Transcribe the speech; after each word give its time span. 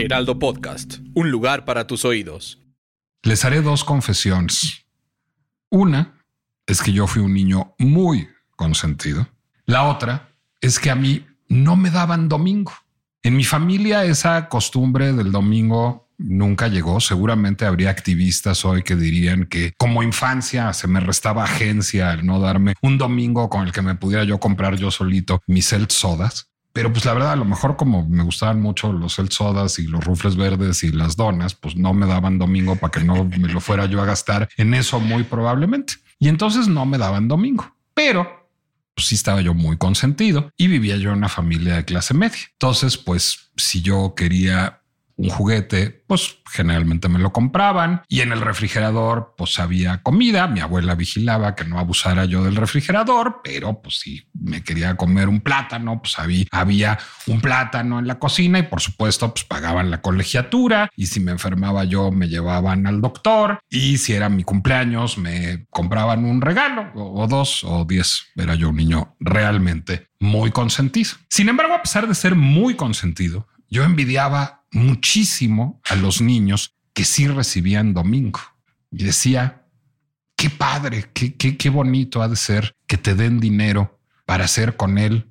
Heraldo 0.00 0.38
Podcast, 0.38 0.98
un 1.14 1.30
lugar 1.30 1.66
para 1.66 1.86
tus 1.86 2.06
oídos. 2.06 2.58
Les 3.22 3.44
haré 3.44 3.60
dos 3.60 3.84
confesiones. 3.84 4.86
Una 5.68 6.14
es 6.66 6.80
que 6.80 6.92
yo 6.92 7.06
fui 7.06 7.20
un 7.20 7.34
niño 7.34 7.74
muy 7.78 8.26
consentido. 8.56 9.28
La 9.66 9.84
otra 9.84 10.30
es 10.62 10.80
que 10.80 10.90
a 10.90 10.94
mí 10.94 11.26
no 11.48 11.76
me 11.76 11.90
daban 11.90 12.30
domingo. 12.30 12.72
En 13.22 13.36
mi 13.36 13.44
familia 13.44 14.04
esa 14.06 14.48
costumbre 14.48 15.12
del 15.12 15.32
domingo 15.32 16.08
nunca 16.16 16.68
llegó. 16.68 16.98
Seguramente 17.00 17.66
habría 17.66 17.90
activistas 17.90 18.64
hoy 18.64 18.82
que 18.82 18.96
dirían 18.96 19.44
que 19.44 19.74
como 19.76 20.02
infancia 20.02 20.72
se 20.72 20.88
me 20.88 21.00
restaba 21.00 21.44
agencia 21.44 22.10
al 22.10 22.24
no 22.24 22.40
darme 22.40 22.74
un 22.80 22.96
domingo 22.96 23.50
con 23.50 23.66
el 23.66 23.72
que 23.72 23.82
me 23.82 23.96
pudiera 23.96 24.24
yo 24.24 24.40
comprar 24.40 24.76
yo 24.76 24.90
solito 24.90 25.42
mis 25.46 25.74
sodas. 25.88 26.49
Pero 26.72 26.92
pues 26.92 27.04
la 27.04 27.14
verdad, 27.14 27.32
a 27.32 27.36
lo 27.36 27.44
mejor 27.44 27.76
como 27.76 28.06
me 28.08 28.22
gustaban 28.22 28.60
mucho 28.60 28.92
los 28.92 29.16
Celt 29.16 29.32
sodas 29.32 29.78
y 29.78 29.86
los 29.86 30.04
rufles 30.04 30.36
verdes 30.36 30.84
y 30.84 30.92
las 30.92 31.16
donas, 31.16 31.54
pues 31.54 31.76
no 31.76 31.94
me 31.94 32.06
daban 32.06 32.38
domingo 32.38 32.76
para 32.76 32.92
que 32.92 33.04
no 33.04 33.24
me 33.24 33.48
lo 33.48 33.60
fuera 33.60 33.86
yo 33.86 34.00
a 34.00 34.06
gastar 34.06 34.48
en 34.56 34.74
eso 34.74 35.00
muy 35.00 35.24
probablemente. 35.24 35.94
Y 36.18 36.28
entonces 36.28 36.68
no 36.68 36.86
me 36.86 36.98
daban 36.98 37.26
domingo. 37.28 37.74
Pero 37.94 38.40
pues 38.94 39.08
sí 39.08 39.14
estaba 39.14 39.40
yo 39.40 39.54
muy 39.54 39.78
consentido 39.78 40.52
y 40.56 40.68
vivía 40.68 40.96
yo 40.96 41.10
en 41.10 41.18
una 41.18 41.28
familia 41.28 41.76
de 41.76 41.84
clase 41.84 42.14
media. 42.14 42.38
Entonces, 42.52 42.96
pues 42.96 43.50
si 43.56 43.82
yo 43.82 44.14
quería 44.16 44.79
un 45.20 45.28
juguete, 45.28 46.02
pues 46.06 46.38
generalmente 46.50 47.08
me 47.08 47.18
lo 47.18 47.32
compraban 47.32 48.02
y 48.08 48.20
en 48.20 48.32
el 48.32 48.40
refrigerador 48.40 49.34
pues 49.36 49.58
había 49.58 50.02
comida. 50.02 50.46
Mi 50.46 50.60
abuela 50.60 50.94
vigilaba 50.94 51.54
que 51.54 51.64
no 51.64 51.78
abusara 51.78 52.24
yo 52.24 52.42
del 52.42 52.56
refrigerador, 52.56 53.40
pero 53.44 53.82
pues 53.82 54.00
si 54.00 54.26
me 54.32 54.64
quería 54.64 54.96
comer 54.96 55.28
un 55.28 55.40
plátano, 55.40 56.00
pues 56.00 56.18
había, 56.18 56.98
un 57.26 57.40
plátano 57.40 57.98
en 57.98 58.06
la 58.06 58.18
cocina 58.18 58.58
y 58.58 58.62
por 58.62 58.80
supuesto 58.80 59.32
pues 59.32 59.44
pagaban 59.44 59.90
la 59.90 60.00
colegiatura 60.00 60.90
y 60.96 61.06
si 61.06 61.20
me 61.20 61.32
enfermaba 61.32 61.84
yo 61.84 62.10
me 62.10 62.28
llevaban 62.28 62.86
al 62.86 63.00
doctor 63.00 63.60
y 63.68 63.98
si 63.98 64.14
era 64.14 64.28
mi 64.28 64.42
cumpleaños 64.42 65.18
me 65.18 65.66
compraban 65.70 66.24
un 66.24 66.40
regalo 66.40 66.90
o, 66.94 67.22
o 67.22 67.26
dos 67.26 67.62
o 67.64 67.84
diez. 67.84 68.26
Era 68.36 68.54
yo 68.54 68.70
un 68.70 68.76
niño 68.76 69.16
realmente 69.20 70.08
muy 70.18 70.50
consentido. 70.50 71.10
Sin 71.28 71.48
embargo, 71.48 71.74
a 71.74 71.82
pesar 71.82 72.08
de 72.08 72.14
ser 72.14 72.34
muy 72.34 72.74
consentido, 72.74 73.46
yo 73.68 73.84
envidiaba 73.84 74.59
muchísimo 74.72 75.80
a 75.88 75.96
los 75.96 76.20
niños 76.20 76.74
que 76.92 77.04
sí 77.04 77.28
recibían 77.28 77.94
domingo 77.94 78.40
y 78.90 79.04
decía, 79.04 79.66
qué 80.36 80.50
padre, 80.50 81.10
qué, 81.12 81.34
qué, 81.34 81.56
qué 81.56 81.70
bonito 81.70 82.22
ha 82.22 82.28
de 82.28 82.36
ser 82.36 82.74
que 82.86 82.96
te 82.96 83.14
den 83.14 83.40
dinero 83.40 84.00
para 84.24 84.44
hacer 84.44 84.76
con 84.76 84.98
él 84.98 85.30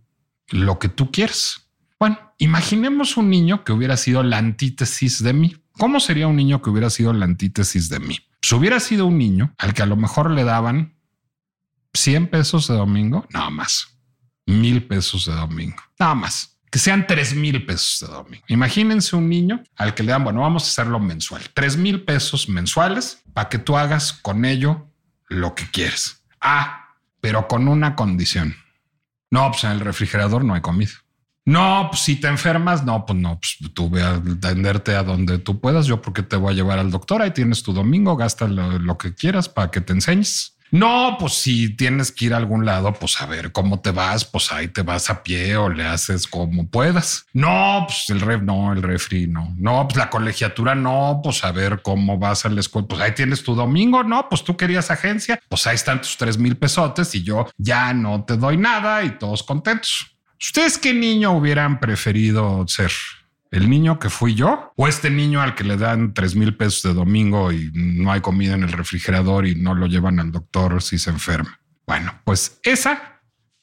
lo 0.49 0.79
que 0.79 0.89
tú 0.89 1.11
quieres. 1.11 1.69
Bueno, 1.99 2.17
imaginemos 2.37 3.17
un 3.17 3.29
niño 3.29 3.63
que 3.63 3.71
hubiera 3.71 3.97
sido 3.97 4.23
la 4.23 4.37
antítesis 4.37 5.21
de 5.21 5.33
mí. 5.33 5.55
¿Cómo 5.73 5.99
sería 5.99 6.27
un 6.27 6.35
niño 6.35 6.61
que 6.61 6.69
hubiera 6.69 6.89
sido 6.89 7.13
la 7.13 7.25
antítesis 7.25 7.89
de 7.89 7.99
mí? 7.99 8.19
Si 8.41 8.55
hubiera 8.55 8.79
sido 8.79 9.05
un 9.05 9.17
niño 9.17 9.53
al 9.57 9.73
que 9.73 9.81
a 9.81 9.85
lo 9.85 9.95
mejor 9.95 10.31
le 10.31 10.43
daban 10.43 10.95
100 11.93 12.27
pesos 12.27 12.67
de 12.67 12.75
domingo, 12.75 13.25
nada 13.31 13.49
más, 13.49 13.99
mil 14.45 14.85
pesos 14.87 15.25
de 15.25 15.33
domingo, 15.33 15.81
nada 15.97 16.15
más 16.15 16.58
que 16.69 16.79
sean 16.79 17.07
tres 17.07 17.33
mil 17.33 17.65
pesos 17.65 18.07
de 18.07 18.13
domingo. 18.13 18.43
Imagínense 18.47 19.15
un 19.15 19.29
niño 19.29 19.63
al 19.75 19.93
que 19.93 20.03
le 20.03 20.11
dan, 20.11 20.23
bueno, 20.23 20.41
vamos 20.41 20.63
a 20.63 20.67
hacerlo 20.67 20.99
mensual, 20.99 21.43
tres 21.53 21.77
mil 21.77 22.03
pesos 22.03 22.49
mensuales 22.49 23.21
para 23.33 23.49
que 23.49 23.57
tú 23.57 23.77
hagas 23.77 24.13
con 24.13 24.45
ello 24.45 24.87
lo 25.27 25.55
que 25.55 25.69
quieres. 25.69 26.23
Ah, 26.41 26.95
pero 27.21 27.47
con 27.47 27.67
una 27.67 27.95
condición. 27.95 28.55
No, 29.31 29.51
pues 29.51 29.63
en 29.63 29.71
el 29.71 29.79
refrigerador 29.79 30.43
no 30.43 30.53
hay 30.53 30.61
comida. 30.61 30.91
No, 31.45 31.87
pues 31.89 32.01
si 32.01 32.15
te 32.17 32.27
enfermas, 32.27 32.83
no, 32.83 33.05
pues 33.05 33.17
no, 33.17 33.39
pues 33.39 33.57
tú 33.73 33.89
ve 33.89 34.03
a 34.03 34.15
atenderte 34.15 34.95
a 34.95 35.03
donde 35.03 35.39
tú 35.39 35.59
puedas. 35.59 35.87
Yo 35.87 36.01
porque 36.01 36.21
te 36.21 36.35
voy 36.35 36.53
a 36.53 36.55
llevar 36.55 36.77
al 36.77 36.91
doctor. 36.91 37.21
Ahí 37.21 37.31
tienes 37.31 37.63
tu 37.63 37.73
domingo, 37.73 38.15
gasta 38.15 38.47
lo 38.47 38.97
que 38.97 39.15
quieras 39.15 39.49
para 39.49 39.71
que 39.71 39.81
te 39.81 39.93
enseñes. 39.93 40.57
No, 40.71 41.17
pues 41.19 41.33
si 41.33 41.75
tienes 41.75 42.11
que 42.11 42.25
ir 42.25 42.33
a 42.33 42.37
algún 42.37 42.65
lado, 42.65 42.93
pues 42.93 43.21
a 43.21 43.25
ver 43.25 43.51
cómo 43.51 43.79
te 43.79 43.91
vas, 43.91 44.25
pues 44.25 44.51
ahí 44.51 44.67
te 44.67 44.81
vas 44.83 45.09
a 45.09 45.23
pie 45.23 45.57
o 45.57 45.69
le 45.69 45.85
haces 45.85 46.27
como 46.27 46.67
puedas. 46.67 47.25
No, 47.33 47.85
pues 47.87 48.09
el 48.09 48.21
ref, 48.21 48.41
no, 48.41 48.71
el 48.73 48.81
refri, 48.81 49.27
no. 49.27 49.53
No, 49.57 49.87
pues 49.87 49.97
la 49.97 50.09
colegiatura, 50.09 50.75
no, 50.75 51.21
pues 51.23 51.43
a 51.43 51.51
ver 51.51 51.81
cómo 51.81 52.17
vas 52.17 52.45
a 52.45 52.49
la 52.49 52.59
escuela. 52.59 52.87
Pues 52.87 53.01
ahí 53.01 53.13
tienes 53.13 53.43
tu 53.43 53.55
domingo, 53.55 54.03
no, 54.03 54.29
pues 54.29 54.43
tú 54.43 54.55
querías 54.55 54.91
agencia, 54.91 55.39
pues 55.49 55.65
ahí 55.67 55.75
están 55.75 56.01
tus 56.01 56.17
tres 56.17 56.37
mil 56.37 56.57
pesotes 56.57 57.15
y 57.15 57.23
yo 57.23 57.47
ya 57.57 57.93
no 57.93 58.23
te 58.23 58.37
doy 58.37 58.57
nada 58.57 59.03
y 59.03 59.11
todos 59.17 59.43
contentos. 59.43 60.15
¿Ustedes 60.39 60.77
qué 60.77 60.93
niño 60.93 61.31
hubieran 61.31 61.79
preferido 61.79 62.65
ser? 62.67 62.91
¿El 63.51 63.69
niño 63.69 63.97
que 63.97 64.09
fui 64.09 64.35
yo? 64.35 64.73
¿O 64.75 64.87
este 64.87 65.09
niño 65.09 65.41
al 65.41 65.55
que 65.55 65.63
le 65.63 65.77
dan 65.77 66.13
tres 66.13 66.35
mil 66.35 66.55
pesos 66.55 66.83
de 66.83 66.93
domingo 66.93 67.51
y 67.51 67.71
no 67.73 68.11
hay 68.11 68.21
comida 68.21 68.53
en 68.53 68.63
el 68.63 68.71
refrigerador 68.71 69.47
y 69.47 69.55
no 69.55 69.73
lo 69.73 69.87
llevan 69.87 70.19
al 70.19 70.31
doctor 70.31 70.81
si 70.81 70.99
se 70.99 71.09
enferma? 71.09 71.59
Bueno, 71.87 72.21
pues 72.23 72.59
esa 72.63 73.21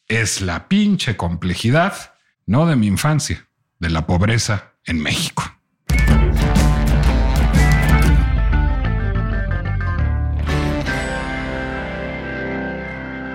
es 0.09 0.41
la 0.41 0.69
pinche 0.69 1.17
complejidad, 1.17 2.15
no 2.47 2.67
de 2.67 2.77
mi 2.77 2.89
infancia, 2.89 3.49
de 3.79 3.91
la 3.91 4.07
pobreza 4.07 4.75
en 4.85 5.01
México. 5.01 5.56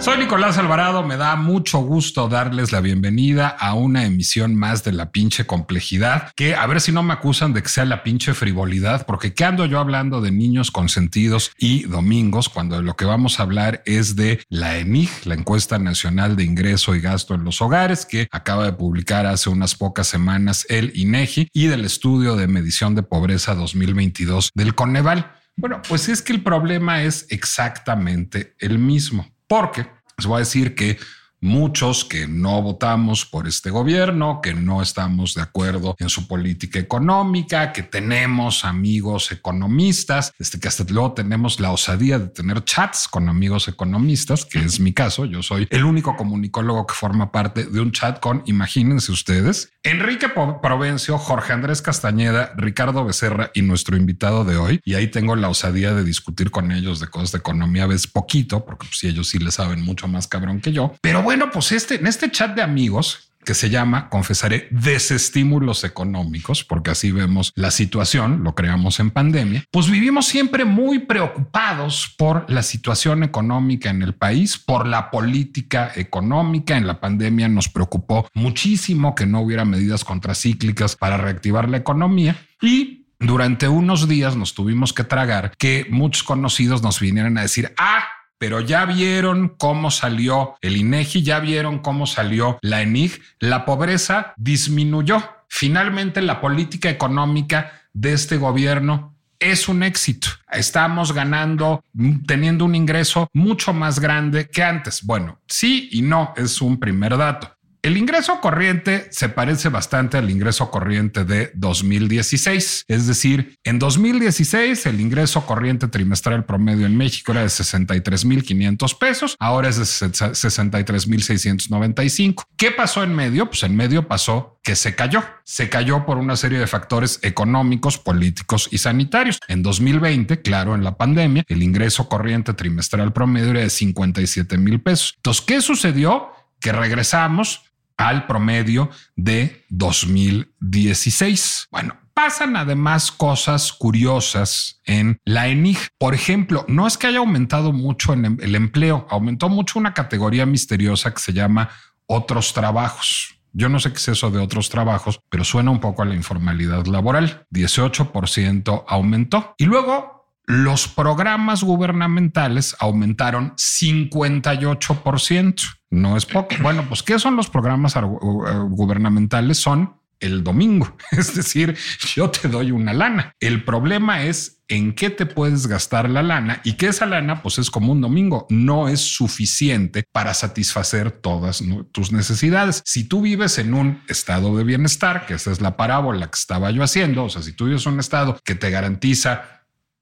Soy 0.02 0.18
Nicolás 0.18 0.58
Alvarado, 0.58 1.04
me 1.04 1.16
da 1.16 1.36
mucho 1.36 1.78
gusto 1.78 2.28
darles 2.28 2.72
la 2.72 2.82
bienvenida 2.82 3.48
a 3.48 3.76
una 3.76 4.04
emisión 4.04 4.56
más 4.56 4.84
de 4.84 4.94
la 4.94 5.12
pinche 5.12 5.46
complejidad, 5.46 6.32
que 6.36 6.56
a 6.56 6.66
ver 6.66 6.82
si 6.82 6.92
no 6.92 7.04
me 7.04 7.14
acusan 7.14 7.54
de 7.54 7.62
que 7.62 7.70
sea 7.70 7.86
la 7.86 8.02
pinche 8.02 8.34
frivolidad, 8.34 9.06
porque 9.06 9.36
¿qué 9.36 9.46
ando 9.46 9.68
yo 9.68 9.78
hablando 9.78 10.20
de 10.20 10.32
niños 10.32 10.72
consentidos 10.72 11.52
y 11.56 11.84
domingos 11.84 12.50
cuando 12.50 12.82
lo 12.82 12.96
que 12.96 13.06
vamos 13.06 13.40
a 13.40 13.44
hablar 13.44 13.84
es 13.86 14.16
de 14.16 14.44
la 14.50 14.80
ENIG, 14.80 15.12
la 15.26 15.36
encuesta 15.36 15.78
nacional 15.78 16.36
de 16.36 16.46
ingreso 16.46 16.96
y 16.96 17.00
gasto 17.00 17.36
en 17.36 17.44
los 17.44 17.62
hogares, 17.62 18.08
que 18.08 18.28
acaba 18.32 18.66
de 18.66 18.74
publicar 18.74 19.28
hace 19.28 19.52
unas 19.52 19.76
pocas 19.76 20.08
semanas 20.08 20.66
el 20.68 20.94
INEGI 20.96 21.50
y 21.54 21.68
del 21.68 21.86
estudio 21.86 22.36
de 22.36 22.48
medición 22.48 22.96
de 22.96 23.04
pobreza 23.04 23.54
2022 23.54 24.50
del 24.56 24.74
Coneval. 24.74 25.32
Bueno, 25.58 25.80
pues 25.88 26.10
es 26.10 26.24
que 26.24 26.34
el 26.34 26.42
problema 26.42 27.04
es 27.04 27.28
exactamente 27.30 28.56
el 28.58 28.80
mismo. 28.80 29.31
Porque 29.52 29.86
les 30.18 30.28
voy 30.28 30.38
a 30.38 30.40
decir 30.40 30.76
que 30.76 30.98
muchos 31.41 32.06
que 32.06 32.28
no 32.28 32.62
votamos 32.62 33.25
por 33.25 33.47
este 33.47 33.72
gobierno, 33.72 34.40
que 34.41 34.53
no 34.53 34.81
estamos 34.81 35.34
de 35.34 35.41
acuerdo 35.41 35.96
en 36.00 36.09
su 36.09 36.28
política 36.28 36.79
económica, 36.79 37.74
que 37.74 37.84
tenemos 37.84 38.63
amigos 38.63 39.31
economistas, 39.31 40.34
este 40.38 40.59
que 40.59 40.68
hasta 40.68 40.85
luego 40.90 41.13
tenemos 41.13 41.59
la 41.59 41.72
osadía 41.72 42.19
de 42.19 42.28
tener 42.28 42.63
chats 42.63 43.07
con 43.07 43.28
amigos 43.28 43.68
economistas, 43.68 44.46
que 44.46 44.59
es 44.59 44.79
mi 44.79 44.94
caso. 44.94 45.25
Yo 45.25 45.41
soy 45.41 45.68
el 45.69 45.84
único 45.84 46.16
comunicólogo 46.16 46.85
que 46.85 46.94
forma 46.94 47.31
parte 47.31 47.66
de 47.66 47.81
un 47.81 47.91
chat 47.91 48.19
con, 48.19 48.44
imagínense 48.46 49.12
ustedes, 49.12 49.72
Enrique 49.84 50.29
Provencio, 50.29 51.17
Jorge 51.17 51.53
Andrés 51.53 51.82
Castañeda, 51.82 52.53
Ricardo 52.55 53.03
Becerra 53.03 53.49
y 53.55 53.64
nuestro 53.64 53.97
invitado 53.97 54.46
de 54.46 54.58
hoy. 54.58 54.79
Y 54.85 54.94
ahí 54.94 55.08
tengo 55.08 55.35
la 55.35 55.49
osadía 55.49 55.94
de 55.94 56.03
discutir 56.03 56.52
con 56.52 56.72
ellos 56.72 56.99
de 56.99 57.08
cosas 57.08 57.32
de 57.32 57.40
economía, 57.40 57.87
ves 57.87 58.05
poquito, 58.05 58.64
porque 58.64 58.85
si 58.91 59.08
ellos 59.08 59.29
sí 59.29 59.40
le 59.40 59.52
saben 59.52 59.82
mucho 59.82 60.08
más 60.08 60.28
cabrón 60.28 60.61
que 60.61 60.72
yo. 60.72 60.94
Pero 61.02 61.23
bueno, 61.23 61.31
pues 61.52 61.72
este, 61.72 61.96
en 61.96 62.08
este 62.08 62.32
chat 62.32 62.56
de 62.56 62.62
amigos, 62.62 63.32
que 63.44 63.54
se 63.54 63.70
llama, 63.70 64.10
confesaré, 64.10 64.68
desestímulos 64.72 65.84
económicos, 65.84 66.64
porque 66.64 66.92
así 66.92 67.12
vemos 67.12 67.52
la 67.56 67.72
situación, 67.72 68.44
lo 68.44 68.56
creamos 68.56 69.00
en 69.00 69.12
pandemia, 69.12 69.64
pues 69.72 69.90
vivimos 69.90 70.28
siempre 70.28 70.66
muy 70.66 71.00
preocupados 71.00 72.14
por 72.18 72.50
la 72.50 72.64
situación 72.64 73.24
económica 73.24 73.90
en 73.90 74.02
el 74.04 74.14
país, 74.14 74.58
por 74.58 74.86
la 74.88 75.10
política 75.10 75.92
económica. 75.96 76.78
En 76.78 76.88
la 76.88 77.00
pandemia 77.00 77.48
nos 77.48 77.70
preocupó 77.70 78.28
muchísimo 78.34 79.16
que 79.16 79.26
no 79.26 79.42
hubiera 79.42 79.66
medidas 79.66 80.04
contracíclicas 80.04 80.96
para 80.96 81.18
reactivar 81.18 81.70
la 81.70 81.78
economía 81.78 82.36
y 82.62 83.08
durante 83.20 83.68
unos 83.68 84.08
días 84.08 84.36
nos 84.36 84.54
tuvimos 84.54 84.94
que 84.94 85.04
tragar 85.04 85.54
que 85.58 85.86
muchos 85.90 86.24
conocidos 86.24 86.82
nos 86.82 87.00
vinieran 87.00 87.38
a 87.38 87.44
decir, 87.44 87.74
ah, 87.78 88.04
pero 88.41 88.59
ya 88.59 88.88
vieron 88.88 89.49
cómo 89.49 89.91
salió 89.91 90.55
el 90.61 90.76
INEGI, 90.76 91.22
ya 91.22 91.40
vieron 91.40 91.78
cómo 91.78 92.08
salió 92.08 92.58
la 92.64 92.82
ENIG, 92.82 93.22
la 93.38 93.66
pobreza 93.66 94.34
disminuyó. 94.35 95.22
Finalmente, 95.47 96.23
la 96.23 96.41
política 96.41 96.90
económica 96.90 97.72
de 97.93 98.14
este 98.14 98.38
gobierno 98.38 99.14
es 99.38 99.70
un 99.70 99.84
éxito. 99.84 100.29
Estamos 100.52 101.14
ganando, 101.14 101.85
teniendo 102.26 102.66
un 102.66 102.73
ingreso 102.73 103.29
mucho 103.32 103.73
más 103.73 103.99
grande 103.99 104.49
que 104.49 104.64
antes. 104.64 105.03
Bueno, 105.03 105.40
sí 105.46 105.90
y 105.91 106.02
no 106.02 106.34
es 106.35 106.64
un 106.64 106.79
primer 106.79 107.16
dato. 107.17 107.55
El 107.84 107.98
ingreso 107.98 108.40
corriente 108.42 109.08
se 109.10 109.28
parece 109.28 109.70
bastante 109.70 110.20
al 110.20 110.30
ingreso 110.30 110.70
corriente 110.70 111.26
de 111.26 111.50
2016. 111.56 112.86
Es 112.88 113.08
decir, 113.08 113.56
en 113.64 113.80
2016 113.80 114.86
el 114.86 115.02
ingreso 115.02 115.48
corriente 115.48 115.88
trimestral 115.88 116.46
promedio 116.46 116.86
en 116.86 116.96
México 116.96 117.32
era 117.32 117.42
de 117.42 117.48
63.500 117.48 118.98
pesos, 119.00 119.36
ahora 119.40 119.70
es 119.70 119.78
de 119.78 119.86
63.695. 119.86 122.44
¿Qué 122.56 122.70
pasó 122.70 123.02
en 123.02 123.16
medio? 123.16 123.48
Pues 123.48 123.64
en 123.64 123.76
medio 123.76 124.08
pasó 124.08 124.60
que 124.62 124.76
se 124.76 124.94
cayó. 124.94 125.24
Se 125.44 125.68
cayó 125.68 126.06
por 126.06 126.20
una 126.20 126.36
serie 126.36 126.60
de 126.60 126.68
factores 126.68 127.18
económicos, 127.24 127.98
políticos 127.98 128.68
y 128.70 128.78
sanitarios. 128.78 129.40
En 129.48 129.64
2020, 129.64 130.44
claro, 130.44 130.76
en 130.76 130.84
la 130.84 130.98
pandemia, 130.98 131.44
el 131.48 131.64
ingreso 131.64 132.08
corriente 132.08 132.54
trimestral 132.54 133.12
promedio 133.12 133.50
era 133.50 133.62
de 133.62 133.72
57 133.72 134.60
mil 134.60 134.82
pesos. 134.82 135.14
Entonces, 135.16 135.44
¿qué 135.44 135.62
sucedió? 135.62 136.30
Que 136.60 136.72
regresamos 136.72 137.71
al 138.02 138.28
promedio 138.28 138.90
de 139.16 139.66
2016. 139.70 141.68
Bueno, 141.72 141.96
pasan 142.14 142.56
además 142.56 143.12
cosas 143.12 143.74
curiosas 143.74 144.82
en 144.86 145.20
la 145.26 145.48
ENIG. 145.48 145.80
Por 145.98 146.14
ejemplo, 146.14 146.64
no 146.68 146.86
es 146.88 146.98
que 146.98 147.08
haya 147.08 147.20
aumentado 147.20 147.74
mucho 147.74 148.14
en 148.14 148.26
em, 148.26 148.38
el 148.42 148.56
empleo, 148.56 149.08
aumentó 149.09 149.50
mucho 149.50 149.80
una 149.80 149.94
categoría 149.94 150.46
misteriosa 150.46 151.14
que 151.14 151.20
se 151.20 151.34
llama 151.34 151.70
otros 152.08 152.53
trabajos. 152.53 153.36
Yo 153.53 153.70
no 153.70 153.80
sé 153.80 153.92
qué 153.92 153.98
es 153.98 154.08
eso 154.08 154.32
de 154.32 154.40
otros 154.40 154.70
trabajos, 154.70 155.20
pero 155.30 155.44
suena 155.44 155.72
un 155.72 155.80
poco 155.80 156.02
a 156.02 156.06
la 156.06 156.16
informalidad 156.16 156.86
laboral. 156.86 157.46
18% 157.52 158.86
aumentó. 158.88 159.54
Y 159.58 159.66
luego 159.66 160.30
los 160.46 160.88
programas 160.88 161.64
gubernamentales 161.64 162.76
aumentaron 162.80 163.54
58%. 163.56 165.81
No 165.91 166.17
es 166.17 166.26
poco. 166.26 166.55
Bueno, 166.61 166.85
pues 166.88 167.03
¿qué 167.03 167.20
son 167.20 167.35
los 167.35 167.49
programas 167.49 167.96
gubernamentales? 167.96 169.58
Son 169.58 170.02
el 170.22 170.43
domingo. 170.43 170.96
Es 171.11 171.35
decir, 171.35 171.76
yo 172.16 172.29
te 172.29 172.47
doy 172.47 172.72
una 172.72 172.93
lana. 172.93 173.35
El 173.40 173.66
problema 173.66 174.23
es 174.23 174.61
en 174.70 174.93
qué 174.96 175.09
te 175.09 175.26
puedes 175.26 175.67
gastar 175.67 176.09
la 176.09 176.23
lana 176.23 176.61
y 176.64 176.73
que 176.73 176.88
esa 176.88 177.05
lana 177.05 177.41
pues 177.41 177.58
es 177.58 177.70
como 177.70 177.91
un 177.91 177.99
domingo. 177.99 178.47
No 178.49 178.88
es 178.88 179.02
suficiente 179.02 180.05
para 180.14 180.34
satisfacer 180.34 181.11
todas 181.11 181.61
tus 181.91 182.14
necesidades. 182.14 182.82
Si 182.85 183.03
tú 183.03 183.22
vives 183.22 183.58
en 183.58 183.73
un 183.73 184.02
estado 184.08 184.55
de 184.55 184.64
bienestar, 184.64 185.26
que 185.26 185.34
esa 185.34 185.52
es 185.52 185.59
la 185.59 185.76
parábola 185.76 186.28
que 186.28 186.40
estaba 186.40 186.72
yo 186.72 186.84
haciendo, 186.84 187.26
o 187.26 187.29
sea, 187.29 187.41
si 187.41 187.52
tú 187.52 187.66
vives 187.66 187.85
en 187.85 187.94
un 187.94 187.99
estado 187.99 188.40
que 188.46 188.55
te 188.55 188.70
garantiza 188.70 189.60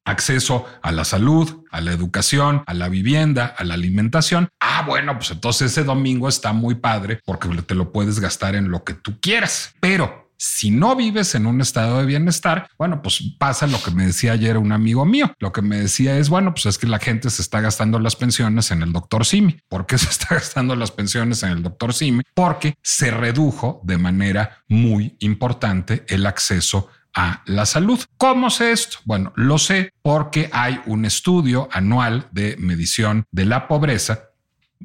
acceso 0.09 0.65
a 0.81 0.91
la 0.91 1.05
salud, 1.05 1.63
a 1.71 1.81
la 1.81 1.91
educación, 1.91 2.63
a 2.65 2.73
la 2.73 2.89
vivienda, 2.89 3.45
a 3.57 3.63
la 3.63 3.75
alimentación. 3.75 4.49
Ah, 4.59 4.83
bueno, 4.85 5.15
pues 5.17 5.31
entonces 5.31 5.71
ese 5.71 5.83
domingo 5.83 6.27
está 6.27 6.53
muy 6.53 6.75
padre 6.75 7.21
porque 7.25 7.49
te 7.61 7.75
lo 7.75 7.91
puedes 7.91 8.19
gastar 8.19 8.55
en 8.55 8.69
lo 8.69 8.83
que 8.83 8.93
tú 8.93 9.19
quieras. 9.19 9.73
Pero 9.79 10.29
si 10.39 10.71
no 10.71 10.95
vives 10.95 11.35
en 11.35 11.45
un 11.45 11.59
estado 11.59 11.99
de 11.99 12.05
bienestar, 12.05 12.69
bueno, 12.77 13.01
pues 13.01 13.21
pasa 13.37 13.67
lo 13.67 13.81
que 13.83 13.91
me 13.91 14.05
decía 14.05 14.31
ayer 14.31 14.57
un 14.57 14.71
amigo 14.71 15.05
mío. 15.05 15.33
Lo 15.37 15.51
que 15.51 15.61
me 15.61 15.77
decía 15.77 16.17
es, 16.17 16.29
bueno, 16.29 16.53
pues 16.53 16.65
es 16.65 16.77
que 16.77 16.87
la 16.87 16.99
gente 16.99 17.29
se 17.29 17.41
está 17.41 17.59
gastando 17.59 17.99
las 17.99 18.15
pensiones 18.15 18.71
en 18.71 18.81
el 18.81 18.93
doctor 18.93 19.25
Simi. 19.25 19.59
¿Por 19.67 19.85
qué 19.85 19.97
se 19.99 20.09
está 20.09 20.35
gastando 20.35 20.77
las 20.77 20.91
pensiones 20.91 21.43
en 21.43 21.49
el 21.49 21.63
doctor 21.63 21.93
Simi? 21.93 22.23
Porque 22.33 22.75
se 22.81 23.11
redujo 23.11 23.81
de 23.83 23.97
manera 23.97 24.63
muy 24.69 25.17
importante 25.19 26.05
el 26.07 26.25
acceso 26.25 26.87
a 27.19 27.43
la 27.47 27.65
salud. 27.65 27.99
¿Cómo 28.17 28.49
sé 28.49 28.71
esto? 28.71 28.99
Bueno, 29.03 29.33
lo 29.35 29.57
sé 29.57 29.91
porque 30.01 30.49
hay 30.53 30.79
un 30.85 31.03
estudio 31.03 31.67
anual 31.73 32.29
de 32.31 32.55
medición 32.57 33.25
de 33.31 33.43
la 33.43 33.67
pobreza 33.67 34.29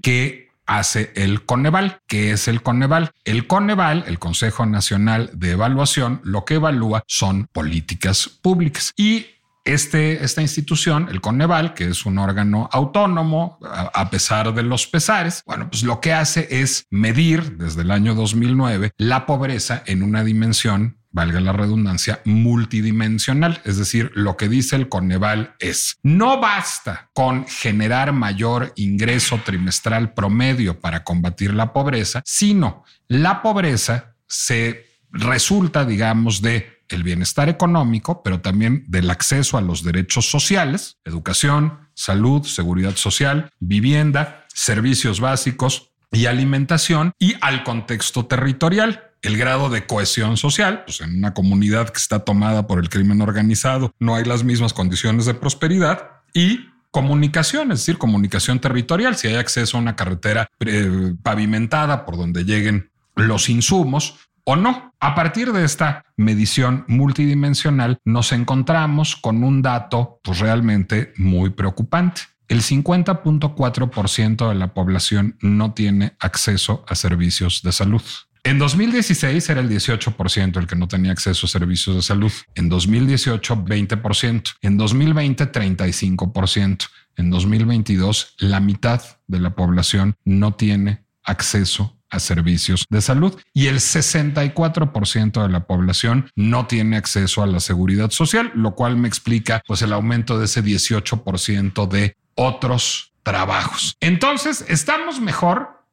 que 0.02 0.50
hace 0.66 1.12
el 1.14 1.44
Coneval. 1.44 2.00
¿Qué 2.08 2.32
es 2.32 2.48
el 2.48 2.60
Coneval? 2.60 3.12
El 3.24 3.46
Coneval, 3.46 4.02
el 4.08 4.18
Consejo 4.18 4.66
Nacional 4.66 5.30
de 5.32 5.52
Evaluación, 5.52 6.22
lo 6.24 6.44
que 6.44 6.54
evalúa 6.54 7.04
son 7.06 7.46
políticas 7.52 8.28
públicas 8.28 8.92
y 8.96 9.26
este, 9.64 10.24
esta 10.24 10.42
institución, 10.42 11.08
el 11.10 11.20
Coneval, 11.20 11.72
que 11.72 11.84
es 11.84 12.04
un 12.04 12.18
órgano 12.18 12.68
autónomo, 12.72 13.58
a, 13.62 14.10
pesar 14.10 14.52
de 14.52 14.64
los 14.64 14.88
pesares, 14.88 15.42
bueno, 15.46 15.70
pues 15.70 15.84
lo 15.84 16.00
que 16.00 16.12
hace 16.12 16.48
es 16.50 16.84
medir 16.90 17.58
desde 17.58 17.82
el 17.82 17.92
año 17.92 18.14
2009 18.14 18.90
la 18.98 19.24
pobreza 19.24 19.84
en 19.86 20.02
una 20.02 20.24
dimensión 20.24 20.98
valga 21.14 21.40
la 21.40 21.52
redundancia, 21.52 22.20
multidimensional. 22.24 23.62
Es 23.64 23.78
decir, 23.78 24.10
lo 24.14 24.36
que 24.36 24.48
dice 24.48 24.74
el 24.74 24.88
Coneval 24.88 25.54
es, 25.60 25.96
no 26.02 26.40
basta 26.40 27.08
con 27.14 27.46
generar 27.46 28.12
mayor 28.12 28.72
ingreso 28.74 29.40
trimestral 29.44 30.12
promedio 30.12 30.80
para 30.80 31.04
combatir 31.04 31.54
la 31.54 31.72
pobreza, 31.72 32.20
sino 32.26 32.84
la 33.06 33.42
pobreza 33.42 34.16
se 34.26 34.86
resulta, 35.12 35.84
digamos, 35.84 36.42
de 36.42 36.82
el 36.88 37.04
bienestar 37.04 37.48
económico, 37.48 38.22
pero 38.22 38.40
también 38.40 38.84
del 38.88 39.08
acceso 39.08 39.56
a 39.56 39.62
los 39.62 39.84
derechos 39.84 40.28
sociales, 40.28 40.98
educación, 41.04 41.78
salud, 41.94 42.42
seguridad 42.42 42.96
social, 42.96 43.50
vivienda, 43.60 44.46
servicios 44.52 45.20
básicos 45.20 45.92
y 46.10 46.26
alimentación 46.26 47.12
y 47.18 47.34
al 47.40 47.62
contexto 47.62 48.26
territorial 48.26 49.13
el 49.24 49.36
grado 49.36 49.70
de 49.70 49.86
cohesión 49.86 50.36
social, 50.36 50.84
pues 50.84 51.00
en 51.00 51.16
una 51.16 51.34
comunidad 51.34 51.88
que 51.88 51.98
está 51.98 52.20
tomada 52.20 52.66
por 52.66 52.78
el 52.78 52.88
crimen 52.88 53.20
organizado, 53.22 53.92
no 53.98 54.14
hay 54.14 54.24
las 54.24 54.44
mismas 54.44 54.72
condiciones 54.72 55.26
de 55.26 55.34
prosperidad 55.34 56.10
y 56.32 56.68
comunicación, 56.90 57.72
es 57.72 57.80
decir, 57.80 57.98
comunicación 57.98 58.60
territorial, 58.60 59.16
si 59.16 59.28
hay 59.28 59.34
acceso 59.34 59.76
a 59.76 59.80
una 59.80 59.96
carretera 59.96 60.48
eh, 60.60 61.14
pavimentada 61.22 62.06
por 62.06 62.16
donde 62.16 62.44
lleguen 62.44 62.90
los 63.16 63.48
insumos 63.48 64.16
o 64.44 64.56
no. 64.56 64.94
A 65.00 65.14
partir 65.14 65.52
de 65.52 65.64
esta 65.64 66.04
medición 66.16 66.84
multidimensional 66.86 67.98
nos 68.04 68.32
encontramos 68.32 69.16
con 69.16 69.42
un 69.42 69.62
dato 69.62 70.20
pues 70.22 70.38
realmente 70.38 71.12
muy 71.16 71.50
preocupante. 71.50 72.22
El 72.46 72.60
50.4% 72.60 74.48
de 74.48 74.54
la 74.54 74.74
población 74.74 75.36
no 75.40 75.72
tiene 75.72 76.14
acceso 76.20 76.84
a 76.86 76.94
servicios 76.94 77.62
de 77.62 77.72
salud. 77.72 78.02
En 78.46 78.58
2016 78.58 79.48
era 79.48 79.62
el 79.62 79.70
18% 79.70 80.58
el 80.58 80.66
que 80.66 80.76
no 80.76 80.86
tenía 80.86 81.12
acceso 81.12 81.46
a 81.46 81.48
servicios 81.48 81.96
de 81.96 82.02
salud. 82.02 82.30
En 82.54 82.68
2018, 82.68 83.56
20%. 83.56 84.42
En 84.60 84.76
2020, 84.76 85.50
35%. 85.50 86.86
En 87.16 87.30
2022, 87.30 88.34
la 88.38 88.60
mitad 88.60 89.00
de 89.26 89.40
la 89.40 89.54
población 89.54 90.16
no 90.24 90.54
tiene 90.54 91.04
acceso 91.24 91.96
a 92.10 92.20
servicios 92.20 92.84
de 92.90 93.00
salud 93.00 93.40
y 93.54 93.68
el 93.68 93.76
64% 93.76 95.42
de 95.42 95.48
la 95.48 95.66
población 95.66 96.30
no 96.36 96.66
tiene 96.66 96.96
acceso 96.96 97.42
a 97.42 97.46
la 97.46 97.60
seguridad 97.60 98.10
social, 98.10 98.52
lo 98.54 98.74
cual 98.74 98.96
me 98.96 99.08
explica 99.08 99.62
pues 99.66 99.80
el 99.80 99.92
aumento 99.92 100.38
de 100.38 100.44
ese 100.44 100.62
18% 100.62 101.88
de 101.88 102.16
otros 102.34 103.14
trabajos. 103.22 103.96
Entonces, 104.00 104.64
estamos 104.68 105.20
mejor 105.20 105.83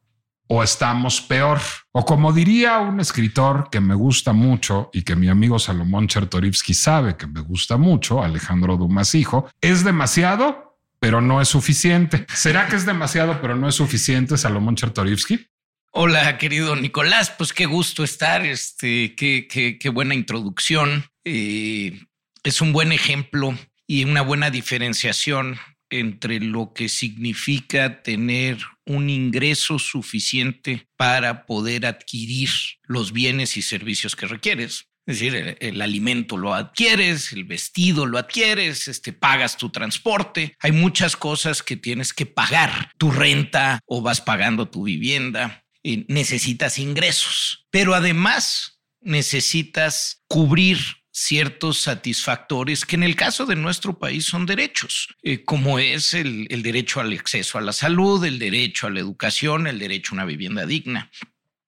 o 0.53 0.62
estamos 0.62 1.22
peor. 1.22 1.62
O 1.93 2.03
como 2.03 2.34
diría 2.34 2.79
un 2.79 3.00
escritor 3.00 3.70
que 3.72 3.79
me 3.79 3.96
gusta 3.96 4.34
mucho 4.34 4.89
y 4.91 5.03
que 5.03 5.15
mi 5.15 5.29
amigo 5.29 5.58
Salomón 5.60 6.10
Chertorivsky 6.10 6.74
sabe 6.74 7.15
que 7.15 7.25
me 7.25 7.39
gusta 7.39 7.77
mucho, 7.77 8.22
Alejandro 8.22 8.75
Dumas 8.75 9.15
hijo, 9.15 9.50
es 9.62 9.86
demasiado, 9.86 10.77
pero 11.00 11.22
no 11.22 11.39
es 11.39 11.48
suficiente. 11.48 12.25
¿Será 12.34 12.67
que 12.67 12.75
es 12.75 12.86
demasiado, 12.86 13.39
pero 13.39 13.55
no 13.55 13.70
es 13.70 13.75
suficiente, 13.75 14.38
Salomón 14.38 14.75
Chertorivsky? 14.75 15.48
Hola, 15.93 16.38
querido 16.38 16.75
Nicolás, 16.75 17.34
pues 17.38 17.53
qué 17.53 17.65
gusto 17.65 18.03
estar, 18.03 18.46
este, 18.46 19.15
qué, 19.15 19.48
qué, 19.50 19.79
qué 19.79 19.89
buena 19.89 20.15
introducción. 20.15 21.05
Eh, 21.24 21.98
es 22.43 22.60
un 22.60 22.74
buen 22.74 22.91
ejemplo 22.91 23.58
y 23.88 24.03
una 24.03 24.22
buena 24.22 24.50
diferenciación 24.50 25.58
entre 25.89 26.41
lo 26.41 26.74
que 26.74 26.89
significa 26.89 28.01
tener 28.01 28.58
un 28.91 29.10
ingreso 29.10 29.79
suficiente 29.79 30.88
para 30.98 31.45
poder 31.45 31.86
adquirir 31.86 32.50
los 32.83 33.12
bienes 33.12 33.57
y 33.57 33.62
servicios 33.62 34.15
que 34.15 34.27
requieres. 34.27 34.88
Es 35.07 35.19
decir, 35.19 35.57
el, 35.60 35.81
alimento 35.81 36.38
lo 36.38 36.53
adquieres, 36.53 37.33
el 37.33 37.43
vestido 37.43 38.05
lo 38.05 38.19
adquieres, 38.19 38.88
este, 38.88 39.13
pagas 39.13 39.57
tu 39.57 39.69
transporte. 39.69 40.55
Hay 40.60 40.71
muchas 40.71 41.15
cosas 41.15 41.63
que 41.63 41.75
tienes 41.75 42.13
que 42.13 42.27
pagar. 42.27 42.91
Tu 42.98 43.12
renta 43.12 43.79
o 43.86 44.01
vas 44.01 44.21
pagando 44.21 44.69
tu 44.69 44.83
vivienda. 44.83 45.65
Necesitas 45.83 46.77
ingresos, 46.77 47.65
pero 47.71 47.95
además 47.95 48.79
necesitas 49.01 50.24
cubrir 50.27 50.77
ciertos 51.21 51.79
satisfactores 51.81 52.83
que 52.83 52.95
en 52.95 53.03
el 53.03 53.15
caso 53.15 53.45
de 53.45 53.55
nuestro 53.55 53.99
país 53.99 54.25
son 54.25 54.47
derechos, 54.47 55.07
eh, 55.21 55.43
como 55.43 55.77
es 55.77 56.13
el, 56.13 56.47
derecho 56.63 56.99
al 56.99 57.13
acceso 57.13 57.57
a 57.57 57.61
la 57.61 57.73
salud, 57.73 58.25
el 58.25 58.39
derecho 58.39 58.87
a 58.87 58.89
la 58.89 58.99
educación, 58.99 59.67
el 59.67 59.77
derecho 59.77 60.11
a 60.11 60.15
una 60.15 60.25
vivienda 60.25 60.65
digna, 60.65 61.11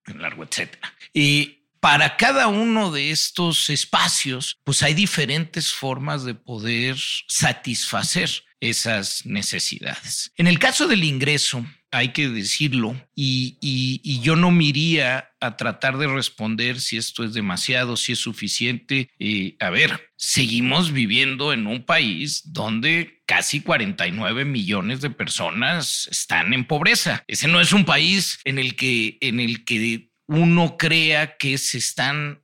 largo 0.06 0.44
etcétera. 0.44 0.94
Y 1.14 1.68
para 1.80 2.18
cada 2.18 2.48
uno 2.48 2.92
de 2.92 3.12
estos 3.12 3.70
espacios, 3.70 4.60
pues 4.64 4.82
hay 4.82 4.96
diferentes 4.96 5.72
formas 5.72 6.24
de 6.24 6.34
poder 6.34 6.98
satisfacer 7.28 8.32
esas 8.60 9.26
necesidades. 9.26 10.32
En 10.36 10.48
el 10.48 10.58
caso 10.58 10.88
del 10.88 11.04
ingreso, 11.04 11.66
hay 11.94 12.10
que 12.10 12.28
decirlo, 12.28 12.96
y, 13.16 14.20
yo 14.22 14.36
no 14.36 14.52
me 14.52 14.64
a 15.40 15.58
tratar 15.58 15.98
de 15.98 16.08
responder 16.08 16.80
si 16.80 16.98
esto 16.98 17.24
es 17.24 17.34
demasiado, 17.34 17.96
si 17.96 18.14
es 18.14 18.20
suficiente. 18.20 19.12
Eh, 19.20 19.56
a 19.60 19.70
ver, 19.70 20.10
seguimos 20.16 20.92
viviendo 20.92 21.54
en 21.54 21.68
un 21.68 21.86
país 21.86 22.42
donde 22.46 23.22
casi 23.26 23.62
49 23.62 24.46
millones 24.46 25.02
de 25.02 25.12
personas 25.12 26.08
están 26.12 26.54
en 26.54 26.66
pobreza. 26.66 27.24
Ese 27.28 27.48
no 27.48 27.62
es 27.62 27.74
un 27.74 27.86
país 27.86 28.40
en 28.46 28.58
el 28.58 28.76
que, 28.76 29.18
en 29.22 29.40
el 29.40 29.64
que 29.64 30.10
uno 30.28 30.78
crea 30.78 31.38
que 31.38 31.58
se 31.58 31.78
están 31.78 32.43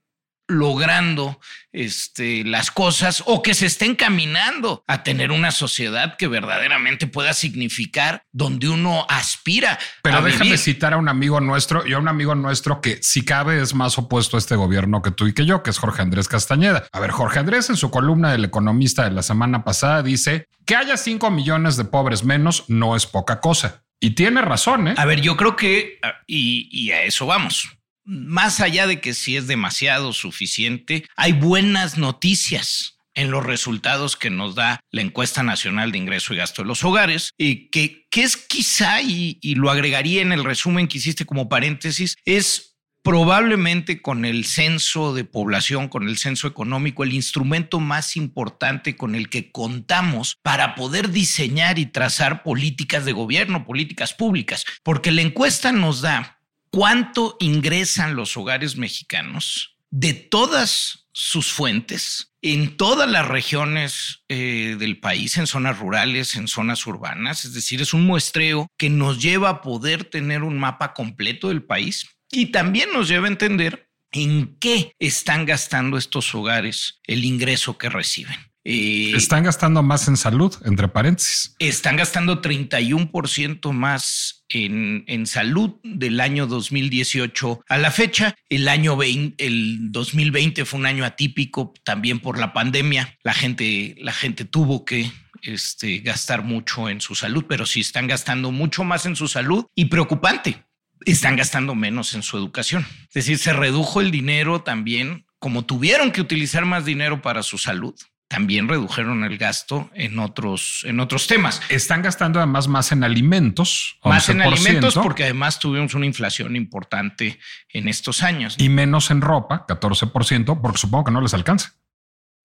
logrando 0.50 1.40
este, 1.72 2.44
las 2.44 2.72
cosas 2.72 3.24
o 3.28 3.44
que 3.44 3.54
se 3.54 3.68
estén 3.68 3.96
caminando 3.96 4.84
a 4.88 5.04
tener 5.04 5.32
una 5.32 5.52
sociedad 5.52 6.18
que 6.18 6.28
verdaderamente 6.28 7.06
pueda 7.06 7.34
significar 7.34 8.24
donde 8.32 8.68
uno 8.68 9.06
aspira. 9.08 9.78
Pero 10.02 10.24
déjame 10.24 10.58
citar 10.58 10.94
a 10.94 10.98
un 10.98 11.08
amigo 11.08 11.40
nuestro 11.40 11.86
y 11.86 11.94
a 11.94 12.00
un 12.00 12.08
amigo 12.08 12.34
nuestro 12.34 12.82
que 12.82 12.98
si 13.04 13.24
cabe 13.24 13.62
es 13.62 13.76
más 13.76 13.98
opuesto 14.00 14.38
a 14.38 14.40
este 14.40 14.56
gobierno 14.56 15.04
que 15.04 15.12
tú 15.12 15.28
y 15.28 15.34
que 15.34 15.46
yo, 15.46 15.62
que 15.62 15.70
es 15.70 15.78
Jorge 15.78 16.02
Andrés 16.02 16.28
Castañeda. 16.28 16.88
A 16.92 17.00
ver, 17.00 17.12
Jorge 17.12 17.40
Andrés 17.40 17.70
en 17.70 17.78
su 17.78 17.92
columna 17.92 18.32
del 18.32 18.46
economista 18.46 19.04
de 19.04 19.12
la 19.12 19.22
semana 19.22 19.64
pasada 19.64 20.02
dice 20.02 20.48
que 20.66 20.76
haya 20.76 20.98
5 20.98 21.30
millones 21.30 21.78
de 21.78 21.86
pobres 21.86 22.24
menos 22.24 22.66
no 22.68 22.96
es 22.96 23.06
poca 23.06 23.40
cosa. 23.40 23.84
Y 24.00 24.12
tiene 24.12 24.42
razón, 24.42 24.88
¿eh? 24.88 24.96
A 24.98 25.06
ver, 25.06 25.22
yo 25.22 25.36
creo 25.38 25.56
que, 25.56 26.00
y, 26.26 26.70
y 26.72 26.92
a 26.92 27.04
eso 27.04 27.26
vamos 27.26 27.79
más 28.10 28.60
allá 28.60 28.88
de 28.88 29.00
que 29.00 29.14
si 29.14 29.38
es 29.38 29.46
demasiado 29.48 30.14
suficiente, 30.14 31.06
hay 31.16 31.34
buenas 31.34 31.98
noticias 31.98 32.98
en 33.14 33.32
los 33.32 33.46
resultados 33.46 34.16
que 34.16 34.30
nos 34.30 34.56
da 34.56 34.80
la 34.92 35.02
encuesta 35.02 35.44
nacional 35.44 35.92
de 35.92 36.00
ingreso 36.00 36.34
y 36.34 36.38
gasto 36.38 36.64
de 36.64 36.68
los 36.68 36.84
hogares, 36.84 37.32
y 37.38 37.70
que, 37.70 38.08
es 38.12 38.38
quizá, 38.38 39.02
y, 39.02 39.38
y 39.42 39.56
lo 39.56 39.70
agregaría 39.70 40.22
en 40.22 40.32
el 40.32 40.44
resumen 40.44 40.88
que 40.88 40.98
hiciste 40.98 41.26
como 41.26 41.50
paréntesis, 41.50 42.16
es 42.26 42.78
probablemente 43.04 44.02
con 44.02 44.26
el 44.26 44.46
censo 44.46 45.14
de 45.14 45.24
población, 45.24 45.88
con 45.88 46.08
el 46.08 46.18
censo 46.18 46.48
económico, 46.48 47.04
el 47.04 47.14
instrumento 47.14 47.80
más 47.80 48.16
importante 48.18 48.96
con 48.96 49.16
el 49.16 49.30
que 49.30 49.52
contamos 49.52 50.38
para 50.42 50.76
poder 50.76 51.12
diseñar 51.12 51.80
y 51.80 51.86
trazar 51.86 52.44
políticas 52.44 53.06
de 53.06 53.14
gobierno, 53.14 53.66
políticas 53.66 54.14
públicas, 54.14 54.66
porque 54.84 55.12
la 55.12 55.22
encuesta 55.22 55.72
nos 55.72 56.02
da 56.02 56.39
cuánto 56.72 57.36
ingresan 57.40 58.16
los 58.16 58.38
hogares 58.38 58.78
mexicanos 58.78 59.78
de 59.92 60.14
todas 60.14 61.08
sus 61.12 61.52
fuentes 61.52 62.30
en 62.42 62.78
todas 62.78 63.10
las 63.10 63.28
regiones 63.28 64.24
eh, 64.30 64.78
del 64.80 65.00
país, 65.00 65.38
en 65.38 65.48
zonas 65.48 65.80
rurales, 65.80 66.36
en 66.36 66.48
zonas 66.48 66.86
urbanas. 66.88 67.44
Es 67.44 67.54
decir, 67.54 67.82
es 67.82 67.94
un 67.94 68.06
muestreo 68.06 68.68
que 68.78 68.90
nos 68.90 69.22
lleva 69.22 69.50
a 69.50 69.62
poder 69.62 70.06
tener 70.06 70.44
un 70.44 70.58
mapa 70.58 70.94
completo 70.94 71.50
del 71.50 71.64
país 71.64 72.08
y 72.32 72.48
también 72.48 72.90
nos 72.94 73.08
lleva 73.10 73.26
a 73.26 73.32
entender 73.32 73.90
en 74.12 74.58
qué 74.60 74.94
están 75.00 75.46
gastando 75.46 75.98
estos 75.98 76.34
hogares 76.34 77.00
el 77.06 77.26
ingreso 77.26 77.78
que 77.78 77.90
reciben. 77.90 78.49
Eh, 78.72 79.16
están 79.16 79.44
gastando 79.44 79.82
más 79.82 80.08
en 80.08 80.16
salud, 80.16 80.56
entre 80.64 80.88
paréntesis. 80.88 81.56
Están 81.58 81.96
gastando 81.96 82.40
31% 82.40 83.72
más 83.72 84.46
en, 84.48 85.06
en, 85.08 85.26
salud 85.26 85.78
del 85.84 86.20
año 86.20 86.46
2018 86.46 87.62
a 87.68 87.78
la 87.80 87.90
fecha. 87.90 88.36
El 88.48 88.68
año 88.68 88.96
20, 88.96 89.44
el 89.44 89.92
2020 89.92 90.66
fue 90.66 90.80
un 90.80 90.86
año 90.86 91.04
atípico 91.04 91.74
también 91.84 92.20
por 92.20 92.38
la 92.38 92.54
pandemia. 92.54 93.18
La 93.24 93.34
gente, 93.34 93.96
la 93.98 94.14
gente 94.14 94.46
tuvo 94.46 94.86
que 94.86 95.12
este, 95.42 95.98
gastar 96.00 96.44
mucho 96.44 96.90
en 96.90 97.02
su 97.02 97.16
salud, 97.16 97.46
pero 97.50 97.66
sí 97.66 97.80
están 97.80 98.06
gastando 98.06 98.52
mucho 98.52 98.84
más 98.84 99.08
en 99.08 99.16
su 99.16 99.28
salud 99.28 99.66
y 99.74 99.86
preocupante. 99.86 100.64
Están 101.06 101.38
gastando 101.38 101.74
menos 101.74 102.14
en 102.14 102.22
su 102.22 102.38
educación. 102.38 102.86
Es 103.08 103.14
decir, 103.16 103.40
se 103.40 103.52
redujo 103.52 104.00
el 104.00 104.12
dinero 104.12 104.62
también, 104.62 105.26
como 105.40 105.66
tuvieron 105.66 106.12
que 106.12 106.22
utilizar 106.22 106.66
más 106.66 106.86
dinero 106.86 107.24
para 107.24 107.42
su 107.42 107.58
salud, 107.58 107.96
también 108.30 108.68
redujeron 108.68 109.24
el 109.24 109.38
gasto 109.40 109.90
en 109.96 110.20
otros, 110.20 110.84
en 110.86 111.00
otros 111.00 111.26
temas. 111.26 111.62
Están 111.68 112.04
gastando 112.04 112.40
además 112.40 112.68
más 112.68 112.92
en 112.92 113.04
alimentos. 113.04 113.98
Más 114.06 114.30
en 114.30 114.42
alimentos 114.42 114.94
porque 114.94 115.24
además 115.24 115.58
tuvimos 115.58 115.96
una 115.96 116.06
inflación 116.06 116.56
importante 116.56 117.40
en 117.70 117.88
estos 117.88 118.22
años. 118.22 118.56
Y 118.60 118.70
menos 118.70 119.10
en 119.10 119.22
ropa, 119.22 119.66
14%, 119.68 120.62
porque 120.62 120.78
supongo 120.78 121.06
que 121.06 121.12
no 121.12 121.22
les 121.22 121.34
alcanza. 121.34 121.74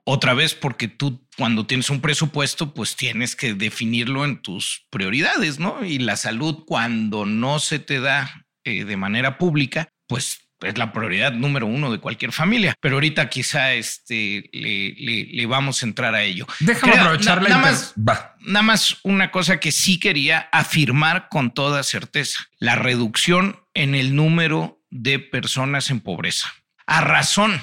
Otra 0.06 0.32
vez 0.32 0.54
porque 0.54 0.88
tú 0.88 1.26
cuando 1.36 1.66
tienes 1.66 1.90
un 1.90 2.00
presupuesto, 2.00 2.72
pues 2.72 2.96
tienes 2.96 3.36
que 3.36 3.52
definirlo 3.52 4.24
en 4.24 4.40
tus 4.40 4.86
prioridades, 4.88 5.58
¿no? 5.58 5.84
Y 5.84 5.98
la 5.98 6.16
salud 6.16 6.64
cuando 6.66 7.26
no 7.26 7.58
se 7.58 7.78
te 7.78 8.00
da 8.00 8.46
eh, 8.64 8.84
de 8.84 8.96
manera 8.96 9.36
pública, 9.36 9.90
pues 10.06 10.43
es 10.64 10.78
la 10.78 10.92
prioridad 10.92 11.32
número 11.32 11.66
uno 11.66 11.92
de 11.92 11.98
cualquier 11.98 12.32
familia, 12.32 12.74
pero 12.80 12.96
ahorita 12.96 13.28
quizá 13.28 13.74
este, 13.74 14.48
le, 14.52 15.46
vamos 15.46 15.82
a 15.82 15.86
entrar 15.86 16.14
a 16.14 16.22
ello. 16.22 16.46
Déjame 16.60 16.94
aprovechar 16.94 17.42
la 17.42 17.48
nada 17.48 17.62
más, 17.62 17.94
nada 18.40 18.62
más 18.62 18.98
una 19.02 19.30
cosa 19.30 19.60
que 19.60 19.72
sí 19.72 19.98
quería 19.98 20.48
afirmar 20.52 21.28
con 21.28 21.52
toda 21.52 21.82
certeza, 21.82 22.48
la 22.58 22.74
reducción 22.76 23.60
en 23.74 23.94
el 23.94 24.14
número 24.14 24.82
de 24.90 25.18
personas 25.18 25.90
en 25.90 26.00
pobreza. 26.00 26.52
A 26.86 27.00
razón 27.00 27.60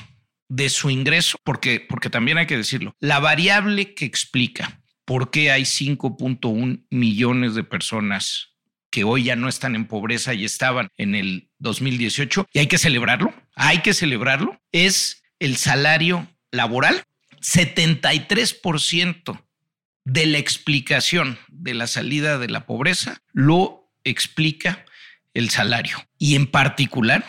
de 0.50 0.70
su 0.70 0.89
ingreso, 0.89 1.38
porque, 1.43 1.86
porque 1.88 2.10
también 2.10 2.38
hay 2.38 2.46
que 2.46 2.58
decirlo, 2.58 2.96
la 3.00 3.20
variable 3.20 3.93
que 3.93 4.05
explica 4.05 4.81
por 5.05 5.31
qué 5.31 5.51
hay 5.51 5.63
5.1 5.63 6.86
millones 6.89 7.55
de 7.55 7.63
personas 7.63 8.51
que 8.91 9.03
hoy 9.05 9.24
ya 9.24 9.36
no 9.36 9.48
están 9.48 9.75
en 9.75 9.86
pobreza 9.86 10.34
y 10.34 10.46
estaban 10.46 10.89
en 10.98 11.15
el 11.15 11.50
2018, 11.62 12.48
y 12.53 12.60
hay 12.60 12.68
que 12.68 12.77
celebrarlo, 12.77 13.34
hay 13.56 13.80
que 13.80 13.94
celebrarlo, 13.94 14.60
es 14.72 15.24
el 15.39 15.58
salario 15.58 16.27
laboral. 16.51 17.06
73% 17.41 19.41
de 20.03 20.25
la 20.25 20.38
explicación 20.38 21.39
de 21.48 21.74
la 21.74 21.88
salida 21.88 22.38
de 22.38 22.50
la 22.50 22.65
pobreza 22.65 23.22
lo 23.34 23.91
explica 24.03 24.86
el 25.34 25.50
salario 25.50 25.98
y 26.18 26.36
en 26.36 26.48
particular 26.48 27.25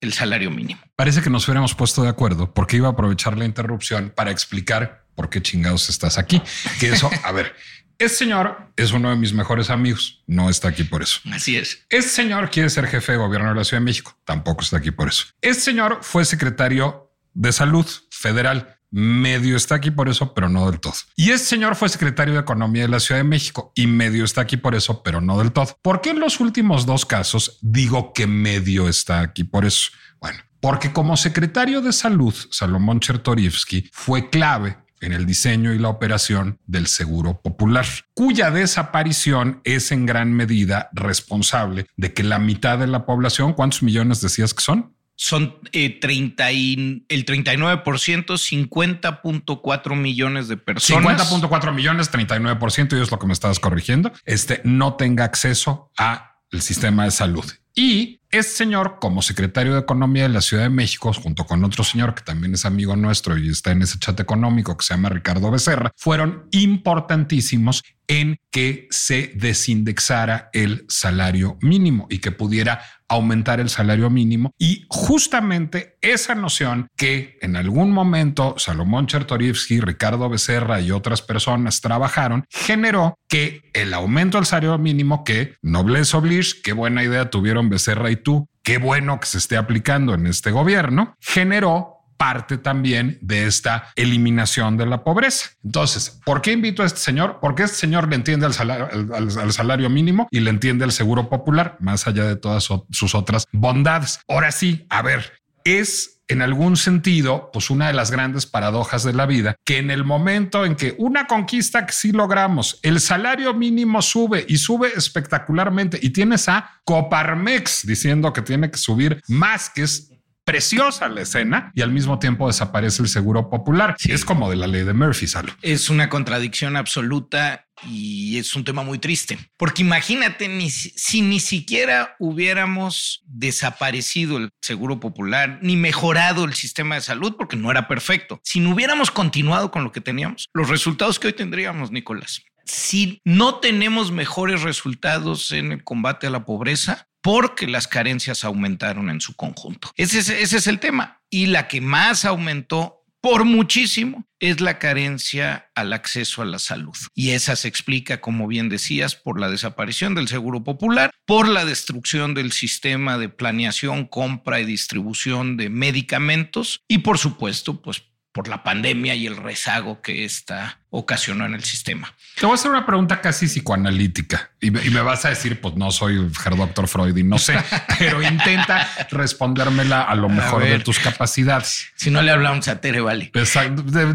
el 0.00 0.12
salario 0.12 0.50
mínimo. 0.50 0.80
Parece 0.96 1.22
que 1.22 1.30
nos 1.30 1.48
hubiéramos 1.48 1.74
puesto 1.74 2.02
de 2.02 2.10
acuerdo 2.10 2.52
porque 2.52 2.76
iba 2.76 2.88
a 2.88 2.92
aprovechar 2.92 3.38
la 3.38 3.44
interrupción 3.44 4.12
para 4.14 4.30
explicar 4.30 5.06
por 5.14 5.30
qué 5.30 5.42
chingados 5.42 5.88
estás 5.88 6.18
aquí. 6.18 6.40
Que 6.78 6.90
eso, 6.90 7.10
a 7.24 7.32
ver, 7.32 7.54
este 7.98 8.18
señor 8.18 8.72
es 8.76 8.92
uno 8.92 9.10
de 9.10 9.16
mis 9.16 9.32
mejores 9.32 9.70
amigos. 9.70 10.22
No 10.26 10.50
está 10.50 10.68
aquí 10.68 10.84
por 10.84 11.02
eso. 11.02 11.20
Así 11.32 11.56
es. 11.56 11.84
Este 11.88 12.10
señor 12.10 12.50
quiere 12.50 12.70
ser 12.70 12.86
jefe 12.86 13.12
de 13.12 13.18
gobierno 13.18 13.50
de 13.50 13.54
la 13.54 13.64
Ciudad 13.64 13.80
de 13.80 13.84
México. 13.84 14.16
Tampoco 14.24 14.62
está 14.62 14.78
aquí 14.78 14.90
por 14.90 15.08
eso. 15.08 15.26
Este 15.40 15.62
señor 15.62 15.98
fue 16.02 16.24
secretario 16.24 17.12
de 17.34 17.52
salud 17.52 17.86
federal. 18.10 18.78
Medio 18.90 19.56
está 19.56 19.76
aquí 19.76 19.90
por 19.90 20.08
eso, 20.08 20.34
pero 20.34 20.48
no 20.48 20.70
del 20.70 20.80
todo. 20.80 20.94
Y 21.16 21.30
este 21.30 21.46
señor 21.48 21.74
fue 21.74 21.88
secretario 21.88 22.34
de 22.34 22.40
Economía 22.40 22.82
de 22.82 22.88
la 22.88 23.00
Ciudad 23.00 23.20
de 23.20 23.24
México 23.24 23.72
y 23.74 23.88
medio 23.88 24.24
está 24.24 24.42
aquí 24.42 24.56
por 24.56 24.74
eso, 24.74 25.02
pero 25.02 25.20
no 25.20 25.38
del 25.38 25.50
todo. 25.50 25.76
¿Por 25.82 26.00
qué 26.00 26.10
en 26.10 26.20
los 26.20 26.38
últimos 26.38 26.86
dos 26.86 27.04
casos 27.04 27.58
digo 27.60 28.12
que 28.12 28.26
medio 28.28 28.88
está 28.88 29.20
aquí 29.20 29.42
por 29.42 29.64
eso? 29.64 29.90
Bueno, 30.20 30.38
porque 30.60 30.92
como 30.92 31.16
secretario 31.16 31.80
de 31.80 31.92
salud, 31.92 32.34
Salomón 32.50 33.00
Chertorivsky 33.00 33.90
fue 33.92 34.30
clave 34.30 34.78
en 35.04 35.12
el 35.12 35.26
diseño 35.26 35.72
y 35.72 35.78
la 35.78 35.88
operación 35.88 36.58
del 36.66 36.86
Seguro 36.86 37.40
Popular, 37.40 37.86
cuya 38.14 38.50
desaparición 38.50 39.60
es 39.64 39.92
en 39.92 40.06
gran 40.06 40.32
medida 40.32 40.88
responsable 40.92 41.86
de 41.96 42.14
que 42.14 42.22
la 42.22 42.38
mitad 42.38 42.78
de 42.78 42.86
la 42.86 43.06
población, 43.06 43.52
¿cuántos 43.52 43.82
millones 43.82 44.20
decías 44.20 44.54
que 44.54 44.62
son? 44.62 44.94
Son 45.16 45.56
eh, 45.72 46.00
30 46.00 46.52
y, 46.52 47.06
el 47.08 47.24
39%, 47.24 47.84
50.4 47.84 49.96
millones 49.96 50.48
de 50.48 50.56
personas. 50.56 51.30
50.4 51.30 51.72
millones, 51.72 52.10
39%, 52.10 52.98
y 52.98 53.00
es 53.00 53.10
lo 53.10 53.18
que 53.18 53.26
me 53.26 53.32
estabas 53.32 53.60
corrigiendo, 53.60 54.12
este, 54.24 54.60
no 54.64 54.94
tenga 54.94 55.24
acceso 55.24 55.92
a 55.98 56.40
el 56.50 56.62
sistema 56.62 57.04
de 57.04 57.10
salud. 57.10 57.44
Y 57.74 58.20
Este 58.30 58.52
señor, 58.52 58.98
como 59.00 59.22
secretario 59.22 59.74
de 59.74 59.80
Economía 59.80 60.24
de 60.24 60.28
la 60.28 60.40
Ciudad 60.40 60.64
de 60.64 60.70
México, 60.70 61.12
junto 61.12 61.44
con 61.44 61.64
otro 61.64 61.84
señor 61.84 62.14
que 62.14 62.22
también 62.22 62.54
es 62.54 62.64
amigo 62.64 62.96
nuestro 62.96 63.38
y 63.38 63.48
está 63.48 63.70
en 63.70 63.82
ese 63.82 63.98
chat 63.98 64.18
económico 64.18 64.76
que 64.76 64.84
se 64.84 64.94
llama 64.94 65.08
Ricardo 65.08 65.50
Becerra, 65.50 65.92
fueron 65.96 66.48
importantísimos 66.50 67.82
en 68.06 68.38
que 68.50 68.86
se 68.90 69.32
desindexara 69.34 70.50
el 70.52 70.84
salario 70.88 71.58
mínimo 71.60 72.06
y 72.10 72.18
que 72.18 72.32
pudiera 72.32 72.82
aumentar 73.08 73.60
el 73.60 73.68
salario 73.68 74.10
mínimo. 74.10 74.52
Y 74.58 74.86
justamente 74.88 75.96
esa 76.00 76.34
noción 76.34 76.88
que 76.96 77.38
en 77.40 77.56
algún 77.56 77.90
momento 77.90 78.54
Salomón 78.58 79.06
Chertorivsky, 79.06 79.80
Ricardo 79.80 80.28
Becerra 80.28 80.80
y 80.80 80.90
otras 80.90 81.22
personas 81.22 81.80
trabajaron, 81.80 82.44
generó 82.50 83.18
que 83.28 83.70
el 83.72 83.94
aumento 83.94 84.38
del 84.38 84.46
salario 84.46 84.78
mínimo, 84.78 85.24
que 85.24 85.56
nobleza 85.62 86.18
oblige, 86.18 86.62
qué 86.62 86.72
buena 86.72 87.04
idea 87.04 87.30
tuvieron 87.30 87.68
Becerra 87.68 88.10
y 88.10 88.16
qué 88.62 88.78
bueno 88.78 89.20
que 89.20 89.26
se 89.26 89.38
esté 89.38 89.56
aplicando 89.56 90.14
en 90.14 90.26
este 90.26 90.50
gobierno, 90.50 91.16
generó 91.20 91.90
parte 92.16 92.58
también 92.58 93.18
de 93.20 93.46
esta 93.46 93.92
eliminación 93.96 94.76
de 94.76 94.86
la 94.86 95.02
pobreza. 95.02 95.50
Entonces, 95.64 96.20
¿por 96.24 96.42
qué 96.42 96.52
invito 96.52 96.82
a 96.82 96.86
este 96.86 97.00
señor? 97.00 97.38
Porque 97.40 97.64
este 97.64 97.76
señor 97.76 98.08
le 98.08 98.14
entiende 98.16 98.46
al 98.46 99.52
salario, 99.52 99.90
mínimo 99.90 100.28
y 100.30 100.40
le 100.40 100.50
entiende 100.50 100.84
el 100.84 100.92
seguro 100.92 101.28
popular, 101.28 101.76
más 101.80 102.06
allá 102.06 102.24
de 102.24 102.36
todas 102.36 102.68
sus 102.90 103.14
otras 103.14 103.46
bondades. 103.52 104.20
Ahora 104.28 104.52
sí, 104.52 104.86
a 104.90 105.02
ver, 105.02 105.32
es 105.64 106.13
en 106.28 106.42
algún 106.42 106.76
sentido, 106.76 107.50
pues 107.52 107.70
una 107.70 107.88
de 107.88 107.92
las 107.92 108.10
grandes 108.10 108.46
paradojas 108.46 109.02
de 109.04 109.12
la 109.12 109.26
vida, 109.26 109.56
que 109.64 109.78
en 109.78 109.90
el 109.90 110.04
momento 110.04 110.64
en 110.64 110.74
que 110.74 110.94
una 110.98 111.26
conquista 111.26 111.86
que 111.86 111.92
sí 111.92 112.12
logramos, 112.12 112.78
el 112.82 113.00
salario 113.00 113.52
mínimo 113.54 114.00
sube 114.00 114.44
y 114.48 114.56
sube 114.56 114.92
espectacularmente 114.96 115.98
y 116.00 116.10
tienes 116.10 116.48
a 116.48 116.80
Coparmex 116.84 117.86
diciendo 117.86 118.32
que 118.32 118.42
tiene 118.42 118.70
que 118.70 118.78
subir 118.78 119.22
más, 119.28 119.70
que 119.70 119.82
es 119.82 120.13
preciosa 120.44 121.08
la 121.08 121.22
escena 121.22 121.72
y 121.74 121.82
al 121.82 121.90
mismo 121.90 122.18
tiempo 122.18 122.46
desaparece 122.46 123.02
el 123.02 123.08
seguro 123.08 123.50
popular. 123.50 123.96
Es 124.04 124.24
como 124.24 124.50
de 124.50 124.56
la 124.56 124.66
ley 124.66 124.84
de 124.84 124.92
Murphy, 124.92 125.26
Salo. 125.26 125.52
Es 125.62 125.90
una 125.90 126.08
contradicción 126.08 126.76
absoluta 126.76 127.66
y 127.86 128.38
es 128.38 128.54
un 128.54 128.64
tema 128.64 128.82
muy 128.82 128.98
triste, 128.98 129.38
porque 129.56 129.82
imagínate 129.82 130.48
ni, 130.48 130.70
si 130.70 131.22
ni 131.22 131.40
siquiera 131.40 132.14
hubiéramos 132.18 133.22
desaparecido 133.26 134.36
el 134.36 134.50
seguro 134.62 135.00
popular 135.00 135.58
ni 135.60 135.76
mejorado 135.76 136.44
el 136.44 136.54
sistema 136.54 136.94
de 136.94 137.00
salud, 137.00 137.34
porque 137.36 137.56
no 137.56 137.70
era 137.70 137.88
perfecto. 137.88 138.40
Si 138.44 138.60
no 138.60 138.70
hubiéramos 138.70 139.10
continuado 139.10 139.70
con 139.70 139.84
lo 139.84 139.92
que 139.92 140.00
teníamos, 140.00 140.48
los 140.54 140.68
resultados 140.68 141.18
que 141.18 141.28
hoy 141.28 141.32
tendríamos, 141.32 141.90
Nicolás. 141.90 142.42
Si 142.64 143.20
no 143.24 143.56
tenemos 143.56 144.10
mejores 144.10 144.62
resultados 144.62 145.52
en 145.52 145.72
el 145.72 145.84
combate 145.84 146.26
a 146.26 146.30
la 146.30 146.46
pobreza, 146.46 147.08
porque 147.24 147.66
las 147.66 147.88
carencias 147.88 148.44
aumentaron 148.44 149.08
en 149.08 149.18
su 149.22 149.34
conjunto. 149.34 149.90
Ese 149.96 150.18
es, 150.18 150.66
el 150.66 150.78
tema. 150.78 151.22
Y 151.30 151.46
la 151.46 151.68
que 151.68 151.80
más 151.80 152.26
aumentó 152.26 153.06
por 153.22 153.46
muchísimo 153.46 154.26
es 154.40 154.60
la 154.60 154.78
carencia 154.78 155.70
al 155.74 155.94
acceso 155.94 156.42
a 156.42 156.44
la 156.44 156.58
salud. 156.58 156.94
Y 157.14 157.30
esa 157.30 157.56
se 157.56 157.66
explica, 157.66 158.20
como 158.20 158.46
bien 158.46 158.68
decías, 158.68 159.16
por 159.16 159.40
la 159.40 159.48
desaparición 159.48 160.14
del 160.14 160.28
Seguro 160.28 160.64
Popular, 160.64 161.10
por 161.24 161.48
la 161.48 161.64
destrucción 161.64 162.34
del 162.34 162.52
sistema 162.52 163.16
de 163.16 163.30
planeación, 163.30 164.04
compra 164.04 164.60
y 164.60 164.66
distribución 164.66 165.56
de 165.56 165.70
medicamentos 165.70 166.82
y, 166.88 166.98
por 166.98 167.16
supuesto, 167.16 167.80
pues 167.80 168.02
por 168.34 168.48
la 168.48 168.64
pandemia 168.64 169.14
y 169.14 169.28
el 169.28 169.36
rezago 169.36 170.02
que 170.02 170.24
esta 170.24 170.80
ocasionó 170.90 171.46
en 171.46 171.54
el 171.54 171.62
sistema. 171.62 172.12
Te 172.34 172.44
voy 172.44 172.54
a 172.54 172.54
hacer 172.56 172.68
una 172.68 172.84
pregunta 172.84 173.20
casi 173.20 173.46
psicoanalítica 173.46 174.50
y 174.60 174.72
me, 174.72 175.00
vas 175.02 175.24
a 175.24 175.28
decir, 175.28 175.60
pues 175.60 175.76
no 175.76 175.92
soy 175.92 176.16
el 176.16 176.32
doctor 176.56 176.88
Freud 176.88 177.16
y 177.16 177.22
no 177.22 177.38
sé, 177.38 177.56
pero 177.98 178.20
intenta 178.20 178.88
respondérmela 179.12 180.02
a 180.02 180.16
lo 180.16 180.28
mejor 180.28 180.64
de 180.64 180.80
tus 180.80 180.98
capacidades. 180.98 181.92
Si 181.94 182.10
no 182.10 182.22
le 182.22 182.32
hablamos 182.32 182.66
a 182.66 182.80
Tere, 182.80 183.00
vale. 183.00 183.30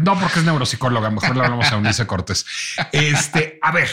No, 0.02 0.20
porque 0.20 0.40
es 0.40 0.44
neuropsicóloga, 0.44 1.08
mejor 1.08 1.34
le 1.34 1.42
hablamos 1.42 1.72
a 1.72 1.78
Unice 1.78 2.06
Cortés. 2.06 2.44
Este, 2.92 3.58
a 3.62 3.72
ver, 3.72 3.88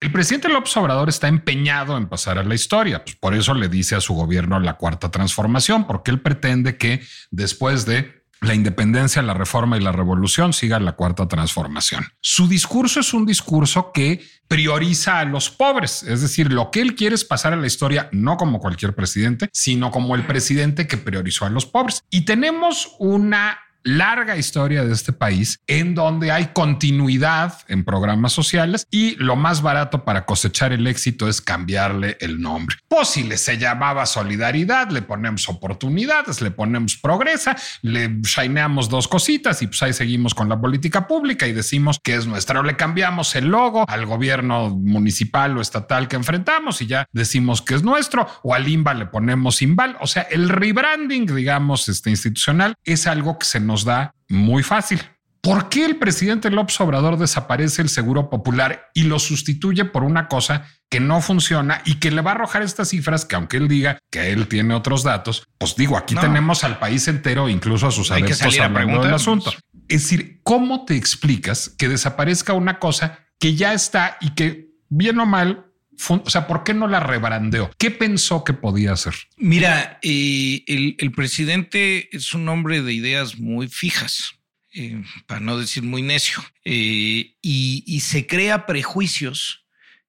el 0.00 0.12
presidente 0.12 0.50
López 0.50 0.76
Obrador 0.76 1.08
está 1.08 1.28
empeñado 1.28 1.96
en 1.96 2.08
pasar 2.08 2.36
a 2.36 2.42
la 2.42 2.54
historia. 2.54 3.04
Pues 3.04 3.16
por 3.16 3.34
eso 3.34 3.54
le 3.54 3.70
dice 3.70 3.96
a 3.96 4.02
su 4.02 4.12
gobierno 4.12 4.60
la 4.60 4.74
cuarta 4.74 5.10
transformación, 5.10 5.86
porque 5.86 6.10
él 6.10 6.20
pretende 6.20 6.76
que 6.76 7.02
después 7.30 7.86
de 7.86 8.21
la 8.42 8.54
independencia, 8.54 9.22
la 9.22 9.34
reforma 9.34 9.76
y 9.76 9.80
la 9.80 9.92
revolución 9.92 10.52
siga 10.52 10.78
la 10.80 10.92
cuarta 10.92 11.28
transformación. 11.28 12.04
Su 12.20 12.48
discurso 12.48 13.00
es 13.00 13.14
un 13.14 13.24
discurso 13.24 13.92
que 13.92 14.20
prioriza 14.48 15.20
a 15.20 15.24
los 15.24 15.48
pobres, 15.48 16.02
es 16.02 16.20
decir, 16.20 16.52
lo 16.52 16.70
que 16.70 16.80
él 16.80 16.94
quiere 16.94 17.14
es 17.14 17.24
pasar 17.24 17.52
a 17.52 17.56
la 17.56 17.66
historia 17.66 18.08
no 18.12 18.36
como 18.36 18.58
cualquier 18.58 18.94
presidente, 18.94 19.48
sino 19.52 19.90
como 19.90 20.14
el 20.14 20.26
presidente 20.26 20.86
que 20.86 20.98
priorizó 20.98 21.46
a 21.46 21.50
los 21.50 21.64
pobres. 21.64 22.02
Y 22.10 22.24
tenemos 22.24 22.96
una 22.98 23.58
larga 23.84 24.36
historia 24.36 24.84
de 24.84 24.92
este 24.92 25.12
país 25.12 25.60
en 25.66 25.94
donde 25.94 26.30
hay 26.30 26.50
continuidad 26.52 27.58
en 27.68 27.84
programas 27.84 28.32
sociales 28.32 28.86
y 28.90 29.16
lo 29.16 29.36
más 29.36 29.62
barato 29.62 30.04
para 30.04 30.24
cosechar 30.24 30.72
el 30.72 30.86
éxito 30.86 31.28
es 31.28 31.40
cambiarle 31.40 32.16
el 32.20 32.40
nombre. 32.40 32.76
Pues 32.88 33.08
si 33.08 33.24
le 33.24 33.36
se 33.36 33.58
llamaba 33.58 34.06
solidaridad, 34.06 34.90
le 34.90 35.02
ponemos 35.02 35.48
oportunidades, 35.48 36.40
le 36.40 36.50
ponemos 36.50 36.96
progresa, 36.96 37.56
le 37.82 38.20
shineamos 38.22 38.88
dos 38.88 39.08
cositas 39.08 39.62
y 39.62 39.66
pues 39.66 39.82
ahí 39.82 39.92
seguimos 39.92 40.34
con 40.34 40.48
la 40.48 40.60
política 40.60 41.06
pública 41.06 41.46
y 41.46 41.52
decimos 41.52 41.98
que 42.02 42.14
es 42.14 42.26
nuestra 42.26 42.60
o 42.60 42.62
le 42.62 42.76
cambiamos 42.76 43.34
el 43.34 43.46
logo 43.46 43.84
al 43.88 44.06
gobierno 44.06 44.70
municipal 44.70 45.56
o 45.56 45.60
estatal 45.60 46.08
que 46.08 46.16
enfrentamos 46.16 46.82
y 46.82 46.86
ya 46.86 47.06
decimos 47.12 47.62
que 47.62 47.74
es 47.74 47.82
nuestro 47.82 48.26
o 48.42 48.54
al 48.54 48.68
IMBA 48.68 48.94
le 48.94 49.06
ponemos 49.06 49.62
IMBAL. 49.62 49.96
O 50.00 50.06
sea, 50.06 50.22
el 50.22 50.48
rebranding, 50.48 51.26
digamos, 51.26 51.88
este 51.88 52.10
institucional 52.10 52.74
es 52.84 53.06
algo 53.06 53.38
que 53.38 53.46
se 53.46 53.60
nos 53.60 53.71
nos 53.72 53.84
da 53.84 54.14
muy 54.28 54.62
fácil. 54.62 55.00
¿Por 55.40 55.70
qué 55.70 55.84
el 55.86 55.96
presidente 55.96 56.50
López 56.50 56.78
Obrador 56.80 57.18
desaparece 57.18 57.82
el 57.82 57.88
seguro 57.88 58.28
popular 58.30 58.90
y 58.94 59.04
lo 59.04 59.18
sustituye 59.18 59.84
por 59.86 60.04
una 60.04 60.28
cosa 60.28 60.68
que 60.88 61.00
no 61.00 61.20
funciona 61.20 61.80
y 61.84 61.94
que 61.94 62.10
le 62.10 62.20
va 62.20 62.32
a 62.32 62.34
arrojar 62.34 62.62
estas 62.62 62.90
cifras 62.90 63.24
que 63.24 63.34
aunque 63.34 63.56
él 63.56 63.66
diga 63.66 63.98
que 64.10 64.30
él 64.30 64.46
tiene 64.46 64.74
otros 64.74 65.02
datos, 65.02 65.44
pues 65.58 65.74
digo, 65.74 65.96
aquí 65.96 66.14
tenemos 66.14 66.62
al 66.64 66.78
país 66.78 67.08
entero, 67.08 67.48
incluso 67.48 67.88
a 67.88 67.90
sus 67.90 68.10
adeptos 68.10 68.60
hablando 68.60 69.02
del 69.02 69.14
asunto. 69.14 69.50
Es 69.88 70.02
decir, 70.02 70.40
¿cómo 70.44 70.84
te 70.84 70.96
explicas 70.96 71.74
que 71.76 71.88
desaparezca 71.88 72.52
una 72.52 72.78
cosa 72.78 73.18
que 73.40 73.56
ya 73.56 73.72
está 73.72 74.18
y 74.20 74.34
que 74.34 74.68
bien 74.90 75.18
o 75.18 75.26
mal 75.26 75.71
o 76.10 76.30
sea, 76.30 76.46
¿por 76.46 76.64
qué 76.64 76.74
no 76.74 76.88
la 76.88 77.00
rebrandeó? 77.00 77.70
¿Qué 77.78 77.90
pensó 77.90 78.44
que 78.44 78.52
podía 78.52 78.92
hacer? 78.92 79.14
Mira, 79.36 79.98
eh, 80.02 80.64
el, 80.66 81.12
presidente 81.12 82.14
es 82.16 82.32
un 82.34 82.48
hombre 82.48 82.82
de 82.82 82.92
ideas 82.92 83.38
muy 83.38 83.68
fijas, 83.68 84.34
eh, 84.74 85.02
para 85.26 85.40
no 85.40 85.58
decir 85.58 85.82
muy 85.82 86.02
necio, 86.02 86.42
eh, 86.64 87.36
y, 87.42 88.00
se 88.00 88.26
crea 88.26 88.66
prejuicios 88.66 89.66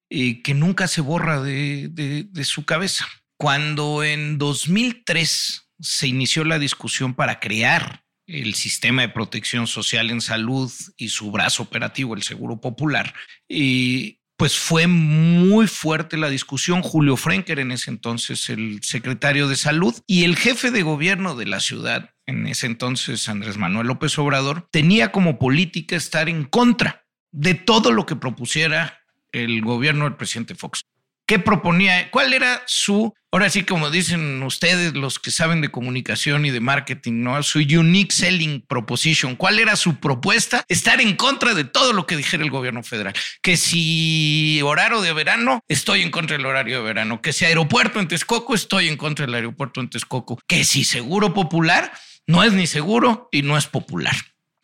que 0.08 0.54
nunca 0.54 0.86
se 0.86 1.00
borra 1.00 1.42
de, 1.42 1.88
de 1.88 2.44
su 2.44 2.64
cabeza. 2.64 3.08
Cuando 3.36 4.04
en 4.04 4.38
2003 4.38 5.70
se 5.80 6.06
inició 6.06 6.44
la 6.44 6.60
discusión 6.60 7.14
para 7.14 7.40
crear 7.40 8.04
el 8.26 8.54
sistema 8.54 9.02
de 9.02 9.08
protección 9.08 9.66
social 9.66 10.10
en 10.10 10.20
salud 10.20 10.72
y 10.96 11.08
su 11.08 11.30
brazo 11.30 11.64
operativo, 11.64 12.14
el 12.14 12.22
Seguro 12.22 12.60
Popular, 12.60 13.12
y 13.48 14.20
pues 14.36 14.58
fue 14.58 14.86
muy 14.86 15.66
fuerte 15.66 16.16
la 16.16 16.28
discusión. 16.28 16.82
Julio 16.82 17.16
Frenker, 17.16 17.58
en 17.60 17.70
ese 17.70 17.90
entonces 17.90 18.48
el 18.50 18.82
secretario 18.82 19.48
de 19.48 19.56
salud, 19.56 19.94
y 20.06 20.24
el 20.24 20.36
jefe 20.36 20.70
de 20.70 20.82
gobierno 20.82 21.36
de 21.36 21.46
la 21.46 21.60
ciudad, 21.60 22.10
en 22.26 22.46
ese 22.46 22.66
entonces 22.66 23.28
Andrés 23.28 23.58
Manuel 23.58 23.86
López 23.86 24.18
Obrador, 24.18 24.68
tenía 24.70 25.12
como 25.12 25.38
política 25.38 25.96
estar 25.96 26.28
en 26.28 26.44
contra 26.44 27.06
de 27.32 27.54
todo 27.54 27.92
lo 27.92 28.06
que 28.06 28.16
propusiera 28.16 29.00
el 29.32 29.62
gobierno 29.62 30.04
del 30.04 30.16
presidente 30.16 30.54
Fox. 30.54 30.82
¿Qué 31.26 31.38
proponía? 31.38 32.10
¿Cuál 32.10 32.34
era 32.34 32.62
su, 32.66 33.14
ahora 33.32 33.48
sí 33.48 33.64
como 33.64 33.90
dicen 33.90 34.42
ustedes 34.42 34.92
los 34.92 35.18
que 35.18 35.30
saben 35.30 35.62
de 35.62 35.70
comunicación 35.70 36.44
y 36.44 36.50
de 36.50 36.60
marketing, 36.60 37.22
¿no? 37.22 37.42
Su 37.42 37.60
unique 37.60 38.14
selling 38.14 38.60
proposition. 38.66 39.34
¿Cuál 39.34 39.58
era 39.58 39.76
su 39.76 40.00
propuesta? 40.00 40.64
Estar 40.68 41.00
en 41.00 41.16
contra 41.16 41.54
de 41.54 41.64
todo 41.64 41.94
lo 41.94 42.06
que 42.06 42.18
dijera 42.18 42.44
el 42.44 42.50
gobierno 42.50 42.82
federal. 42.82 43.14
Que 43.40 43.56
si 43.56 44.60
horario 44.62 45.00
de 45.00 45.14
verano, 45.14 45.60
estoy 45.66 46.02
en 46.02 46.10
contra 46.10 46.36
del 46.36 46.44
horario 46.44 46.78
de 46.78 46.84
verano. 46.84 47.22
Que 47.22 47.32
si 47.32 47.46
aeropuerto 47.46 48.00
en 48.00 48.08
Texcoco, 48.08 48.54
estoy 48.54 48.88
en 48.88 48.98
contra 48.98 49.24
del 49.24 49.34
aeropuerto 49.34 49.80
en 49.80 49.88
Texcoco. 49.88 50.38
Que 50.46 50.62
si 50.64 50.84
seguro 50.84 51.32
popular, 51.32 51.90
no 52.26 52.44
es 52.44 52.52
ni 52.52 52.66
seguro 52.66 53.30
y 53.32 53.40
no 53.40 53.56
es 53.56 53.66
popular. 53.66 54.14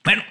Bueno, 0.04 0.24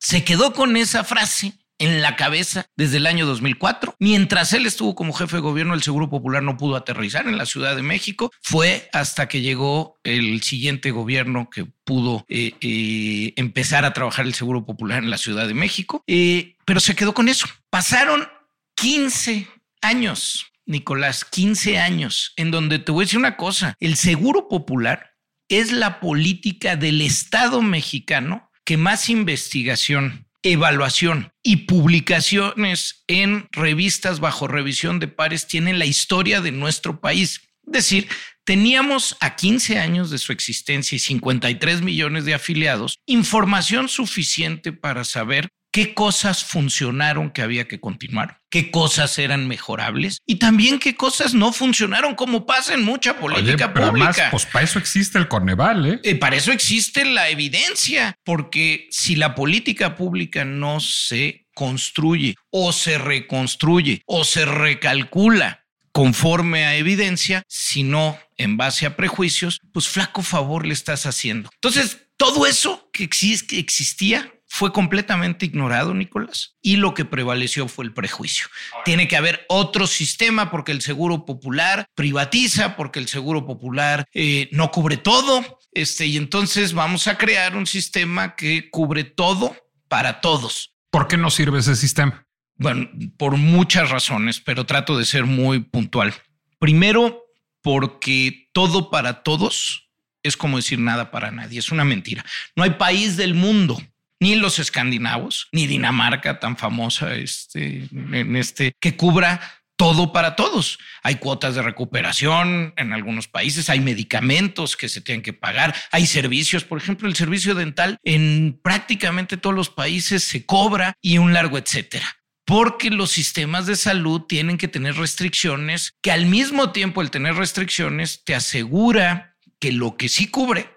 se 0.00 0.24
quedó 0.24 0.52
con 0.52 0.76
esa 0.76 1.04
frase 1.04 1.52
en 1.78 2.02
la 2.02 2.16
cabeza 2.16 2.66
desde 2.76 2.98
el 2.98 3.06
año 3.06 3.26
2004. 3.26 3.96
Mientras 3.98 4.52
él 4.52 4.66
estuvo 4.66 4.94
como 4.94 5.12
jefe 5.12 5.36
de 5.36 5.42
gobierno, 5.42 5.74
el 5.74 5.82
Seguro 5.82 6.08
Popular 6.08 6.42
no 6.42 6.56
pudo 6.56 6.76
aterrizar 6.76 7.26
en 7.26 7.38
la 7.38 7.46
Ciudad 7.46 7.76
de 7.76 7.82
México. 7.82 8.30
Fue 8.42 8.88
hasta 8.92 9.28
que 9.28 9.40
llegó 9.40 9.98
el 10.04 10.42
siguiente 10.42 10.90
gobierno 10.90 11.50
que 11.50 11.66
pudo 11.84 12.24
eh, 12.28 12.52
eh, 12.60 13.32
empezar 13.36 13.84
a 13.84 13.92
trabajar 13.92 14.26
el 14.26 14.34
Seguro 14.34 14.64
Popular 14.64 15.02
en 15.02 15.10
la 15.10 15.18
Ciudad 15.18 15.46
de 15.46 15.54
México. 15.54 16.02
Eh, 16.06 16.56
pero 16.64 16.80
se 16.80 16.94
quedó 16.94 17.14
con 17.14 17.28
eso. 17.28 17.46
Pasaron 17.70 18.28
15 18.76 19.48
años 19.82 20.46
Nicolás, 20.66 21.24
15 21.24 21.78
años, 21.78 22.32
en 22.36 22.50
donde 22.50 22.80
te 22.80 22.90
voy 22.90 23.02
a 23.02 23.06
decir 23.06 23.18
una 23.18 23.36
cosa, 23.36 23.76
el 23.78 23.96
seguro 23.96 24.48
popular 24.48 25.14
es 25.48 25.70
la 25.70 26.00
política 26.00 26.74
del 26.76 27.00
Estado 27.00 27.62
mexicano 27.62 28.50
que 28.64 28.76
más 28.76 29.08
investigación, 29.08 30.25
evaluación 30.52 31.32
y 31.42 31.66
publicaciones 31.66 33.04
en 33.06 33.48
revistas 33.52 34.20
bajo 34.20 34.46
revisión 34.46 35.00
de 35.00 35.08
pares 35.08 35.46
tiene 35.46 35.70
en 35.70 35.78
la 35.78 35.86
historia 35.86 36.40
de 36.40 36.52
nuestro 36.52 37.00
país. 37.00 37.40
Es 37.66 37.72
decir, 37.72 38.08
teníamos 38.44 39.16
a 39.20 39.34
15 39.34 39.78
años 39.78 40.10
de 40.10 40.18
su 40.18 40.32
existencia 40.32 40.96
y 40.96 41.00
53 41.00 41.82
millones 41.82 42.24
de 42.24 42.34
afiliados 42.34 42.98
información 43.06 43.88
suficiente 43.88 44.72
para 44.72 45.04
saber 45.04 45.48
qué 45.76 45.92
cosas 45.92 46.42
funcionaron 46.42 47.28
que 47.28 47.42
había 47.42 47.68
que 47.68 47.80
continuar, 47.80 48.40
qué 48.48 48.70
cosas 48.70 49.18
eran 49.18 49.46
mejorables 49.46 50.22
y 50.24 50.36
también 50.36 50.78
qué 50.78 50.96
cosas 50.96 51.34
no 51.34 51.52
funcionaron, 51.52 52.14
como 52.14 52.46
pasa 52.46 52.72
en 52.72 52.82
mucha 52.82 53.18
política 53.18 53.74
pero 53.74 53.88
pública. 53.88 54.08
Además, 54.08 54.30
pues 54.30 54.46
para 54.46 54.64
eso 54.64 54.78
existe 54.78 55.18
el 55.18 55.28
Corneval, 55.28 55.86
¿eh? 55.86 56.00
Eh, 56.02 56.14
para 56.14 56.36
eso 56.36 56.50
existe 56.50 57.04
la 57.04 57.28
evidencia, 57.28 58.14
porque 58.24 58.88
si 58.90 59.16
la 59.16 59.34
política 59.34 59.96
pública 59.96 60.46
no 60.46 60.80
se 60.80 61.46
construye 61.54 62.36
o 62.48 62.72
se 62.72 62.96
reconstruye 62.96 64.00
o 64.06 64.24
se 64.24 64.46
recalcula 64.46 65.66
conforme 65.92 66.64
a 66.64 66.76
evidencia, 66.76 67.42
sino 67.48 68.18
en 68.38 68.56
base 68.56 68.86
a 68.86 68.96
prejuicios, 68.96 69.60
pues 69.74 69.88
flaco 69.88 70.22
favor 70.22 70.64
le 70.64 70.72
estás 70.72 71.04
haciendo. 71.04 71.50
Entonces, 71.52 71.98
todo 72.16 72.46
eso 72.46 72.88
que 72.94 73.04
existía 73.04 74.32
fue 74.56 74.72
completamente 74.72 75.44
ignorado, 75.44 75.92
Nicolás, 75.92 76.56
y 76.62 76.76
lo 76.76 76.94
que 76.94 77.04
prevaleció 77.04 77.68
fue 77.68 77.84
el 77.84 77.92
prejuicio. 77.92 78.46
Tiene 78.86 79.06
que 79.06 79.18
haber 79.18 79.44
otro 79.50 79.86
sistema 79.86 80.50
porque 80.50 80.72
el 80.72 80.80
seguro 80.80 81.26
popular 81.26 81.86
privatiza, 81.94 82.74
porque 82.74 82.98
el 82.98 83.06
seguro 83.06 83.44
popular 83.44 84.06
eh, 84.14 84.48
no 84.52 84.70
cubre 84.70 84.96
todo, 84.96 85.60
este, 85.72 86.06
y 86.06 86.16
entonces 86.16 86.72
vamos 86.72 87.06
a 87.06 87.18
crear 87.18 87.54
un 87.54 87.66
sistema 87.66 88.34
que 88.34 88.70
cubre 88.70 89.04
todo 89.04 89.54
para 89.88 90.22
todos. 90.22 90.74
¿Por 90.90 91.06
qué 91.06 91.18
no 91.18 91.28
sirve 91.28 91.58
ese 91.58 91.76
sistema? 91.76 92.26
Bueno, 92.54 92.88
por 93.18 93.36
muchas 93.36 93.90
razones, 93.90 94.40
pero 94.40 94.64
trato 94.64 94.96
de 94.96 95.04
ser 95.04 95.26
muy 95.26 95.60
puntual. 95.60 96.14
Primero, 96.58 97.24
porque 97.60 98.48
todo 98.54 98.88
para 98.88 99.22
todos 99.22 99.90
es 100.22 100.38
como 100.38 100.56
decir 100.56 100.78
nada 100.78 101.10
para 101.10 101.30
nadie. 101.30 101.58
Es 101.58 101.70
una 101.70 101.84
mentira. 101.84 102.24
No 102.56 102.64
hay 102.64 102.70
país 102.70 103.18
del 103.18 103.34
mundo, 103.34 103.78
ni 104.20 104.34
los 104.34 104.58
escandinavos, 104.58 105.48
ni 105.52 105.66
Dinamarca 105.66 106.40
tan 106.40 106.56
famosa 106.56 107.14
este, 107.14 107.88
en 107.92 108.36
este, 108.36 108.72
que 108.80 108.96
cubra 108.96 109.40
todo 109.76 110.12
para 110.12 110.36
todos. 110.36 110.78
Hay 111.02 111.16
cuotas 111.16 111.54
de 111.54 111.62
recuperación 111.62 112.72
en 112.76 112.92
algunos 112.92 113.28
países, 113.28 113.68
hay 113.68 113.80
medicamentos 113.80 114.76
que 114.76 114.88
se 114.88 115.00
tienen 115.00 115.22
que 115.22 115.34
pagar, 115.34 115.74
hay 115.92 116.06
servicios, 116.06 116.64
por 116.64 116.78
ejemplo, 116.78 117.08
el 117.08 117.14
servicio 117.14 117.54
dental 117.54 117.98
en 118.02 118.58
prácticamente 118.62 119.36
todos 119.36 119.54
los 119.54 119.68
países 119.68 120.24
se 120.24 120.46
cobra 120.46 120.94
y 121.02 121.18
un 121.18 121.32
largo 121.32 121.58
etcétera 121.58 122.06
porque 122.46 122.90
los 122.90 123.10
sistemas 123.10 123.66
de 123.66 123.74
salud 123.74 124.22
tienen 124.22 124.56
que 124.56 124.68
tener 124.68 124.96
restricciones 124.96 125.94
que 126.00 126.12
al 126.12 126.26
mismo 126.26 126.70
tiempo 126.70 127.02
el 127.02 127.10
tener 127.10 127.34
restricciones 127.34 128.22
te 128.24 128.36
asegura 128.36 129.36
que 129.58 129.72
lo 129.72 129.96
que 129.96 130.08
sí 130.08 130.28
cubre 130.28 130.75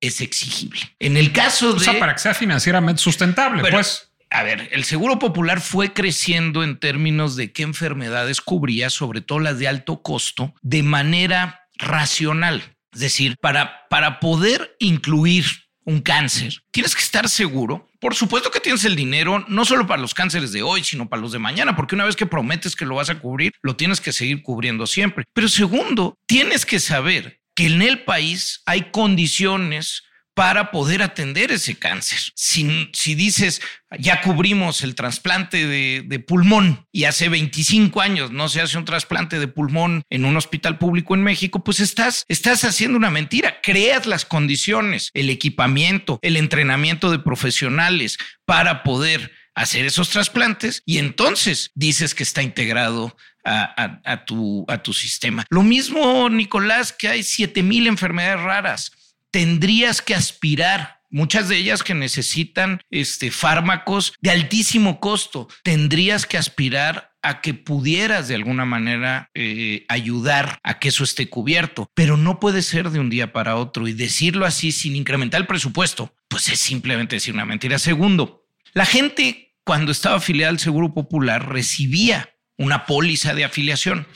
es 0.00 0.20
exigible. 0.20 0.80
En 0.98 1.16
el 1.16 1.32
caso 1.32 1.72
de... 1.72 1.76
O 1.76 1.80
sea, 1.80 1.98
para 1.98 2.14
que 2.14 2.20
sea 2.20 2.34
financieramente 2.34 3.02
sustentable, 3.02 3.62
Pero, 3.62 3.76
pues. 3.76 4.10
A 4.30 4.42
ver, 4.42 4.68
el 4.72 4.84
seguro 4.84 5.18
popular 5.18 5.60
fue 5.60 5.92
creciendo 5.92 6.64
en 6.64 6.78
términos 6.78 7.36
de 7.36 7.52
qué 7.52 7.62
enfermedades 7.62 8.40
cubría, 8.40 8.90
sobre 8.90 9.20
todo 9.20 9.38
las 9.38 9.58
de 9.58 9.68
alto 9.68 10.02
costo, 10.02 10.52
de 10.62 10.82
manera 10.82 11.68
racional. 11.78 12.76
Es 12.92 13.00
decir, 13.00 13.36
para, 13.40 13.86
para 13.88 14.18
poder 14.20 14.76
incluir 14.80 15.44
un 15.84 16.00
cáncer, 16.00 16.62
tienes 16.72 16.96
que 16.96 17.02
estar 17.02 17.28
seguro. 17.28 17.88
Por 18.00 18.14
supuesto 18.14 18.50
que 18.50 18.60
tienes 18.60 18.84
el 18.84 18.96
dinero, 18.96 19.44
no 19.48 19.64
solo 19.64 19.86
para 19.86 20.02
los 20.02 20.12
cánceres 20.12 20.52
de 20.52 20.62
hoy, 20.62 20.82
sino 20.82 21.08
para 21.08 21.22
los 21.22 21.32
de 21.32 21.38
mañana, 21.38 21.76
porque 21.76 21.94
una 21.94 22.04
vez 22.04 22.16
que 22.16 22.26
prometes 22.26 22.74
que 22.74 22.84
lo 22.84 22.96
vas 22.96 23.10
a 23.10 23.20
cubrir, 23.20 23.52
lo 23.62 23.76
tienes 23.76 24.00
que 24.00 24.12
seguir 24.12 24.42
cubriendo 24.42 24.86
siempre. 24.86 25.24
Pero 25.32 25.48
segundo, 25.48 26.18
tienes 26.26 26.66
que 26.66 26.80
saber 26.80 27.35
que 27.56 27.66
en 27.66 27.82
el 27.82 28.04
país 28.04 28.62
hay 28.66 28.90
condiciones 28.92 30.04
para 30.36 30.70
poder 30.70 31.02
atender 31.02 31.50
ese 31.50 31.76
cáncer. 31.76 32.18
Si, 32.34 33.14
dices, 33.14 33.62
ya 33.98 34.20
cubrimos 34.20 34.82
el 34.82 34.94
trasplante 34.94 35.66
de, 35.66 36.04
de, 36.06 36.18
pulmón 36.18 36.86
y 36.92 37.04
hace 37.04 37.30
25 37.30 38.02
años 38.02 38.32
no 38.32 38.50
se 38.50 38.60
hace 38.60 38.76
un 38.76 38.84
trasplante 38.84 39.38
de 39.38 39.48
pulmón 39.48 40.02
en 40.10 40.26
un 40.26 40.36
hospital 40.36 40.76
público 40.76 41.14
en 41.14 41.22
México, 41.22 41.64
pues 41.64 41.80
estás, 41.80 42.26
estás 42.28 42.64
haciendo 42.64 42.98
una 42.98 43.08
mentira. 43.08 43.62
Creas 43.62 44.04
las 44.04 44.26
condiciones, 44.26 45.10
el 45.14 45.30
equipamiento, 45.30 46.18
el 46.20 46.36
entrenamiento 46.36 47.10
de 47.10 47.18
profesionales 47.18 48.18
para 48.44 48.82
poder 48.82 49.32
hacer 49.56 49.86
esos 49.86 50.10
trasplantes 50.10 50.82
y 50.84 50.98
entonces 50.98 51.72
dices 51.74 52.14
que 52.14 52.22
está 52.22 52.42
integrado 52.42 53.16
a, 53.44 54.24
tu 54.24 54.92
sistema. 54.92 55.44
Lo 55.50 55.62
mismo, 55.62 56.28
Nicolás, 56.28 56.92
que 56.92 57.08
hay 57.08 57.22
7000 57.22 57.86
enfermedades 57.86 58.42
raras. 58.42 58.92
Tendrías 59.30 60.02
que 60.02 60.14
aspirar, 60.14 61.00
muchas 61.10 61.48
de 61.48 61.56
ellas 61.56 61.82
que 61.82 61.94
necesitan 61.94 62.80
este, 62.90 63.30
fármacos 63.30 64.14
de 64.20 64.30
altísimo 64.30 65.00
costo, 65.00 65.48
tendrías 65.62 66.26
que 66.26 66.38
aspirar 66.38 67.12
a 67.22 67.40
que 67.40 67.54
pudieras 67.54 68.28
de 68.28 68.34
alguna 68.34 68.64
manera 68.64 69.30
eh, 69.34 69.84
ayudar 69.88 70.58
a 70.62 70.78
que 70.78 70.88
eso 70.88 71.04
esté 71.04 71.28
cubierto, 71.28 71.90
pero 71.94 72.16
no 72.16 72.40
puede 72.40 72.62
ser 72.62 72.90
de 72.90 73.00
un 73.00 73.10
día 73.10 73.32
para 73.32 73.56
otro. 73.56 73.88
Y 73.88 73.92
decirlo 73.92 74.44
así 74.44 74.70
sin 74.70 74.96
incrementar 74.96 75.40
el 75.40 75.46
presupuesto, 75.46 76.14
pues 76.28 76.48
es 76.48 76.60
simplemente 76.60 77.16
decir 77.16 77.34
una 77.34 77.44
mentira. 77.44 77.78
Segundo, 77.78 78.46
la 78.74 78.86
gente 78.86 79.45
cuando 79.66 79.92
estaba 79.92 80.16
afiliada 80.16 80.50
al 80.50 80.60
Seguro 80.60 80.94
Popular 80.94 81.48
recibía 81.48 82.30
una 82.56 82.86
póliza 82.86 83.34
de 83.34 83.44
afiliación. 83.44 84.06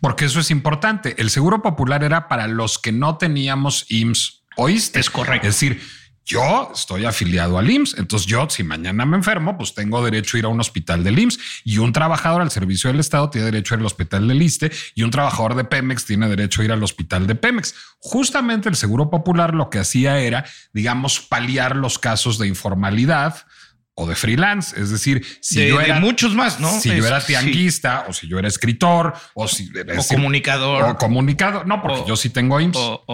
Porque 0.00 0.24
eso 0.24 0.40
es 0.40 0.50
importante. 0.50 1.14
El 1.18 1.28
Seguro 1.28 1.60
Popular 1.60 2.04
era 2.04 2.28
para 2.28 2.46
los 2.46 2.78
que 2.78 2.92
no 2.92 3.18
teníamos 3.18 3.84
IMSS 3.90 4.42
¿Oíste? 4.56 5.00
Es 5.00 5.10
correcto. 5.10 5.48
Es 5.48 5.54
decir, 5.54 5.80
yo 6.24 6.70
estoy 6.72 7.04
afiliado 7.04 7.58
al 7.58 7.68
IMSS, 7.68 7.98
entonces 7.98 8.26
yo 8.26 8.48
si 8.48 8.62
mañana 8.62 9.04
me 9.04 9.16
enfermo, 9.16 9.56
pues 9.56 9.74
tengo 9.74 10.04
derecho 10.04 10.36
a 10.36 10.40
ir 10.40 10.44
a 10.44 10.48
un 10.48 10.60
hospital 10.60 11.02
del 11.02 11.18
IMSS 11.18 11.38
y 11.64 11.78
un 11.78 11.92
trabajador 11.92 12.42
al 12.42 12.50
servicio 12.50 12.88
del 12.88 13.00
Estado 13.00 13.28
tiene 13.30 13.46
derecho 13.46 13.74
a 13.74 13.76
ir 13.76 13.80
al 13.80 13.86
hospital 13.86 14.28
del 14.28 14.40
ISTE 14.40 14.70
y 14.94 15.02
un 15.02 15.10
trabajador 15.10 15.56
de 15.56 15.64
Pemex 15.64 16.04
tiene 16.04 16.28
derecho 16.28 16.62
a 16.62 16.64
ir 16.64 16.72
al 16.72 16.82
hospital 16.82 17.26
de 17.26 17.34
Pemex. 17.34 17.74
Justamente 17.98 18.68
el 18.68 18.76
Seguro 18.76 19.10
Popular 19.10 19.54
lo 19.54 19.68
que 19.68 19.80
hacía 19.80 20.18
era, 20.18 20.44
digamos, 20.72 21.20
paliar 21.20 21.76
los 21.76 21.98
casos 21.98 22.38
de 22.38 22.46
informalidad 22.46 23.44
o 23.94 24.06
de 24.06 24.14
freelance, 24.14 24.78
es 24.80 24.90
decir, 24.90 25.24
si 25.40 25.60
de, 25.60 25.68
yo 25.68 25.80
era 25.80 25.96
de 25.96 26.00
muchos 26.00 26.34
más, 26.34 26.60
¿no? 26.60 26.70
Si 26.80 26.88
es, 26.88 26.96
yo 26.96 27.06
era 27.06 27.24
tianguista 27.24 28.00
sí. 28.00 28.06
o 28.08 28.12
si 28.14 28.26
yo 28.26 28.38
era 28.38 28.48
escritor 28.48 29.12
o 29.34 29.46
si 29.46 29.68
o 29.68 29.84
decir, 29.84 30.16
comunicador 30.16 30.84
o 30.84 30.96
comunicador, 30.96 31.66
no, 31.66 31.82
porque 31.82 32.00
o, 32.00 32.06
yo 32.06 32.16
sí 32.16 32.30
tengo 32.30 32.58
IMSS 32.58 32.76
o, 32.78 33.04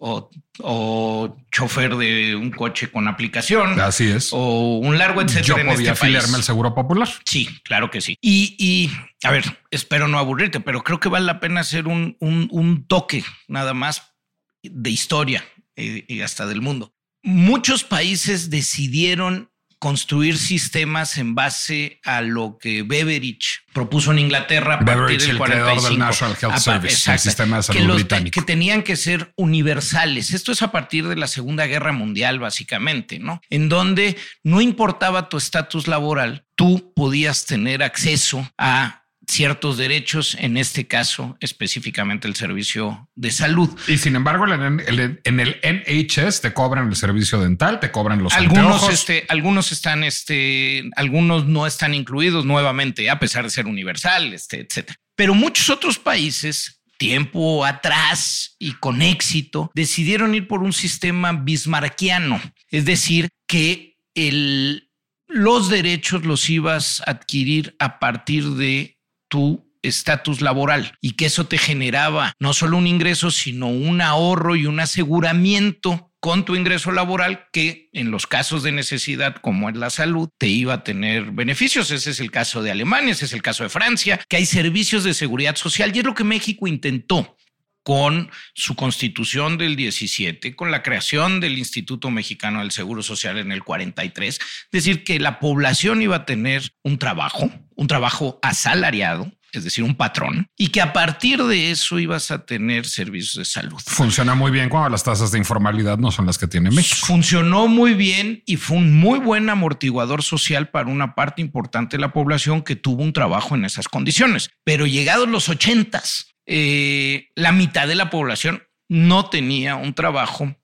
o, 0.00 0.30
o, 0.58 1.36
chofer 1.52 1.94
de 1.96 2.34
un 2.34 2.50
coche 2.50 2.90
con 2.90 3.06
aplicación. 3.06 3.80
Así 3.80 4.10
es. 4.10 4.30
O 4.32 4.78
un 4.78 4.98
largo 4.98 5.22
etcétera. 5.22 5.44
Yo 5.44 5.58
en 5.58 5.66
podía 5.68 5.78
este 5.78 5.90
afiliarme 5.90 6.26
país. 6.26 6.34
al 6.34 6.42
Seguro 6.42 6.74
Popular. 6.74 7.08
Sí, 7.24 7.48
claro 7.62 7.90
que 7.92 8.00
sí. 8.00 8.18
Y, 8.20 8.56
y, 8.58 8.90
a 9.24 9.30
ver, 9.30 9.44
espero 9.70 10.08
no 10.08 10.18
aburrirte, 10.18 10.58
pero 10.58 10.82
creo 10.82 10.98
que 10.98 11.08
vale 11.08 11.26
la 11.26 11.38
pena 11.38 11.60
hacer 11.60 11.86
un, 11.86 12.16
un, 12.18 12.48
un 12.50 12.88
toque 12.88 13.24
nada 13.46 13.72
más 13.72 14.16
de 14.64 14.90
historia 14.90 15.44
y, 15.76 16.12
y 16.12 16.22
hasta 16.22 16.46
del 16.46 16.60
mundo. 16.60 16.92
Muchos 17.22 17.84
países 17.84 18.50
decidieron 18.50 19.53
construir 19.84 20.38
sistemas 20.38 21.18
en 21.18 21.34
base 21.34 22.00
a 22.04 22.22
lo 22.22 22.56
que 22.58 22.82
Beveridge 22.84 23.64
propuso 23.74 24.12
en 24.12 24.18
Inglaterra 24.18 24.76
a 24.76 24.78
partir 24.78 24.94
Beveridge, 24.96 25.26
del 25.26 25.30
el 25.36 25.42
creador 25.42 25.64
45. 25.74 25.90
del 25.90 25.98
National 25.98 26.36
Health 26.40 26.56
Service, 26.58 27.12
el 27.12 27.18
sistema 27.18 27.56
de 27.58 27.62
salud 27.64 27.78
que, 27.78 27.84
los- 27.86 27.96
británico. 27.96 28.40
que 28.40 28.46
tenían 28.46 28.82
que 28.82 28.96
ser 28.96 29.34
universales. 29.36 30.32
Esto 30.32 30.52
es 30.52 30.62
a 30.62 30.72
partir 30.72 31.06
de 31.06 31.16
la 31.16 31.26
Segunda 31.26 31.66
Guerra 31.66 31.92
Mundial, 31.92 32.38
básicamente, 32.38 33.18
¿no? 33.18 33.42
En 33.50 33.68
donde 33.68 34.16
no 34.42 34.62
importaba 34.62 35.28
tu 35.28 35.36
estatus 35.36 35.86
laboral, 35.86 36.46
tú 36.54 36.94
podías 36.96 37.44
tener 37.44 37.82
acceso 37.82 38.50
a 38.56 39.03
ciertos 39.28 39.76
derechos, 39.76 40.36
en 40.38 40.56
este 40.56 40.86
caso 40.86 41.36
específicamente 41.40 42.28
el 42.28 42.36
servicio 42.36 43.08
de 43.14 43.30
salud. 43.30 43.68
Y 43.88 43.98
sin 43.98 44.16
embargo, 44.16 44.46
en 44.52 44.80
el, 44.80 45.20
en 45.24 45.40
el 45.40 45.60
NHS 45.62 46.40
te 46.40 46.52
cobran 46.52 46.88
el 46.88 46.96
servicio 46.96 47.40
dental, 47.40 47.80
te 47.80 47.90
cobran 47.90 48.22
los 48.22 48.32
Algunos, 48.34 48.64
anteojos. 48.64 48.92
este, 48.94 49.24
algunos 49.28 49.72
están, 49.72 50.04
este, 50.04 50.84
algunos 50.96 51.46
no 51.46 51.66
están 51.66 51.94
incluidos 51.94 52.44
nuevamente, 52.44 53.10
a 53.10 53.18
pesar 53.18 53.44
de 53.44 53.50
ser 53.50 53.66
universal, 53.66 54.32
este, 54.32 54.60
etcétera. 54.60 54.98
Pero 55.16 55.34
muchos 55.34 55.70
otros 55.70 55.98
países, 55.98 56.80
tiempo 56.98 57.64
atrás 57.64 58.56
y 58.58 58.72
con 58.72 59.02
éxito, 59.02 59.70
decidieron 59.74 60.34
ir 60.34 60.48
por 60.48 60.62
un 60.62 60.72
sistema 60.72 61.32
bismarckiano, 61.32 62.40
es 62.70 62.84
decir, 62.84 63.28
que 63.46 63.96
el, 64.14 64.90
los 65.28 65.68
derechos 65.68 66.24
los 66.24 66.48
ibas 66.50 67.02
a 67.06 67.12
adquirir 67.12 67.76
a 67.78 67.98
partir 67.98 68.44
de 68.50 68.98
tu 69.34 69.68
estatus 69.82 70.40
laboral 70.40 70.92
y 71.00 71.16
que 71.16 71.26
eso 71.26 71.46
te 71.46 71.58
generaba 71.58 72.34
no 72.38 72.54
solo 72.54 72.76
un 72.76 72.86
ingreso, 72.86 73.32
sino 73.32 73.66
un 73.66 74.00
ahorro 74.00 74.54
y 74.54 74.66
un 74.66 74.78
aseguramiento 74.78 76.12
con 76.20 76.44
tu 76.44 76.54
ingreso 76.54 76.92
laboral 76.92 77.48
que 77.52 77.88
en 77.92 78.12
los 78.12 78.28
casos 78.28 78.62
de 78.62 78.70
necesidad 78.70 79.34
como 79.42 79.68
en 79.68 79.80
la 79.80 79.90
salud 79.90 80.28
te 80.38 80.46
iba 80.46 80.74
a 80.74 80.84
tener 80.84 81.32
beneficios. 81.32 81.90
Ese 81.90 82.10
es 82.10 82.20
el 82.20 82.30
caso 82.30 82.62
de 82.62 82.70
Alemania, 82.70 83.10
ese 83.10 83.24
es 83.24 83.32
el 83.32 83.42
caso 83.42 83.64
de 83.64 83.70
Francia, 83.70 84.20
que 84.28 84.36
hay 84.36 84.46
servicios 84.46 85.02
de 85.02 85.14
seguridad 85.14 85.56
social 85.56 85.90
y 85.92 85.98
es 85.98 86.04
lo 86.04 86.14
que 86.14 86.22
México 86.22 86.68
intentó 86.68 87.36
con 87.84 88.30
su 88.54 88.74
constitución 88.74 89.58
del 89.58 89.76
17, 89.76 90.56
con 90.56 90.70
la 90.70 90.82
creación 90.82 91.38
del 91.38 91.58
Instituto 91.58 92.10
Mexicano 92.10 92.60
del 92.60 92.72
Seguro 92.72 93.02
Social 93.02 93.38
en 93.38 93.52
el 93.52 93.62
43, 93.62 94.34
es 94.34 94.68
decir, 94.72 95.04
que 95.04 95.20
la 95.20 95.38
población 95.38 96.02
iba 96.02 96.16
a 96.16 96.26
tener 96.26 96.72
un 96.82 96.98
trabajo, 96.98 97.50
un 97.76 97.86
trabajo 97.86 98.40
asalariado, 98.42 99.30
es 99.52 99.64
decir, 99.64 99.84
un 99.84 99.94
patrón, 99.94 100.48
y 100.56 100.68
que 100.68 100.80
a 100.80 100.92
partir 100.92 101.42
de 101.44 101.70
eso 101.70 101.98
ibas 101.98 102.30
a 102.30 102.44
tener 102.44 102.86
servicios 102.86 103.36
de 103.36 103.44
salud. 103.44 103.78
Funciona 103.86 104.34
muy 104.34 104.50
bien 104.50 104.68
cuando 104.68 104.88
las 104.88 105.04
tasas 105.04 105.30
de 105.30 105.38
informalidad 105.38 105.98
no 105.98 106.10
son 106.10 106.26
las 106.26 106.38
que 106.38 106.48
tiene 106.48 106.70
México. 106.70 107.06
Funcionó 107.06 107.68
muy 107.68 107.94
bien 107.94 108.42
y 108.46 108.56
fue 108.56 108.78
un 108.78 108.98
muy 108.98 109.18
buen 109.18 109.48
amortiguador 109.50 110.22
social 110.22 110.70
para 110.70 110.88
una 110.88 111.14
parte 111.14 111.42
importante 111.42 111.96
de 111.96 112.00
la 112.00 112.12
población 112.12 112.62
que 112.62 112.76
tuvo 112.76 113.02
un 113.02 113.12
trabajo 113.12 113.54
en 113.54 113.64
esas 113.64 113.88
condiciones. 113.88 114.50
Pero 114.64 114.86
llegados 114.86 115.28
los 115.28 115.48
ochentas, 115.48 116.33
eh, 116.46 117.28
la 117.34 117.52
mitad 117.52 117.88
de 117.88 117.94
la 117.94 118.10
población 118.10 118.62
no 118.88 119.30
tenía 119.30 119.76
un 119.76 119.94
trabajo 119.94 120.54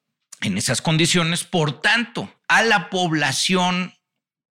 en 0.41 0.59
esas 0.59 0.83
condiciones. 0.83 1.45
Por 1.45 1.81
tanto, 1.81 2.33
a 2.49 2.63
la 2.63 2.91
población 2.91 3.95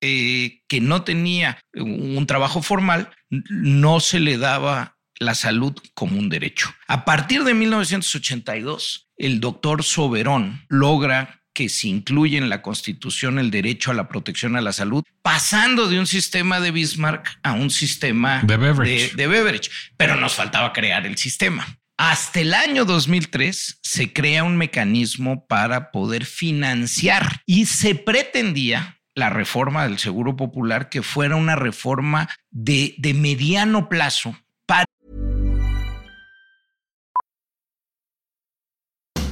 eh, 0.02 0.62
que 0.68 0.82
no 0.82 1.04
tenía 1.04 1.60
un 1.74 2.26
trabajo 2.26 2.62
formal, 2.62 3.10
no 3.30 4.00
se 4.00 4.20
le 4.20 4.38
daba 4.38 4.98
la 5.20 5.36
salud 5.36 5.76
como 5.94 6.18
un 6.18 6.30
derecho. 6.30 6.74
A 6.88 7.06
partir 7.06 7.44
de 7.44 7.54
1982, 7.54 9.10
el 9.18 9.42
doctor 9.42 9.84
Soberón 9.84 10.66
logra 10.70 11.39
que 11.60 11.68
se 11.68 11.90
incluye 11.90 12.38
en 12.38 12.48
la 12.48 12.62
Constitución 12.62 13.38
el 13.38 13.52
derecho 13.52 13.92
a 13.92 13.94
la 13.94 14.08
protección 14.08 14.56
a 14.56 14.62
la 14.62 14.72
salud, 14.72 15.04
pasando 15.22 15.90
de 15.90 16.00
un 16.00 16.08
sistema 16.08 16.62
de 16.62 16.72
Bismarck 16.72 17.38
a 17.44 17.52
un 17.52 17.70
sistema 17.70 18.42
de 18.44 19.28
Beveridge. 19.28 19.70
Pero 19.98 20.16
nos 20.16 20.36
faltaba 20.36 20.72
crear 20.72 21.06
el 21.06 21.18
sistema. 21.18 21.68
Hasta 21.98 22.40
el 22.40 22.54
año 22.54 22.86
2003 22.86 23.80
se 23.84 24.14
crea 24.14 24.46
un 24.46 24.56
mecanismo 24.56 25.48
para 25.48 25.92
poder 25.92 26.24
financiar 26.24 27.42
y 27.46 27.66
se 27.66 27.94
pretendía 27.94 29.02
la 29.14 29.30
reforma 29.30 29.84
del 29.84 30.00
Seguro 30.00 30.38
Popular 30.38 30.88
que 30.88 31.02
fuera 31.02 31.36
una 31.36 31.58
reforma 31.58 32.30
de, 32.52 32.96
de 33.00 33.14
mediano 33.14 33.90
plazo 33.90 34.34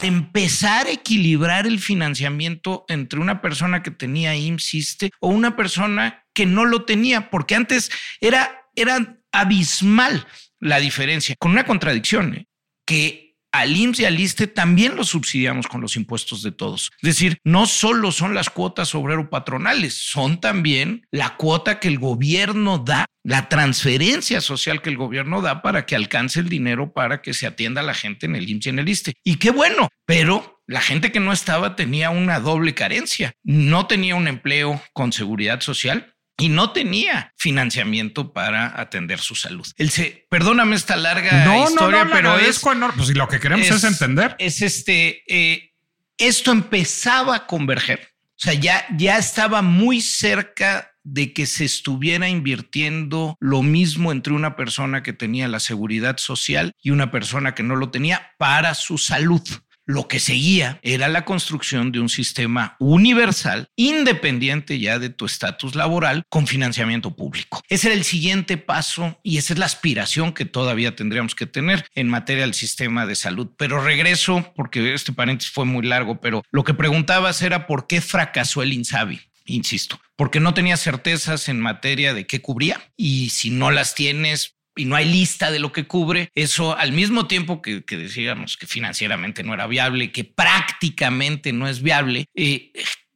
Empezar 0.00 0.86
a 0.86 0.92
equilibrar 0.92 1.66
el 1.66 1.80
financiamiento 1.80 2.84
entre 2.88 3.20
una 3.20 3.40
persona 3.40 3.82
que 3.82 3.90
tenía 3.90 4.36
IMSS 4.36 5.10
o 5.20 5.28
una 5.28 5.56
persona 5.56 6.24
que 6.34 6.46
no 6.46 6.64
lo 6.64 6.84
tenía, 6.84 7.30
porque 7.30 7.54
antes 7.54 7.90
era, 8.20 8.68
era 8.74 9.18
abismal 9.32 10.26
la 10.60 10.80
diferencia, 10.80 11.34
con 11.38 11.52
una 11.52 11.64
contradicción, 11.64 12.34
¿eh? 12.34 12.46
que 12.86 13.25
al 13.60 13.76
IMSS 13.76 14.00
y 14.00 14.04
al 14.04 14.20
ISTE 14.20 14.46
también 14.46 14.96
los 14.96 15.08
subsidiamos 15.08 15.66
con 15.66 15.80
los 15.80 15.96
impuestos 15.96 16.42
de 16.42 16.52
todos. 16.52 16.90
Es 17.02 17.08
decir, 17.08 17.38
no 17.44 17.66
solo 17.66 18.12
son 18.12 18.34
las 18.34 18.50
cuotas 18.50 18.94
obrero-patronales, 18.94 19.94
son 19.94 20.40
también 20.40 21.06
la 21.10 21.36
cuota 21.36 21.80
que 21.80 21.88
el 21.88 21.98
gobierno 21.98 22.78
da, 22.78 23.06
la 23.22 23.48
transferencia 23.48 24.40
social 24.40 24.82
que 24.82 24.90
el 24.90 24.96
gobierno 24.96 25.42
da 25.42 25.62
para 25.62 25.86
que 25.86 25.96
alcance 25.96 26.40
el 26.40 26.48
dinero 26.48 26.92
para 26.92 27.22
que 27.22 27.34
se 27.34 27.46
atienda 27.46 27.80
a 27.80 27.84
la 27.84 27.94
gente 27.94 28.26
en 28.26 28.36
el 28.36 28.48
IMSS 28.48 28.66
y 28.66 28.68
en 28.70 28.78
el 28.78 28.88
ISTE. 28.88 29.14
Y 29.24 29.36
qué 29.36 29.50
bueno, 29.50 29.88
pero 30.04 30.62
la 30.66 30.80
gente 30.80 31.12
que 31.12 31.20
no 31.20 31.32
estaba 31.32 31.76
tenía 31.76 32.10
una 32.10 32.40
doble 32.40 32.74
carencia. 32.74 33.32
No 33.44 33.86
tenía 33.86 34.16
un 34.16 34.28
empleo 34.28 34.82
con 34.92 35.12
seguridad 35.12 35.60
social 35.60 36.15
y 36.38 36.48
no 36.48 36.72
tenía 36.72 37.32
financiamiento 37.36 38.32
para 38.32 38.78
atender 38.80 39.20
su 39.20 39.34
salud. 39.34 39.66
Él 39.76 39.90
se, 39.90 40.26
perdóname 40.28 40.76
esta 40.76 40.96
larga 40.96 41.58
historia, 41.64 42.08
pero 42.12 42.38
es 42.38 42.58
cuando, 42.58 42.92
pues 42.92 43.14
lo 43.16 43.26
que 43.28 43.40
queremos 43.40 43.68
es, 43.70 43.84
entender. 43.84 44.36
Es 44.38 44.60
este, 44.60 45.22
eh, 45.26 45.72
esto 46.18 46.52
empezaba 46.52 47.36
a 47.36 47.46
converger. 47.46 48.08
O 48.30 48.38
sea, 48.38 48.52
ya, 48.52 48.84
ya 48.96 49.16
estaba 49.16 49.62
muy 49.62 50.02
cerca 50.02 50.92
de 51.02 51.32
que 51.32 51.46
se 51.46 51.64
estuviera 51.64 52.28
invirtiendo 52.28 53.36
lo 53.40 53.62
mismo 53.62 54.12
entre 54.12 54.34
una 54.34 54.56
persona 54.56 55.02
que 55.02 55.12
tenía 55.12 55.48
la 55.48 55.60
seguridad 55.60 56.18
social 56.18 56.74
y 56.82 56.90
una 56.90 57.10
persona 57.10 57.54
que 57.54 57.62
no 57.62 57.76
lo 57.76 57.90
tenía 57.90 58.32
para 58.38 58.74
su 58.74 58.98
salud. 58.98 59.40
Lo 59.88 60.08
que 60.08 60.18
seguía 60.18 60.80
era 60.82 61.06
la 61.06 61.24
construcción 61.24 61.92
de 61.92 62.00
un 62.00 62.08
sistema 62.08 62.76
universal, 62.80 63.68
independiente 63.76 64.80
ya 64.80 64.98
de 64.98 65.10
tu 65.10 65.26
estatus 65.26 65.76
laboral, 65.76 66.24
con 66.28 66.48
financiamiento 66.48 67.14
público. 67.14 67.62
Ese 67.68 67.86
era 67.86 67.96
el 67.96 68.02
siguiente 68.02 68.56
paso 68.56 69.20
y 69.22 69.38
esa 69.38 69.52
es 69.52 69.60
la 69.60 69.66
aspiración 69.66 70.32
que 70.32 70.44
todavía 70.44 70.96
tendríamos 70.96 71.36
que 71.36 71.46
tener 71.46 71.86
en 71.94 72.08
materia 72.08 72.42
del 72.42 72.54
sistema 72.54 73.06
de 73.06 73.14
salud. 73.14 73.48
Pero 73.56 73.80
regreso, 73.80 74.52
porque 74.56 74.92
este 74.92 75.12
paréntesis 75.12 75.52
fue 75.52 75.64
muy 75.64 75.86
largo, 75.86 76.20
pero 76.20 76.42
lo 76.50 76.64
que 76.64 76.74
preguntabas 76.74 77.40
era 77.42 77.68
por 77.68 77.86
qué 77.86 78.00
fracasó 78.00 78.62
el 78.62 78.72
INSABI 78.72 79.20
insisto, 79.46 80.00
porque 80.16 80.40
no 80.40 80.54
tenía 80.54 80.76
certezas 80.76 81.48
en 81.48 81.60
materia 81.60 82.14
de 82.14 82.26
qué 82.26 82.42
cubría 82.42 82.80
y 82.96 83.30
si 83.30 83.50
no 83.50 83.70
las 83.70 83.94
tienes, 83.94 84.55
y 84.76 84.84
no 84.84 84.94
hay 84.94 85.06
lista 85.06 85.50
de 85.50 85.58
lo 85.58 85.72
que 85.72 85.86
cubre, 85.86 86.30
eso 86.34 86.76
al 86.76 86.92
mismo 86.92 87.26
tiempo 87.26 87.62
que, 87.62 87.82
decíamos 87.88 88.56
que 88.56 88.66
financieramente 88.66 89.42
no 89.42 89.54
era 89.54 89.66
viable, 89.66 90.12
que 90.12 90.24
prácticamente 90.24 91.52
no 91.52 91.66
es 91.66 91.82
viable, 91.82 92.26
eh, 92.34 92.72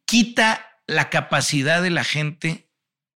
quita 0.07 0.67
la 0.87 1.11
capacidad 1.11 1.83
de 1.83 1.91
la 1.91 2.05
gente 2.05 2.69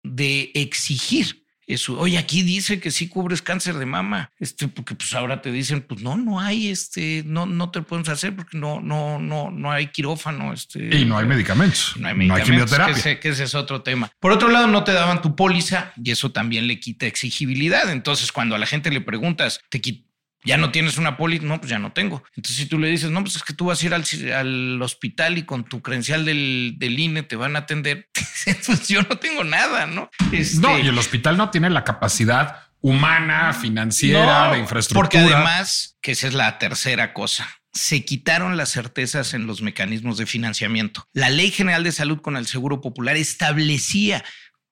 de 0.04 0.52
exigir 0.54 1.43
eso. 1.74 1.98
Oye, 2.00 2.18
aquí 2.18 2.44
dice 2.44 2.80
que 2.80 2.92
sí 2.92 3.08
cubres 3.08 3.42
cáncer 3.42 3.76
de 3.76 3.86
mama, 3.86 4.32
este, 4.40 4.68
porque 4.68 4.96
pues 4.96 5.14
ahora 5.14 5.42
te 5.42 5.52
dicen, 5.52 5.82
pues 5.82 6.02
no, 6.02 6.18
no 6.18 6.40
hay, 6.40 6.70
este, 6.70 7.24
no, 7.26 7.46
no 7.46 7.72
te 7.72 7.82
podemos 7.82 8.10
hacer 8.10 8.36
porque 8.36 8.58
no, 8.58 8.80
no, 8.82 9.20
no, 9.20 9.52
no 9.52 9.72
hay 9.72 9.88
quirófano, 9.88 10.54
este. 10.54 10.96
Y 10.96 11.06
no 11.06 11.18
hay 11.18 11.26
medicamentos. 11.26 11.96
No 11.98 12.08
hay, 12.08 12.16
medicamentos, 12.16 12.28
no 12.28 12.36
hay 12.36 12.44
quimioterapia. 12.44 13.20
Que 13.20 13.30
ese, 13.30 13.44
es 13.44 13.56
otro 13.56 13.82
tema. 13.82 14.12
Por 14.20 14.32
otro 14.32 14.50
lado, 14.50 14.68
no 14.68 14.84
te 14.84 14.94
daban 14.94 15.22
tu 15.22 15.36
póliza 15.36 15.94
y 16.02 16.12
eso 16.12 16.32
también 16.32 16.68
le 16.68 16.80
quita 16.80 17.06
exigibilidad. 17.06 17.90
Entonces, 17.90 18.32
cuando 18.32 18.56
a 18.56 18.60
la 18.60 18.66
gente 18.66 18.92
le 18.92 19.02
preguntas, 19.02 19.62
te 19.70 19.82
quita 19.82 20.13
ya 20.44 20.58
no 20.58 20.72
tienes 20.72 20.98
una 20.98 21.18
póliza, 21.18 21.46
no, 21.46 21.60
pues 21.60 21.70
ya 21.70 21.80
no 21.80 21.92
tengo. 21.92 22.24
Entonces, 22.36 22.58
si 22.58 22.66
tú 22.66 22.80
le 22.80 22.90
dices, 22.90 23.10
no, 23.10 23.22
pues 23.22 23.36
es 23.36 23.44
que 23.44 23.54
tú 23.54 23.66
vas 23.66 23.82
a 23.82 23.86
ir 23.86 23.94
al, 23.94 24.82
hospital 24.82 25.38
y 25.38 25.44
con 25.44 25.64
tu 25.64 25.82
credencial 25.82 26.26
del, 26.26 26.76
del, 26.78 27.00
INE 27.00 27.24
te 27.24 27.36
van 27.36 27.56
a 27.56 27.60
atender, 27.60 28.10
pues 28.66 28.88
yo 28.88 29.02
no 29.04 29.18
tengo 29.18 29.44
nada, 29.44 29.86
¿no? 29.86 30.10
Este, 30.32 30.60
no, 30.60 30.78
y 30.78 30.88
el 30.88 30.98
hospital 30.98 31.38
no 31.38 31.50
tiene 31.50 31.70
la 31.70 31.84
capacidad 31.84 32.64
humana, 32.82 33.54
financiera, 33.54 34.52
de 34.52 34.60
infraestructura. 34.60 35.10
Porque 35.10 35.18
además, 35.20 35.98
que 36.02 36.12
esa 36.12 36.28
es 36.28 36.34
la 36.34 36.60
tercera 36.60 37.14
cosa, 37.14 37.48
se 37.72 38.06
quitaron 38.06 38.56
las 38.56 38.72
certezas 38.72 39.34
en 39.34 39.48
los 39.48 39.62
mecanismos 39.62 40.18
de 40.18 40.26
financiamiento. 40.26 41.08
La 41.14 41.30
Ley 41.30 41.50
General 41.50 41.84
de 41.84 41.92
Salud 41.92 42.22
con 42.22 42.38
el 42.38 42.46
Seguro 42.46 42.82
Popular 42.82 43.16
establecía 43.18 44.24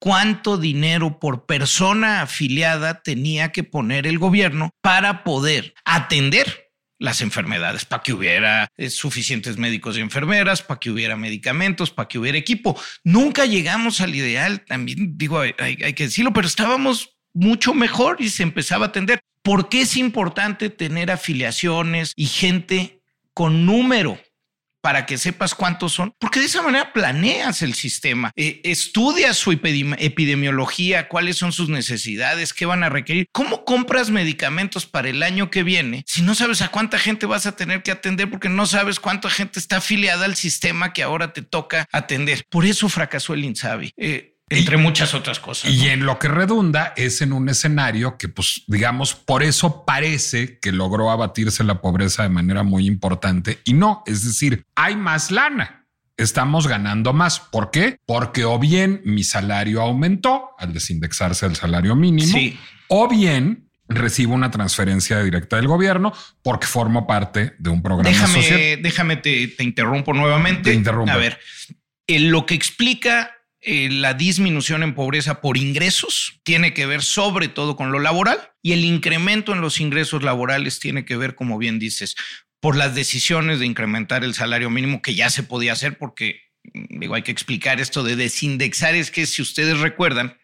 cuánto 0.01 0.57
dinero 0.57 1.19
por 1.19 1.45
persona 1.45 2.23
afiliada 2.23 3.03
tenía 3.03 3.51
que 3.51 3.63
poner 3.63 4.07
el 4.07 4.17
gobierno 4.17 4.71
para 4.81 5.23
poder 5.23 5.75
atender 5.85 6.71
las 6.97 7.21
enfermedades, 7.21 7.85
para 7.85 8.01
que 8.01 8.13
hubiera 8.13 8.67
eh, 8.77 8.89
suficientes 8.89 9.57
médicos 9.57 9.97
y 9.97 10.01
enfermeras, 10.01 10.63
para 10.63 10.79
que 10.79 10.89
hubiera 10.89 11.15
medicamentos, 11.15 11.91
para 11.91 12.07
que 12.07 12.17
hubiera 12.17 12.37
equipo. 12.37 12.79
Nunca 13.03 13.45
llegamos 13.45 14.01
al 14.01 14.15
ideal, 14.15 14.65
también 14.65 15.17
digo, 15.17 15.39
hay, 15.39 15.53
hay 15.59 15.93
que 15.93 16.05
decirlo, 16.05 16.33
pero 16.33 16.47
estábamos 16.47 17.15
mucho 17.33 17.75
mejor 17.75 18.17
y 18.19 18.29
se 18.29 18.41
empezaba 18.41 18.87
a 18.87 18.89
atender. 18.89 19.19
¿Por 19.43 19.69
qué 19.69 19.81
es 19.81 19.97
importante 19.97 20.71
tener 20.71 21.11
afiliaciones 21.11 22.13
y 22.15 22.25
gente 22.25 23.03
con 23.35 23.67
número 23.67 24.19
para 24.81 25.05
que 25.05 25.17
sepas 25.17 25.55
cuántos 25.55 25.93
son, 25.93 26.13
porque 26.19 26.39
de 26.39 26.45
esa 26.47 26.61
manera 26.61 26.93
planeas 26.93 27.61
el 27.61 27.73
sistema, 27.73 28.31
eh, 28.35 28.61
estudias 28.63 29.37
su 29.37 29.51
epidemiología, 29.51 31.07
cuáles 31.07 31.37
son 31.37 31.51
sus 31.51 31.69
necesidades, 31.69 32.53
qué 32.53 32.65
van 32.65 32.83
a 32.83 32.89
requerir, 32.89 33.27
cómo 33.31 33.63
compras 33.65 34.09
medicamentos 34.09 34.85
para 34.85 35.09
el 35.09 35.23
año 35.23 35.49
que 35.49 35.63
viene 35.63 36.03
si 36.07 36.21
no 36.21 36.35
sabes 36.35 36.61
a 36.61 36.69
cuánta 36.69 36.99
gente 36.99 37.25
vas 37.25 37.45
a 37.45 37.55
tener 37.55 37.83
que 37.83 37.91
atender 37.91 38.29
porque 38.29 38.49
no 38.49 38.65
sabes 38.65 38.99
cuánta 38.99 39.29
gente 39.29 39.59
está 39.59 39.77
afiliada 39.77 40.25
al 40.25 40.35
sistema 40.35 40.93
que 40.93 41.03
ahora 41.03 41.33
te 41.33 41.41
toca 41.41 41.87
atender. 41.91 42.45
Por 42.49 42.65
eso 42.65 42.89
fracasó 42.89 43.33
el 43.33 43.45
INSABI. 43.45 43.93
Eh, 43.97 44.30
entre 44.51 44.77
muchas 44.77 45.13
otras 45.13 45.39
cosas. 45.39 45.71
Y 45.71 45.87
en 45.87 46.05
lo 46.05 46.19
que 46.19 46.27
redunda 46.27 46.93
es 46.95 47.21
en 47.21 47.33
un 47.33 47.49
escenario 47.49 48.17
que, 48.17 48.27
pues, 48.27 48.63
digamos, 48.67 49.15
por 49.15 49.43
eso 49.43 49.85
parece 49.85 50.59
que 50.59 50.71
logró 50.71 51.09
abatirse 51.09 51.63
la 51.63 51.81
pobreza 51.81 52.23
de 52.23 52.29
manera 52.29 52.63
muy 52.63 52.85
importante 52.85 53.59
y 53.63 53.73
no, 53.73 54.03
es 54.05 54.25
decir, 54.25 54.65
hay 54.75 54.95
más 54.95 55.31
lana. 55.31 55.87
Estamos 56.17 56.67
ganando 56.67 57.13
más. 57.13 57.39
¿Por 57.39 57.71
qué? 57.71 57.97
Porque 58.05 58.45
o 58.45 58.59
bien 58.59 59.01
mi 59.05 59.23
salario 59.23 59.81
aumentó 59.81 60.49
al 60.59 60.73
desindexarse 60.73 61.45
el 61.47 61.55
salario 61.55 61.95
mínimo, 61.95 62.37
o 62.89 63.07
bien 63.07 63.69
recibo 63.87 64.33
una 64.33 64.51
transferencia 64.51 65.21
directa 65.21 65.55
del 65.55 65.67
gobierno 65.67 66.13
porque 66.41 66.67
formo 66.67 67.07
parte 67.07 67.55
de 67.57 67.69
un 67.69 67.81
programa 67.81 68.09
déjame, 68.09 68.33
social. 68.35 68.81
Déjame, 68.81 69.17
te, 69.17 69.47
te 69.47 69.63
interrumpo 69.63 70.13
nuevamente. 70.13 70.69
Te 70.69 70.73
interrumpo. 70.75 71.11
A 71.11 71.17
ver, 71.17 71.39
lo 72.07 72.45
que 72.45 72.53
explica 72.53 73.31
eh, 73.63 73.89
la 73.91 74.15
disminución 74.15 74.81
en 74.81 74.95
pobreza 74.95 75.39
por 75.39 75.55
ingresos 75.55 76.39
tiene 76.43 76.73
que 76.73 76.87
ver 76.87 77.03
sobre 77.03 77.47
todo 77.47 77.75
con 77.75 77.91
lo 77.91 77.99
laboral 77.99 78.51
y 78.63 78.71
el 78.71 78.83
incremento 78.83 79.53
en 79.53 79.61
los 79.61 79.79
ingresos 79.79 80.23
laborales 80.23 80.79
tiene 80.79 81.05
que 81.05 81.15
ver, 81.15 81.35
como 81.35 81.59
bien 81.59 81.77
dices, 81.77 82.15
por 82.59 82.75
las 82.75 82.95
decisiones 82.95 83.59
de 83.59 83.67
incrementar 83.67 84.23
el 84.23 84.33
salario 84.33 84.71
mínimo 84.71 85.03
que 85.03 85.13
ya 85.13 85.29
se 85.29 85.43
podía 85.43 85.73
hacer 85.73 85.99
porque, 85.99 86.41
mm, 86.73 86.99
digo, 86.99 87.13
hay 87.13 87.21
que 87.21 87.31
explicar 87.31 87.79
esto 87.79 88.01
de 88.01 88.15
desindexar, 88.15 88.95
es 88.95 89.11
que 89.11 89.27
si 89.27 89.43
ustedes 89.43 89.79
recuerdan, 89.79 90.37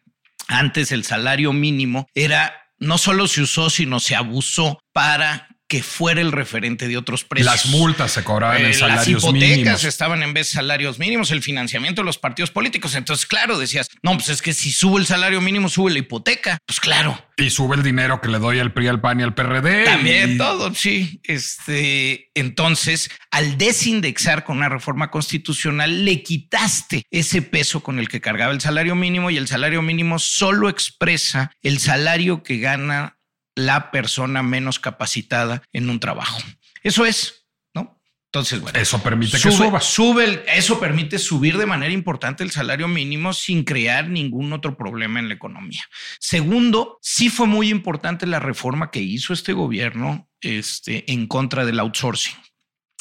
antes 0.48 0.92
el 0.92 1.04
salario 1.04 1.54
mínimo 1.54 2.08
era, 2.14 2.70
no 2.78 3.00
solo 3.00 3.28
se 3.28 3.42
usó, 3.42 3.72
sino 3.72 4.00
se 4.00 4.16
abusó 4.16 4.80
para 4.94 5.57
que 5.68 5.84
fuera 5.84 6.22
el 6.22 6.32
referente 6.32 6.88
de 6.88 6.98
otros 6.98 7.26
precios. 7.26 7.52
Las 7.52 7.66
multas 7.68 8.12
se 8.12 8.24
cobraban 8.24 8.64
en 8.64 8.74
salarios 8.74 9.24
mínimos. 9.26 9.42
Las 9.42 9.52
hipotecas 9.52 9.84
estaban 9.84 10.24
en 10.24 10.34
vez 10.34 10.48
de 10.48 10.54
salarios 10.54 10.98
mínimos, 10.98 11.32
el 11.32 11.42
financiamiento 11.42 12.02
de 12.02 12.06
los 12.06 12.18
partidos 12.18 12.52
políticos. 12.52 12.96
Entonces, 12.96 13.26
claro, 13.26 13.60
decías, 13.60 13.90
no, 14.02 14.14
pues 14.14 14.30
es 14.30 14.42
que 14.42 14.54
si 14.54 14.72
sube 14.72 15.00
el 15.00 15.06
salario 15.06 15.42
mínimo, 15.42 15.68
sube 15.68 15.92
la 15.92 16.00
hipoteca. 16.00 16.58
Pues 16.66 16.80
claro. 16.80 17.22
Y 17.36 17.50
sube 17.50 17.76
el 17.76 17.84
dinero 17.84 18.22
que 18.22 18.30
le 18.30 18.40
doy 18.40 18.60
al 18.60 18.74
PRI, 18.74 18.88
al 18.88 19.02
PAN 19.02 19.20
y 19.20 19.24
al 19.24 19.36
PRD. 19.36 19.84
También 19.84 20.38
todo, 20.38 20.74
sí. 20.74 21.20
Este, 21.24 22.32
entonces, 22.34 23.12
al 23.30 23.58
desindexar 23.58 24.46
con 24.46 24.58
una 24.58 24.70
reforma 24.70 25.12
constitucional, 25.12 26.06
le 26.06 26.24
quitaste 26.24 27.04
ese 27.12 27.42
peso 27.42 27.84
con 27.84 28.00
el 28.00 28.08
que 28.08 28.22
cargaba 28.22 28.54
el 28.54 28.62
salario 28.62 28.96
mínimo 28.96 29.30
y 29.30 29.38
el 29.38 29.48
salario 29.48 29.82
mínimo 29.82 30.18
solo 30.18 30.70
expresa 30.70 31.52
el 31.62 31.80
salario 31.80 32.42
que 32.42 32.58
gana 32.58 33.17
la 33.58 33.92
persona 33.92 34.44
menos 34.44 34.80
capacitada 34.80 35.64
en 35.74 35.90
un 35.90 36.00
trabajo. 36.00 36.40
Eso 36.84 37.06
es, 37.06 37.48
¿no? 37.74 38.00
Entonces, 38.26 38.62
bueno. 38.62 38.80
Eso 38.80 39.02
permite 39.02 39.40
que 39.40 39.52
suba. 39.52 39.82
Sube, 39.82 40.46
eso 40.48 40.80
permite 40.80 41.18
subir 41.18 41.58
de 41.58 41.66
manera 41.66 41.92
importante 41.92 42.44
el 42.44 42.52
salario 42.52 42.88
mínimo 42.88 43.34
sin 43.34 43.64
crear 43.64 44.10
ningún 44.10 44.54
otro 44.54 44.78
problema 44.78 45.20
en 45.20 45.28
la 45.28 45.34
economía. 45.34 45.84
Segundo, 46.20 47.00
sí 47.02 47.30
fue 47.30 47.48
muy 47.48 47.70
importante 47.70 48.28
la 48.28 48.40
reforma 48.40 48.92
que 48.92 49.02
hizo 49.02 49.34
este 49.34 49.54
gobierno 49.54 50.30
este, 50.42 51.12
en 51.12 51.26
contra 51.26 51.66
del 51.66 51.80
outsourcing. 51.80 52.36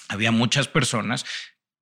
Había 0.08 0.30
muchas 0.30 0.68
personas 0.68 1.26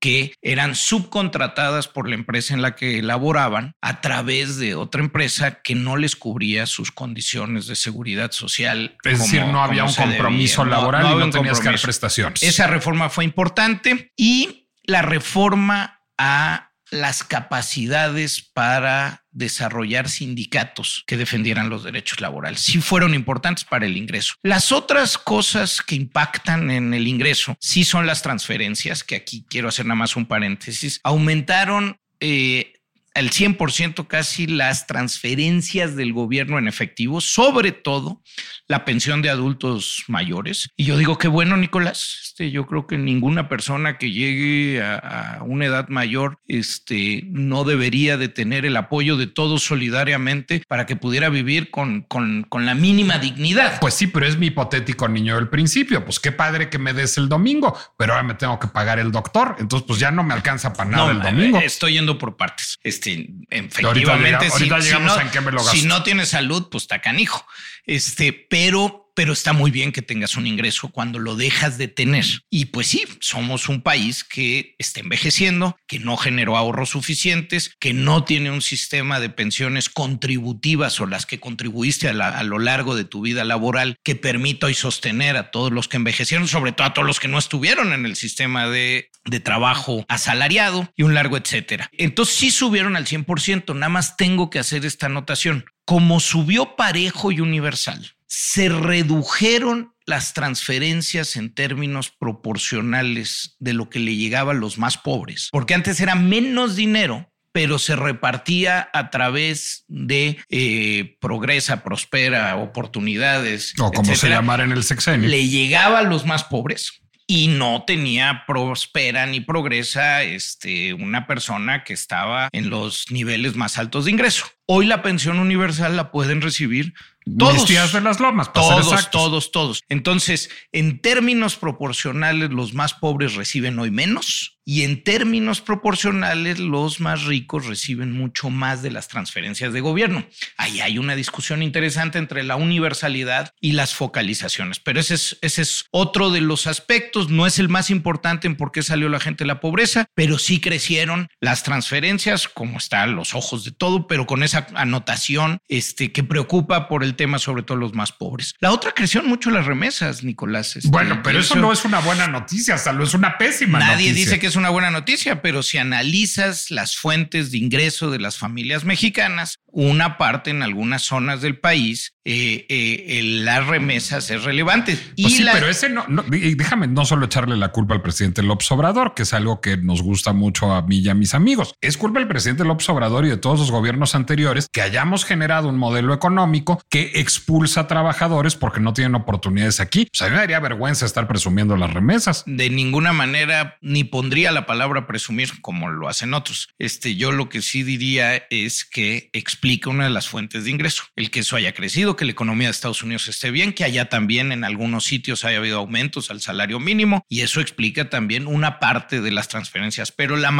que 0.04 0.34
eran 0.42 0.74
subcontratadas 0.74 1.88
por 1.88 2.10
la 2.10 2.14
empresa 2.14 2.52
en 2.52 2.60
la 2.60 2.76
que 2.76 3.00
laboraban 3.00 3.72
a 3.80 4.02
través 4.02 4.58
de 4.58 4.74
otra 4.74 5.00
empresa 5.00 5.62
que 5.62 5.74
no 5.74 5.96
les 5.96 6.14
cubría 6.14 6.66
sus 6.66 6.92
condiciones 6.92 7.68
de 7.68 7.74
seguridad 7.74 8.30
social. 8.30 8.98
Es 9.02 9.20
decir, 9.20 9.46
no 9.46 9.64
había 9.64 9.82
un 9.82 9.94
compromiso 9.94 10.66
laboral 10.66 11.06
y 11.10 11.18
no 11.20 11.30
tenías 11.30 11.58
que 11.58 11.70
dar 11.70 11.80
prestaciones. 11.80 12.42
Esa 12.42 12.66
reforma 12.66 13.08
fue 13.08 13.24
importante 13.24 14.12
y 14.14 14.68
la 14.82 15.00
reforma 15.00 16.02
a 16.18 16.72
las 16.90 17.24
capacidades 17.24 18.42
para 18.42 19.23
desarrollar 19.34 20.08
sindicatos 20.08 21.04
que 21.06 21.16
defendieran 21.16 21.68
los 21.68 21.84
derechos 21.84 22.20
laborales. 22.20 22.60
Sí 22.60 22.80
fueron 22.80 23.14
importantes 23.14 23.64
para 23.64 23.84
el 23.84 23.96
ingreso. 23.96 24.34
Las 24.42 24.72
otras 24.72 25.18
cosas 25.18 25.82
que 25.82 25.96
impactan 25.96 26.70
en 26.70 26.94
el 26.94 27.06
ingreso 27.06 27.56
sí 27.60 27.84
son 27.84 28.06
las 28.06 28.22
transferencias, 28.22 29.04
que 29.04 29.16
aquí 29.16 29.44
quiero 29.48 29.68
hacer 29.68 29.84
nada 29.84 29.96
más 29.96 30.16
un 30.16 30.26
paréntesis. 30.26 31.00
Aumentaron 31.02 31.98
eh, 32.20 32.72
al 33.14 33.30
100% 33.30 34.06
casi 34.08 34.46
las 34.46 34.86
transferencias 34.86 35.94
del 35.94 36.12
gobierno 36.12 36.58
en 36.58 36.66
efectivo, 36.66 37.20
sobre 37.20 37.72
todo 37.72 38.22
la 38.66 38.84
pensión 38.84 39.22
de 39.22 39.30
adultos 39.30 40.04
mayores. 40.08 40.68
Y 40.76 40.84
yo 40.84 40.98
digo, 40.98 41.16
qué 41.16 41.28
bueno, 41.28 41.56
Nicolás, 41.56 42.18
este, 42.24 42.50
yo 42.50 42.66
creo 42.66 42.86
que 42.86 42.98
ninguna 42.98 43.48
persona 43.48 43.98
que 43.98 44.10
llegue 44.10 44.82
a, 44.82 45.38
una 45.44 45.66
edad 45.66 45.88
mayor 45.88 46.40
este, 46.48 47.22
no 47.26 47.64
debería 47.64 48.16
de 48.16 48.28
tener 48.28 48.66
el 48.66 48.76
apoyo 48.76 49.16
de 49.16 49.26
todos 49.26 49.62
solidariamente 49.62 50.62
para 50.66 50.86
que 50.86 50.96
pudiera 50.96 51.28
vivir 51.28 51.70
con, 51.70 52.02
con, 52.02 52.44
con 52.48 52.66
la 52.66 52.74
mínima 52.74 53.18
dignidad. 53.18 53.78
Pues 53.80 53.94
sí, 53.94 54.08
pero 54.08 54.26
es 54.26 54.36
mi 54.38 54.46
hipotético 54.46 55.06
niño 55.08 55.36
del 55.36 55.48
principio. 55.48 56.04
Pues 56.04 56.18
qué 56.18 56.32
padre 56.32 56.68
que 56.68 56.78
me 56.78 56.92
des 56.92 57.16
el 57.18 57.28
domingo, 57.28 57.78
pero 57.96 58.14
ahora 58.14 58.24
me 58.24 58.34
tengo 58.34 58.58
que 58.58 58.66
pagar 58.66 58.98
el 58.98 59.12
doctor. 59.12 59.56
Entonces, 59.60 59.86
pues 59.86 60.00
ya 60.00 60.10
no 60.10 60.24
me 60.24 60.34
alcanza 60.34 60.72
para 60.72 60.90
nada 60.90 61.12
el 61.12 61.20
domingo. 61.20 61.58
Estoy 61.58 61.92
yendo 61.92 62.18
por 62.18 62.36
partes. 62.36 62.78
Este, 62.82 63.03
efectivamente, 63.06 64.46
ahorita, 64.46 64.78
llegamos 64.80 65.20
en 65.20 65.30
qué 65.30 65.40
me 65.40 65.52
lo 65.52 65.58
gasto. 65.58 65.72
Si 65.72 65.86
no 65.86 66.02
tienes 66.02 66.30
salud, 66.30 66.68
pues 66.70 66.84
está 66.84 67.00
canijo. 67.00 67.46
Este, 67.86 68.32
pero 68.32 69.03
pero 69.14 69.32
está 69.32 69.52
muy 69.52 69.70
bien 69.70 69.92
que 69.92 70.02
tengas 70.02 70.36
un 70.36 70.46
ingreso 70.46 70.88
cuando 70.88 71.18
lo 71.18 71.36
dejas 71.36 71.78
de 71.78 71.88
tener. 71.88 72.24
Y 72.50 72.66
pues 72.66 72.88
sí, 72.88 73.04
somos 73.20 73.68
un 73.68 73.82
país 73.82 74.24
que 74.24 74.74
está 74.78 75.00
envejeciendo, 75.00 75.76
que 75.86 75.98
no 75.98 76.16
generó 76.16 76.56
ahorros 76.56 76.90
suficientes, 76.90 77.72
que 77.78 77.92
no 77.94 78.24
tiene 78.24 78.50
un 78.50 78.62
sistema 78.62 79.20
de 79.20 79.30
pensiones 79.30 79.88
contributivas 79.88 81.00
o 81.00 81.06
las 81.06 81.26
que 81.26 81.40
contribuiste 81.40 82.08
a, 82.08 82.42
lo 82.42 82.58
largo 82.58 82.96
de 82.96 83.04
tu 83.04 83.22
vida 83.22 83.44
laboral 83.44 83.96
que 84.02 84.16
permita 84.16 84.66
hoy 84.66 84.74
sostener 84.74 85.36
a 85.36 85.50
todos 85.50 85.72
los 85.72 85.88
que 85.88 85.96
envejecieron, 85.96 86.48
sobre 86.48 86.72
todo 86.72 86.86
a 86.86 86.94
todos 86.94 87.06
los 87.06 87.20
que 87.20 87.28
no 87.28 87.38
estuvieron 87.38 87.92
en 87.92 88.06
el 88.06 88.16
sistema 88.16 88.68
de, 88.68 89.10
de 89.24 89.40
trabajo 89.40 90.04
asalariado 90.08 90.92
y 90.96 91.02
un 91.02 91.14
largo 91.14 91.36
etcétera. 91.36 91.88
Entonces 91.92 92.34
sí 92.36 92.50
subieron 92.50 92.96
al 92.96 93.06
100%, 93.06 93.74
nada 93.74 93.88
más 93.88 94.16
tengo 94.16 94.50
que 94.50 94.58
hacer 94.58 94.84
esta 94.84 95.06
anotación. 95.06 95.64
Como 95.86 96.18
subió 96.18 96.76
parejo 96.76 97.30
y 97.30 97.40
universal, 97.40 98.13
se 98.26 98.68
redujeron 98.68 99.94
las 100.06 100.34
transferencias 100.34 101.36
en 101.36 101.54
términos 101.54 102.10
proporcionales 102.10 103.56
de 103.58 103.72
lo 103.72 103.88
que 103.88 103.98
le 103.98 104.16
llegaba 104.16 104.52
a 104.52 104.54
los 104.54 104.78
más 104.78 104.98
pobres, 104.98 105.48
porque 105.50 105.74
antes 105.74 106.00
era 106.00 106.14
menos 106.14 106.76
dinero 106.76 107.30
pero 107.54 107.78
se 107.78 107.94
repartía 107.94 108.90
a 108.92 109.10
través 109.10 109.84
de 109.86 110.38
eh, 110.50 111.16
progresa, 111.20 111.84
prospera, 111.84 112.56
oportunidades. 112.56 113.74
O 113.78 113.92
como 113.92 114.16
se 114.16 114.28
llamara 114.28 114.64
en 114.64 114.72
el 114.72 114.82
sexenio. 114.82 115.28
Le 115.28 115.46
llegaba 115.46 116.00
a 116.00 116.02
los 116.02 116.26
más 116.26 116.42
pobres 116.42 117.04
y 117.26 117.48
no 117.48 117.84
tenía 117.86 118.42
prospera 118.46 119.26
ni 119.26 119.40
progresa 119.40 120.22
este, 120.24 120.94
una 120.94 121.26
persona 121.26 121.84
que 121.84 121.94
estaba 121.94 122.48
en 122.52 122.70
los 122.70 123.06
niveles 123.10 123.56
más 123.56 123.78
altos 123.78 124.04
de 124.04 124.10
ingreso. 124.10 124.46
Hoy 124.66 124.86
la 124.86 125.02
pensión 125.02 125.38
universal 125.38 125.96
la 125.96 126.10
pueden 126.10 126.42
recibir 126.42 126.92
todos. 127.38 127.66
días 127.66 127.92
de 127.92 128.00
las 128.00 128.20
lomas. 128.20 128.52
Todos, 128.52 129.10
todos, 129.10 129.50
todos. 129.50 129.82
Entonces, 129.88 130.50
en 130.72 131.00
términos 131.00 131.56
proporcionales, 131.56 132.50
los 132.50 132.74
más 132.74 132.94
pobres 132.94 133.34
reciben 133.34 133.78
hoy 133.78 133.90
menos 133.90 134.53
y 134.64 134.82
en 134.82 135.02
términos 135.02 135.60
proporcionales, 135.60 136.58
los 136.58 137.00
más 137.00 137.24
ricos 137.24 137.66
reciben 137.66 138.12
mucho 138.12 138.50
más 138.50 138.82
de 138.82 138.90
las 138.90 139.08
transferencias 139.08 139.72
de 139.72 139.80
gobierno. 139.80 140.26
Ahí 140.56 140.80
hay 140.80 140.98
una 140.98 141.14
discusión 141.14 141.62
interesante 141.62 142.18
entre 142.18 142.42
la 142.42 142.56
universalidad 142.56 143.52
y 143.60 143.72
las 143.72 143.94
focalizaciones, 143.94 144.80
pero 144.80 145.00
ese 145.00 145.14
es, 145.14 145.38
ese 145.42 145.62
es 145.62 145.84
otro 145.90 146.30
de 146.30 146.40
los 146.40 146.66
aspectos. 146.66 147.28
No 147.28 147.46
es 147.46 147.58
el 147.58 147.68
más 147.68 147.90
importante 147.90 148.46
en 148.46 148.56
por 148.56 148.72
qué 148.72 148.82
salió 148.82 149.08
la 149.08 149.20
gente 149.20 149.44
de 149.44 149.48
la 149.48 149.60
pobreza, 149.60 150.06
pero 150.14 150.38
sí 150.38 150.60
crecieron 150.60 151.28
las 151.40 151.62
transferencias, 151.62 152.48
como 152.48 152.78
está 152.78 153.02
a 153.02 153.06
los 153.06 153.34
ojos 153.34 153.64
de 153.64 153.72
todo, 153.72 154.06
pero 154.06 154.26
con 154.26 154.42
esa 154.42 154.66
anotación 154.74 155.58
este, 155.68 156.12
que 156.12 156.24
preocupa 156.24 156.88
por 156.88 157.04
el 157.04 157.16
tema, 157.16 157.38
sobre 157.38 157.62
todo 157.62 157.76
los 157.76 157.94
más 157.94 158.12
pobres. 158.12 158.54
La 158.60 158.72
otra 158.72 158.92
creció 158.92 159.22
mucho 159.22 159.50
las 159.50 159.66
remesas, 159.66 160.24
Nicolás. 160.24 160.76
Este, 160.76 160.88
bueno, 160.88 161.20
pero 161.22 161.40
eso, 161.40 161.56
no 161.56 161.72
es 161.72 161.84
una 161.84 162.00
buena 162.00 162.26
noticia, 162.26 162.74
hasta 162.74 162.92
lo 162.92 163.04
es 163.04 163.14
una 163.14 163.36
pésima 163.36 163.78
Nadie 163.78 164.12
dice 164.12 164.38
que 164.38 164.46
es 164.46 164.53
una 164.56 164.70
buena 164.70 164.90
noticia, 164.90 165.42
pero 165.42 165.62
si 165.62 165.78
analizas 165.78 166.70
las 166.70 166.96
fuentes 166.96 167.50
de 167.50 167.58
ingreso 167.58 168.10
de 168.10 168.18
las 168.18 168.38
familias 168.38 168.84
mexicanas, 168.84 169.58
una 169.74 170.18
parte 170.18 170.50
en 170.50 170.62
algunas 170.62 171.02
zonas 171.02 171.40
del 171.40 171.58
país, 171.58 172.14
eh, 172.24 172.64
eh, 172.68 173.20
las 173.24 173.66
remesas 173.66 174.30
es 174.30 174.44
relevante. 174.44 174.96
Pues 175.20 175.36
sí, 175.36 175.44
pero 175.52 175.68
ese 175.68 175.90
no, 175.90 176.06
déjame 176.28 176.86
no 176.86 177.04
solo 177.04 177.26
echarle 177.26 177.56
la 177.56 177.72
culpa 177.72 177.94
al 177.94 178.00
presidente 178.00 178.42
López 178.42 178.70
Obrador, 178.70 179.14
que 179.14 179.24
es 179.24 179.34
algo 179.34 179.60
que 179.60 179.76
nos 179.76 180.00
gusta 180.00 180.32
mucho 180.32 180.72
a 180.72 180.82
mí 180.82 181.00
y 181.00 181.08
a 181.08 181.14
mis 181.14 181.34
amigos. 181.34 181.74
Es 181.80 181.96
culpa 181.96 182.20
del 182.20 182.28
presidente 182.28 182.64
López 182.64 182.88
Obrador 182.88 183.26
y 183.26 183.30
de 183.30 183.36
todos 183.36 183.58
los 183.58 183.70
gobiernos 183.72 184.14
anteriores 184.14 184.68
que 184.72 184.80
hayamos 184.80 185.24
generado 185.24 185.68
un 185.68 185.76
modelo 185.76 186.14
económico 186.14 186.80
que 186.88 187.10
expulsa 187.16 187.82
a 187.82 187.86
trabajadores 187.88 188.54
porque 188.54 188.80
no 188.80 188.92
tienen 188.92 189.16
oportunidades 189.16 189.80
aquí. 189.80 190.06
O 190.12 190.16
sea, 190.16 190.28
a 190.28 190.30
mí 190.30 190.34
me 190.34 190.40
daría 190.40 190.60
vergüenza 190.60 191.06
estar 191.06 191.26
presumiendo 191.26 191.76
las 191.76 191.92
remesas. 191.92 192.44
De 192.46 192.70
ninguna 192.70 193.12
manera 193.12 193.76
ni 193.82 194.04
pondría 194.04 194.52
la 194.52 194.66
palabra 194.66 195.08
presumir 195.08 195.50
como 195.60 195.88
lo 195.90 196.08
hacen 196.08 196.32
otros. 196.32 196.68
Este, 196.78 197.16
yo 197.16 197.32
lo 197.32 197.48
que 197.48 197.60
sí 197.60 197.82
diría 197.82 198.36
es 198.50 198.84
que 198.84 199.30
explica 199.64 199.88
una 199.88 200.04
de 200.04 200.10
las 200.10 200.28
fuentes 200.28 200.64
de 200.64 200.70
ingreso. 200.70 201.04
El 201.16 201.30
que 201.30 201.40
eso 201.40 201.56
haya 201.56 201.72
crecido, 201.72 202.16
que 202.16 202.26
la 202.26 202.32
economía 202.32 202.66
de 202.66 202.72
Estados 202.72 203.02
Unidos 203.02 203.28
esté 203.28 203.50
bien, 203.50 203.72
que 203.72 203.84
allá 203.84 204.10
también 204.10 204.52
en 204.52 204.62
algunos 204.62 205.04
sitios 205.04 205.42
haya 205.46 205.56
habido 205.56 205.78
aumentos 205.78 206.30
al 206.30 206.42
salario 206.42 206.78
mínimo 206.80 207.24
y 207.30 207.40
eso 207.40 207.62
explica 207.62 208.10
también 208.10 208.46
una 208.46 208.78
parte 208.78 209.22
de 209.22 209.30
las 209.30 209.48
transferencias, 209.48 210.12
pero 210.12 210.36
la, 210.36 210.52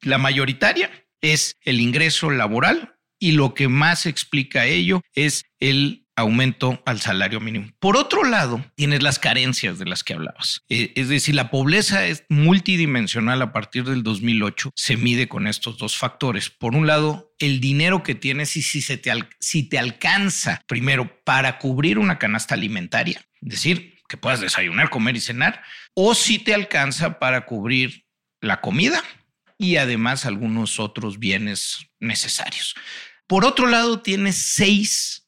la 0.00 0.18
mayoritaria 0.18 0.90
es 1.20 1.56
el 1.60 1.80
ingreso 1.80 2.28
laboral 2.28 2.96
y 3.20 3.32
lo 3.32 3.54
que 3.54 3.68
más 3.68 4.04
explica 4.04 4.66
ello 4.66 5.00
es 5.14 5.44
el 5.60 6.03
aumento 6.16 6.82
al 6.86 7.00
salario 7.00 7.40
mínimo. 7.40 7.70
Por 7.78 7.96
otro 7.96 8.24
lado, 8.24 8.64
tienes 8.76 9.02
las 9.02 9.18
carencias 9.18 9.78
de 9.78 9.84
las 9.84 10.04
que 10.04 10.14
hablabas. 10.14 10.62
Eh, 10.68 10.92
es 10.96 11.08
decir, 11.08 11.34
la 11.34 11.50
pobreza 11.50 12.06
es 12.06 12.24
multidimensional 12.28 13.42
a 13.42 13.52
partir 13.52 13.84
del 13.84 14.02
2008. 14.02 14.72
Se 14.76 14.96
mide 14.96 15.28
con 15.28 15.46
estos 15.46 15.78
dos 15.78 15.96
factores. 15.96 16.50
Por 16.50 16.74
un 16.74 16.86
lado, 16.86 17.34
el 17.38 17.60
dinero 17.60 18.02
que 18.02 18.14
tienes 18.14 18.56
y 18.56 18.62
si, 18.62 18.80
se 18.80 18.96
te, 18.96 19.12
si 19.40 19.68
te 19.68 19.78
alcanza 19.78 20.62
primero 20.66 21.22
para 21.24 21.58
cubrir 21.58 21.98
una 21.98 22.18
canasta 22.18 22.54
alimentaria, 22.54 23.24
es 23.42 23.48
decir, 23.48 23.94
que 24.08 24.16
puedas 24.16 24.40
desayunar, 24.40 24.90
comer 24.90 25.16
y 25.16 25.20
cenar, 25.20 25.62
o 25.94 26.14
si 26.14 26.38
te 26.38 26.54
alcanza 26.54 27.18
para 27.18 27.46
cubrir 27.46 28.04
la 28.40 28.60
comida 28.60 29.02
y 29.58 29.76
además 29.76 30.26
algunos 30.26 30.78
otros 30.78 31.18
bienes 31.18 31.86
necesarios. 31.98 32.74
Por 33.26 33.44
otro 33.44 33.66
lado, 33.66 34.00
tienes 34.00 34.36
seis 34.36 35.23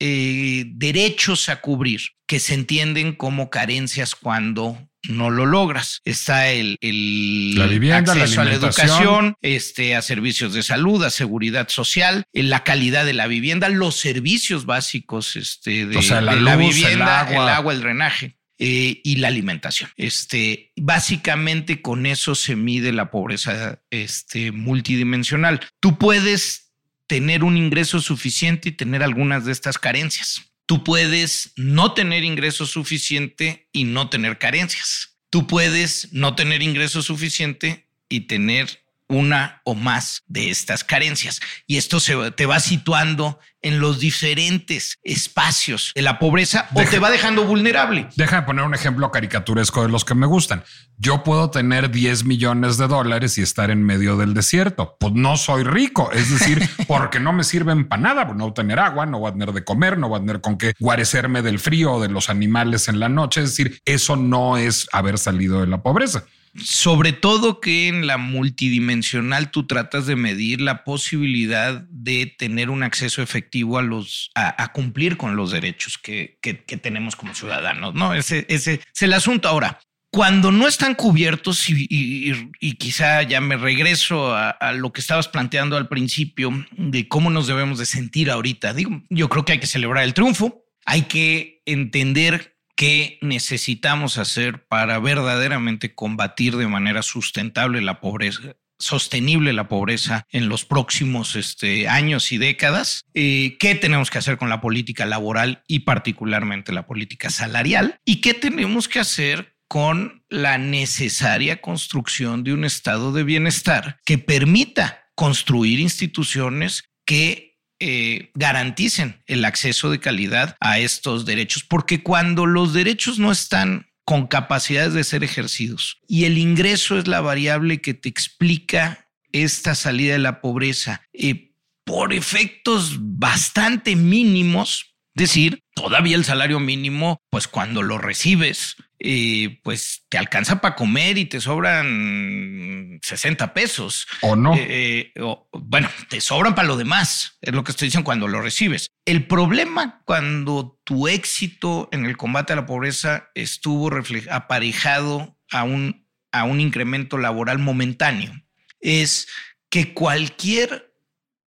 eh, 0.00 0.64
derechos 0.66 1.48
a 1.48 1.60
cubrir 1.60 2.00
que 2.26 2.40
se 2.40 2.54
entienden 2.54 3.14
como 3.14 3.50
carencias 3.50 4.14
cuando 4.14 4.78
no 5.08 5.30
lo 5.30 5.46
logras. 5.46 6.00
Está 6.04 6.48
el, 6.50 6.78
la 6.80 7.66
vivienda, 7.66 8.12
acceso 8.12 8.40
a 8.40 8.44
la 8.44 8.54
educación, 8.54 9.36
este, 9.42 9.96
a 9.96 10.02
servicios 10.02 10.52
de 10.52 10.62
salud, 10.62 11.02
a 11.04 11.10
seguridad 11.10 11.68
social, 11.68 12.24
la 12.32 12.64
calidad 12.64 13.04
de 13.04 13.14
la 13.14 13.26
vivienda, 13.26 13.68
los 13.68 13.96
servicios 13.96 14.66
básicos 14.66 15.36
este, 15.36 15.86
de, 15.86 16.02
la, 16.20 16.56
vivienda, 16.56 17.26
el 17.30 17.48
agua, 17.48 17.72
el, 17.72 17.80
drenaje. 17.80 18.36
Eh, 18.60 19.00
y 19.04 19.16
la 19.16 19.28
alimentación. 19.28 19.88
Este, 19.96 20.72
básicamente 20.76 21.80
con 21.80 22.06
eso 22.06 22.34
se 22.34 22.56
mide 22.56 22.92
la 22.92 23.08
pobreza 23.08 23.80
este, 23.90 24.50
multidimensional. 24.50 25.60
Tú 25.78 25.96
puedes 25.96 26.67
tener 27.08 27.42
un 27.42 27.56
ingreso 27.56 28.00
suficiente 28.00 28.68
y 28.68 28.72
tener 28.72 29.02
algunas 29.02 29.44
de 29.44 29.52
estas 29.52 29.78
carencias. 29.78 30.52
Tú 30.66 30.84
puedes 30.84 31.52
no 31.56 31.94
tener 31.94 32.22
ingreso 32.22 32.66
suficiente 32.66 33.68
y 33.72 33.84
no 33.84 34.10
tener 34.10 34.38
carencias. 34.38 35.18
Tú 35.30 35.46
puedes 35.46 36.12
no 36.12 36.36
tener 36.36 36.62
ingreso 36.62 37.02
suficiente 37.02 37.88
y 38.08 38.20
tener 38.20 38.84
una 39.08 39.62
o 39.64 39.74
más 39.74 40.22
de 40.26 40.50
estas 40.50 40.84
carencias. 40.84 41.40
Y 41.66 41.76
esto 41.76 42.00
se 42.00 42.30
te 42.32 42.46
va 42.46 42.60
situando 42.60 43.38
en 43.60 43.80
los 43.80 43.98
diferentes 43.98 44.98
espacios 45.02 45.92
de 45.94 46.02
la 46.02 46.18
pobreza 46.18 46.68
o 46.74 46.82
te 46.84 46.98
va 46.98 47.10
dejando 47.10 47.44
vulnerable. 47.44 48.08
Deja 48.14 48.36
de 48.36 48.42
poner 48.42 48.64
un 48.64 48.74
ejemplo 48.74 49.10
caricaturesco 49.10 49.82
de 49.82 49.88
los 49.88 50.04
que 50.04 50.14
me 50.14 50.26
gustan. 50.26 50.62
Yo 50.96 51.24
puedo 51.24 51.50
tener 51.50 51.90
10 51.90 52.24
millones 52.24 52.76
de 52.76 52.86
dólares 52.86 53.36
y 53.38 53.42
estar 53.42 53.70
en 53.70 53.82
medio 53.82 54.16
del 54.16 54.34
desierto. 54.34 54.96
Pues 55.00 55.14
no 55.14 55.36
soy 55.36 55.64
rico, 55.64 56.10
es 56.12 56.30
decir, 56.30 56.68
porque 56.86 57.18
no 57.18 57.32
me 57.32 57.44
sirven 57.44 57.88
para 57.88 58.02
nada. 58.02 58.24
No 58.26 58.44
voy 58.44 58.50
a 58.50 58.54
tener 58.54 58.78
agua, 58.78 59.06
no 59.06 59.18
voy 59.18 59.30
a 59.30 59.32
tener 59.32 59.52
de 59.52 59.64
comer, 59.64 59.98
no 59.98 60.08
voy 60.08 60.18
a 60.18 60.20
tener 60.20 60.40
con 60.40 60.56
qué 60.56 60.74
guarecerme 60.78 61.42
del 61.42 61.58
frío 61.58 61.94
o 61.94 62.00
de 62.00 62.08
los 62.08 62.30
animales 62.30 62.88
en 62.88 63.00
la 63.00 63.08
noche. 63.08 63.42
Es 63.42 63.50
decir, 63.50 63.80
eso 63.84 64.16
no 64.16 64.56
es 64.56 64.88
haber 64.92 65.18
salido 65.18 65.60
de 65.60 65.66
la 65.66 65.82
pobreza. 65.82 66.24
Sobre 66.62 67.12
todo 67.12 67.60
que 67.60 67.88
en 67.88 68.06
la 68.06 68.18
multidimensional 68.18 69.50
tú 69.50 69.66
tratas 69.66 70.06
de 70.06 70.16
medir 70.16 70.60
la 70.60 70.84
posibilidad 70.84 71.84
de 71.90 72.26
tener 72.38 72.70
un 72.70 72.82
acceso 72.82 73.22
efectivo 73.22 73.78
a 73.78 73.82
los 73.82 74.30
a, 74.34 74.72
cumplir 74.72 75.16
con 75.16 75.36
los 75.36 75.50
derechos 75.50 75.98
que, 75.98 76.38
tenemos 76.82 77.16
como 77.16 77.34
ciudadanos, 77.34 77.94
¿no? 77.94 78.14
Ese, 78.14 78.46
ese 78.48 78.80
es 78.94 79.02
el 79.02 79.12
asunto. 79.12 79.48
Ahora, 79.48 79.80
cuando 80.10 80.50
no 80.50 80.66
están 80.66 80.94
cubiertos, 80.94 81.66
y, 81.68 82.32
quizá 82.78 83.22
ya 83.22 83.40
me 83.40 83.56
regreso 83.56 84.34
a, 84.34 84.50
a, 84.50 84.72
lo 84.72 84.92
que 84.92 85.00
estabas 85.00 85.28
planteando 85.28 85.76
al 85.76 85.88
principio 85.88 86.50
de 86.72 87.08
cómo 87.08 87.30
nos 87.30 87.46
debemos 87.46 87.78
de 87.78 87.86
sentir 87.86 88.30
ahorita, 88.30 88.72
digo, 88.72 89.02
yo 89.10 89.28
creo 89.28 89.44
que 89.44 89.52
hay 89.52 89.60
que 89.60 89.66
celebrar 89.66 90.04
el 90.04 90.14
triunfo, 90.14 90.64
hay 90.86 91.02
que 91.02 91.62
entender 91.66 92.57
qué 92.78 93.18
necesitamos 93.22 94.18
hacer 94.18 94.64
para 94.68 95.00
verdaderamente 95.00 95.96
combatir 95.96 96.56
de 96.56 96.68
manera 96.68 97.02
sustentable 97.02 97.80
la 97.80 98.00
pobreza 98.00 98.54
sostenible 98.78 99.52
la 99.52 99.66
pobreza 99.66 100.24
en 100.30 100.48
los 100.48 100.64
próximos 100.64 101.34
este, 101.34 101.88
años 101.88 102.30
y 102.30 102.38
décadas, 102.38 103.04
eh, 103.12 103.56
qué 103.58 103.74
tenemos 103.74 104.08
que 104.08 104.18
hacer 104.18 104.38
con 104.38 104.48
la 104.48 104.60
política 104.60 105.04
laboral 105.04 105.64
y 105.66 105.80
particularmente 105.80 106.70
la 106.70 106.86
política 106.86 107.30
salarial 107.30 107.98
y 108.04 108.20
qué 108.20 108.34
tenemos 108.34 108.86
que 108.86 109.00
hacer 109.00 109.56
con 109.66 110.22
la 110.28 110.58
necesaria 110.58 111.60
construcción 111.60 112.44
de 112.44 112.52
un 112.52 112.64
estado 112.64 113.10
de 113.10 113.24
bienestar 113.24 113.98
que 114.04 114.18
permita 114.18 115.08
construir 115.16 115.80
instituciones 115.80 116.84
que 117.04 117.47
eh, 117.80 118.30
garanticen 118.34 119.22
el 119.26 119.44
acceso 119.44 119.90
de 119.90 120.00
calidad 120.00 120.56
a 120.60 120.78
estos 120.78 121.24
derechos, 121.24 121.62
porque 121.62 122.02
cuando 122.02 122.46
los 122.46 122.72
derechos 122.72 123.18
no 123.18 123.30
están 123.30 123.88
con 124.04 124.26
capacidades 124.26 124.94
de 124.94 125.04
ser 125.04 125.22
ejercidos 125.22 126.00
y 126.08 126.24
el 126.24 126.38
ingreso 126.38 126.98
es 126.98 127.06
la 127.06 127.20
variable 127.20 127.80
que 127.80 127.94
te 127.94 128.08
explica 128.08 129.06
esta 129.32 129.74
salida 129.74 130.14
de 130.14 130.18
la 130.18 130.40
pobreza, 130.40 131.02
eh, 131.12 131.52
por 131.84 132.12
efectos 132.12 132.96
bastante 132.98 133.96
mínimos, 133.96 134.94
decir, 135.14 135.62
todavía 135.74 136.16
el 136.16 136.24
salario 136.24 136.60
mínimo, 136.60 137.22
pues 137.30 137.48
cuando 137.48 137.82
lo 137.82 137.98
recibes, 137.98 138.76
eh, 139.00 139.60
pues 139.62 140.04
te 140.08 140.18
alcanza 140.18 140.60
para 140.60 140.74
comer 140.74 141.18
y 141.18 141.26
te 141.26 141.40
sobran 141.40 142.98
60 143.02 143.54
pesos. 143.54 144.06
O 144.22 144.34
no. 144.34 144.54
Eh, 144.54 145.12
eh, 145.14 145.36
bueno, 145.52 145.88
te 146.08 146.20
sobran 146.20 146.54
para 146.54 146.68
lo 146.68 146.76
demás, 146.76 147.38
es 147.40 147.54
lo 147.54 147.62
que 147.64 147.70
estoy 147.70 147.86
diciendo 147.86 148.04
cuando 148.04 148.28
lo 148.28 148.40
recibes. 148.40 148.90
El 149.04 149.26
problema 149.26 150.02
cuando 150.04 150.80
tu 150.84 151.08
éxito 151.08 151.88
en 151.92 152.06
el 152.06 152.16
combate 152.16 152.52
a 152.52 152.56
la 152.56 152.66
pobreza 152.66 153.30
estuvo 153.34 153.90
aparejado 154.30 155.38
a 155.50 155.62
un, 155.62 156.06
a 156.32 156.44
un 156.44 156.60
incremento 156.60 157.18
laboral 157.18 157.58
momentáneo 157.58 158.32
es 158.80 159.28
que 159.70 159.92
cualquier 159.92 160.94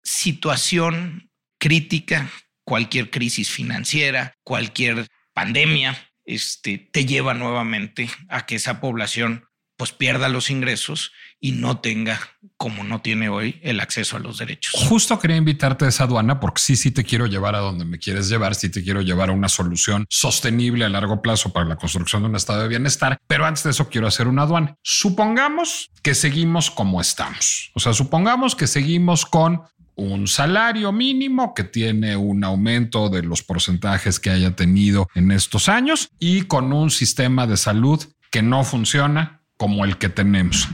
situación 0.03 1.31
crítica, 1.59 2.29
cualquier 2.63 3.09
crisis 3.09 3.49
financiera, 3.49 4.33
cualquier 4.43 5.07
pandemia, 5.33 5.95
este, 6.27 6.77
te 6.77 7.05
lleva 7.05 7.33
nuevamente 7.33 8.09
a 8.29 8.45
que 8.45 8.55
esa 8.55 8.79
población 8.79 9.45
pues 9.77 9.91
pierda 9.91 10.27
los 10.27 10.49
ingresos 10.49 11.11
y 11.39 11.51
no 11.51 11.79
tenga, 11.79 12.19
como 12.57 12.83
no 12.83 13.01
tiene 13.01 13.29
hoy, 13.29 13.59
el 13.61 13.79
acceso 13.79 14.17
a 14.17 14.19
los 14.19 14.39
derechos. 14.39 14.73
Justo 14.73 15.19
quería 15.19 15.37
invitarte 15.37 15.85
a 15.85 15.89
esa 15.89 16.05
aduana 16.05 16.39
porque 16.39 16.61
sí, 16.63 16.75
sí 16.75 16.89
te 16.89 17.03
quiero 17.03 17.27
llevar 17.27 17.55
a 17.55 17.59
donde 17.59 17.85
me 17.85 17.99
quieres 17.99 18.27
llevar, 18.27 18.55
sí 18.55 18.69
te 18.69 18.83
quiero 18.83 19.01
llevar 19.01 19.29
a 19.29 19.33
una 19.33 19.47
solución 19.47 20.07
sostenible 20.09 20.83
a 20.83 20.89
largo 20.89 21.21
plazo 21.21 21.53
para 21.53 21.67
la 21.67 21.75
construcción 21.75 22.23
de 22.23 22.29
un 22.29 22.35
estado 22.35 22.63
de 22.63 22.67
bienestar. 22.67 23.19
Pero 23.27 23.45
antes 23.45 23.63
de 23.63 23.69
eso 23.69 23.87
quiero 23.87 24.07
hacer 24.07 24.27
una 24.27 24.41
aduana. 24.43 24.75
Supongamos 24.81 25.91
que 26.01 26.15
seguimos 26.15 26.71
como 26.71 26.99
estamos. 26.99 27.71
O 27.75 27.79
sea, 27.79 27.93
supongamos 27.93 28.55
que 28.55 28.65
seguimos 28.65 29.27
con 29.27 29.61
un 29.97 30.27
salario 30.27 30.91
mínimo 30.91 31.53
que 31.53 31.63
tiene 31.63 32.15
un 32.15 32.43
aumento 32.43 33.09
de 33.09 33.23
los 33.23 33.43
porcentajes 33.43 34.19
que 34.19 34.29
haya 34.29 34.55
tenido 34.55 35.09
en 35.15 35.31
estos 35.31 35.67
años 35.67 36.09
y 36.19 36.43
con 36.43 36.71
un 36.71 36.91
sistema 36.91 37.47
de 37.47 37.57
salud 37.57 38.01
que 38.31 38.43
no 38.43 38.63
funciona 38.63 39.41
como 39.57 39.83
el 39.83 39.97
que 39.97 40.09
tenemos. 40.09 40.69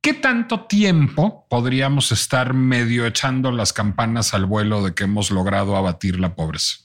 ¿Qué 0.00 0.14
tanto 0.14 0.66
tiempo 0.66 1.46
podríamos 1.50 2.12
estar 2.12 2.54
medio 2.54 3.06
echando 3.06 3.50
las 3.50 3.72
campanas 3.72 4.32
al 4.32 4.46
vuelo 4.46 4.82
de 4.82 4.94
que 4.94 5.04
hemos 5.04 5.30
logrado 5.30 5.76
abatir 5.76 6.18
la 6.18 6.34
pobreza? 6.34 6.76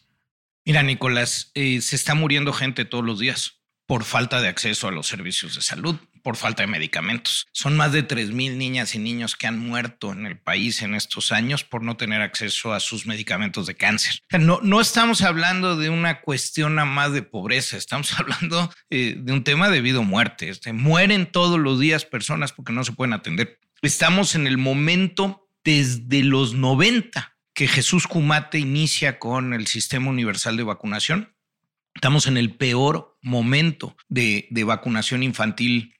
Mira, 0.65 0.81
Nicolás, 0.81 1.51
eh, 1.53 1.79
se 1.81 1.95
está 1.95 2.15
muriendo 2.15 2.51
gente 2.51 2.83
todos 2.83 3.05
los 3.05 3.19
días 3.19 3.61
por 3.85 4.03
falta 4.03 4.41
de 4.41 4.47
acceso 4.47 4.87
a 4.87 4.91
los 4.91 5.07
servicios 5.07 5.55
de 5.55 5.61
salud, 5.61 5.95
por 6.25 6.37
falta 6.37 6.63
de 6.63 6.67
medicamentos. 6.67 7.45
Son 7.51 7.77
más 7.77 7.91
de 7.91 8.01
3 8.01 8.31
mil 8.31 8.57
niñas 8.57 8.95
y 8.95 8.97
niños 8.97 9.35
que 9.35 9.45
han 9.45 9.59
muerto 9.59 10.11
en 10.11 10.25
el 10.25 10.39
país 10.39 10.81
en 10.81 10.95
estos 10.95 11.31
años 11.31 11.63
por 11.63 11.83
no 11.83 11.97
tener 11.97 12.23
acceso 12.23 12.73
a 12.73 12.79
sus 12.79 13.05
medicamentos 13.05 13.67
de 13.67 13.75
cáncer. 13.75 14.15
No, 14.39 14.59
no 14.63 14.81
estamos 14.81 15.21
hablando 15.21 15.77
de 15.77 15.91
una 15.91 16.21
cuestión 16.21 16.75
nada 16.75 16.87
más 16.87 17.13
de 17.13 17.21
pobreza, 17.21 17.77
estamos 17.77 18.11
hablando 18.19 18.73
eh, 18.89 19.17
de 19.19 19.33
un 19.33 19.43
tema 19.43 19.69
de 19.69 19.81
vida 19.81 19.99
o 19.99 20.03
muerte. 20.03 20.49
Este, 20.49 20.73
mueren 20.73 21.27
todos 21.27 21.59
los 21.59 21.79
días 21.79 22.05
personas 22.05 22.51
porque 22.51 22.73
no 22.73 22.83
se 22.83 22.93
pueden 22.93 23.13
atender. 23.13 23.59
Estamos 23.83 24.33
en 24.33 24.47
el 24.47 24.57
momento 24.57 25.47
desde 25.63 26.23
los 26.23 26.55
90 26.55 27.37
que 27.53 27.67
Jesús 27.67 28.07
Cumate 28.07 28.57
inicia 28.57 29.19
con 29.19 29.53
el 29.53 29.67
sistema 29.67 30.09
universal 30.09 30.57
de 30.57 30.63
vacunación. 30.63 31.35
Estamos 31.93 32.25
en 32.25 32.37
el 32.37 32.55
peor 32.55 33.15
momento 33.21 33.95
de, 34.09 34.47
de 34.49 34.63
vacunación 34.63 35.21
infantil 35.21 35.91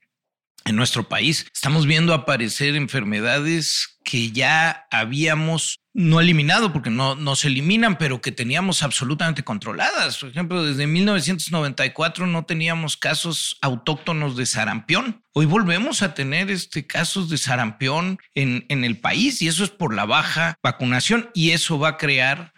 en 0.66 0.76
nuestro 0.76 1.08
país. 1.08 1.46
Estamos 1.54 1.86
viendo 1.86 2.14
aparecer 2.14 2.76
enfermedades 2.76 4.00
que 4.04 4.32
ya 4.32 4.86
habíamos 4.92 5.80
no 5.94 6.20
eliminado 6.20 6.74
porque 6.74 6.90
no, 6.90 7.16
no 7.16 7.36
se 7.36 7.48
eliminan, 7.48 7.98
pero 7.98 8.22
que 8.22 8.32
teníamos 8.32 8.84
absolutamente 8.84 9.44
controladas. 9.44 10.18
Por 10.18 10.30
ejemplo, 10.30 10.64
desde 10.64 10.88
1994 10.88 12.28
no 12.28 12.46
teníamos 12.46 12.98
casos 12.98 13.58
autóctonos 13.62 14.36
de 14.36 14.46
sarampión. 14.46 15.24
Hoy 15.34 15.46
volvemos 15.46 16.02
a 16.02 16.14
tener 16.14 16.52
este, 16.52 16.86
casos 16.86 17.30
de 17.30 17.38
sarampión 17.38 18.20
en, 18.34 18.66
en 18.70 18.84
el 18.84 19.00
país 19.00 19.42
y 19.42 19.48
eso 19.48 19.64
es 19.64 19.70
por 19.70 19.94
la 19.94 20.06
baja 20.06 20.56
vacunación 20.62 21.30
y 21.34 21.52
eso 21.52 21.80
va 21.80 21.90
a 21.90 21.98
crear 21.98 22.54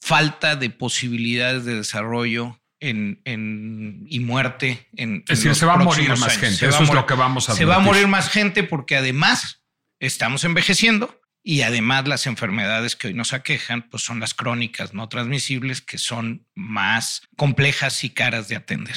falta 0.00 0.54
de 0.54 0.70
posibilidades 0.70 1.64
de 1.64 1.74
desarrollo 1.74 2.60
en, 2.80 3.20
en, 3.24 4.04
y 4.08 4.20
muerte. 4.20 4.88
En, 4.96 5.24
es 5.28 5.38
decir, 5.38 5.54
se 5.54 5.66
va 5.66 5.74
a 5.74 5.78
morir 5.78 6.10
más 6.16 6.36
gente. 6.38 6.66
Eso 6.66 6.82
es 6.82 6.92
lo 6.92 7.06
que 7.06 7.14
vamos 7.14 7.48
a 7.48 7.54
Se 7.54 7.64
va 7.64 7.76
a 7.76 7.80
morir 7.80 8.08
más 8.08 8.28
gente 8.28 8.62
porque 8.62 8.96
además 8.96 9.62
estamos 10.00 10.44
envejeciendo 10.44 11.20
y 11.42 11.62
además 11.62 12.08
las 12.08 12.26
enfermedades 12.26 12.96
que 12.96 13.08
hoy 13.08 13.14
nos 13.14 13.32
aquejan 13.32 13.88
pues 13.88 14.02
son 14.02 14.20
las 14.20 14.34
crónicas 14.34 14.94
no 14.94 15.08
transmisibles 15.08 15.80
que 15.80 15.98
son 15.98 16.46
más 16.54 17.22
complejas 17.36 18.02
y 18.04 18.10
caras 18.10 18.48
de 18.48 18.56
atender. 18.56 18.96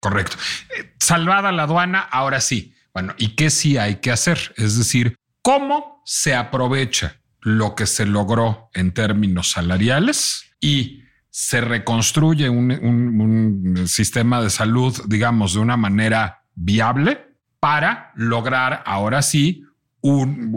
Correcto. 0.00 0.36
Eh, 0.76 0.92
salvada 0.98 1.52
la 1.52 1.62
aduana, 1.62 2.00
ahora 2.00 2.40
sí. 2.40 2.74
Bueno, 2.92 3.14
¿y 3.16 3.28
qué 3.36 3.50
sí 3.50 3.78
hay 3.78 3.96
que 3.96 4.10
hacer? 4.10 4.54
Es 4.56 4.76
decir, 4.76 5.16
¿cómo 5.40 6.02
se 6.04 6.34
aprovecha 6.34 7.20
lo 7.40 7.74
que 7.74 7.86
se 7.86 8.06
logró 8.06 8.70
en 8.74 8.92
términos 8.92 9.50
salariales 9.52 10.56
y 10.60 11.03
se 11.36 11.60
reconstruye 11.60 12.48
un, 12.48 12.70
un, 12.70 13.88
sistema 13.88 14.40
de 14.40 14.50
salud, 14.50 14.96
digamos, 15.08 15.54
de 15.54 15.58
una 15.58 15.76
manera 15.76 16.44
viable 16.54 17.26
para 17.58 18.12
lograr 18.14 18.84
ahora 18.86 19.20
sí 19.20 19.64
un, 20.00 20.52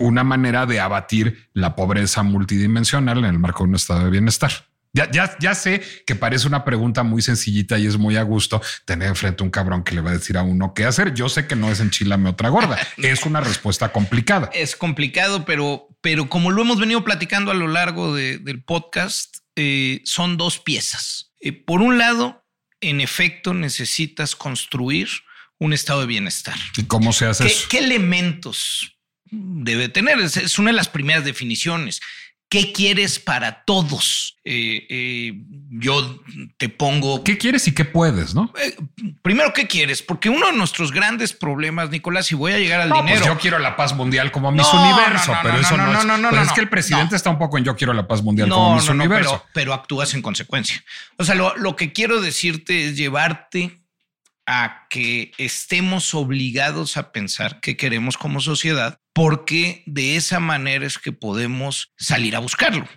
una 0.00 0.24
manera 0.24 0.64
de 0.64 0.80
abatir 0.80 1.50
la 1.52 1.76
pobreza 1.76 2.22
multidimensional 2.22 3.18
en 3.18 3.26
el 3.26 3.38
marco 3.38 3.64
de 3.64 3.68
un 3.68 3.74
estado 3.74 4.04
de 4.04 4.10
bienestar. 4.10 4.52
Ya, 4.94 5.10
ya, 5.10 5.36
ya 5.38 5.54
sé 5.54 5.82
que 6.06 6.14
parece 6.14 6.46
una 6.46 6.64
pregunta 6.64 7.02
muy 7.02 7.20
sencillita 7.20 7.78
y 7.78 7.86
es 7.86 7.98
muy 7.98 8.16
a 8.16 8.22
gusto 8.22 8.62
tener 8.86 9.08
enfrente 9.08 9.42
un 9.42 9.50
cabrón 9.50 9.84
que 9.84 9.94
le 9.94 10.00
va 10.00 10.10
a 10.10 10.14
decir 10.14 10.38
a 10.38 10.42
uno 10.42 10.72
qué 10.72 10.86
hacer. 10.86 11.12
Yo 11.12 11.28
sé 11.28 11.46
que 11.46 11.56
no 11.56 11.70
es 11.70 11.80
enchilame 11.80 12.30
otra 12.30 12.48
gorda. 12.48 12.78
es 12.96 13.26
una 13.26 13.42
respuesta 13.42 13.92
complicada. 13.92 14.48
Es 14.54 14.76
complicado, 14.76 15.44
pero, 15.44 15.88
pero 16.00 16.30
como 16.30 16.50
lo 16.50 16.62
hemos 16.62 16.80
venido 16.80 17.04
platicando 17.04 17.50
a 17.50 17.54
lo 17.54 17.68
largo 17.68 18.14
de, 18.14 18.38
del 18.38 18.62
podcast, 18.62 19.41
eh, 19.56 20.00
son 20.04 20.36
dos 20.36 20.58
piezas. 20.58 21.32
Eh, 21.40 21.52
por 21.52 21.82
un 21.82 21.98
lado, 21.98 22.44
en 22.80 23.00
efecto, 23.00 23.54
necesitas 23.54 24.36
construir 24.36 25.08
un 25.58 25.72
estado 25.72 26.00
de 26.00 26.06
bienestar. 26.06 26.56
¿Y 26.76 26.84
cómo 26.84 27.12
se 27.12 27.26
hace 27.26 27.44
¿Qué, 27.44 27.52
eso? 27.52 27.68
¿Qué 27.68 27.78
elementos 27.78 28.98
debe 29.30 29.88
tener? 29.88 30.18
Es, 30.20 30.36
es, 30.36 30.58
una 30.58 30.70
de 30.70 30.76
las 30.76 30.88
primeras 30.88 31.24
definiciones. 31.24 32.00
¿Qué 32.52 32.70
quieres 32.70 33.18
para 33.18 33.64
todos? 33.64 34.36
Eh, 34.44 34.86
eh, 34.90 35.32
yo 35.70 36.22
te 36.58 36.68
pongo. 36.68 37.24
¿Qué 37.24 37.38
quieres 37.38 37.66
y 37.66 37.72
qué 37.72 37.86
puedes, 37.86 38.34
no? 38.34 38.52
Eh, 38.62 38.76
primero, 39.22 39.54
¿qué 39.54 39.66
quieres? 39.66 40.02
Porque 40.02 40.28
uno 40.28 40.48
de 40.48 40.52
nuestros 40.52 40.92
grandes 40.92 41.32
problemas, 41.32 41.88
Nicolás, 41.88 42.30
y 42.30 42.34
voy 42.34 42.52
a 42.52 42.58
llegar 42.58 42.82
al 42.82 42.90
no, 42.90 42.96
dinero. 42.96 43.20
Pues 43.20 43.26
yo 43.26 43.38
quiero 43.38 43.58
la 43.58 43.74
paz 43.74 43.94
mundial 43.94 44.30
como 44.30 44.52
Miss 44.52 44.66
no, 44.70 44.82
Universo, 44.82 45.32
no, 45.32 45.38
pero 45.42 45.56
eso 45.56 45.78
no, 45.78 45.98
es. 45.98 46.04
No, 46.04 46.18
no, 46.18 46.28
pero 46.28 46.42
es 46.42 46.52
que 46.52 46.60
el 46.60 46.68
presidente 46.68 47.16
está 47.16 47.30
un 47.30 47.38
poco 47.38 47.56
en 47.56 47.64
yo 47.64 47.74
quiero 47.74 47.94
la 47.94 48.06
paz 48.06 48.22
mundial 48.22 48.50
como 48.50 48.74
Miss 48.74 48.86
Universo. 48.86 49.30
Pero, 49.30 49.50
pero, 49.54 49.72
actúas 49.72 50.12
en 50.12 50.20
consecuencia. 50.20 50.84
O 51.16 51.24
sea, 51.24 51.34
lo, 51.34 51.56
lo 51.56 51.74
que 51.74 51.94
quiero 51.94 52.20
decirte 52.20 52.84
es 52.84 52.98
llevarte 52.98 53.80
a 54.44 54.88
que 54.90 55.32
estemos 55.38 56.14
obligados 56.14 56.98
a 56.98 57.12
pensar 57.12 57.60
qué 57.60 57.78
queremos 57.78 58.18
como 58.18 58.40
sociedad, 58.40 59.00
porque 59.12 59.82
de 59.86 60.16
esa 60.16 60.40
manera 60.40 60.86
es 60.86 60.98
que 60.98 61.12
podemos 61.12 61.92
salir 61.96 62.36
a 62.36 62.40
buscarlo. 62.40 62.88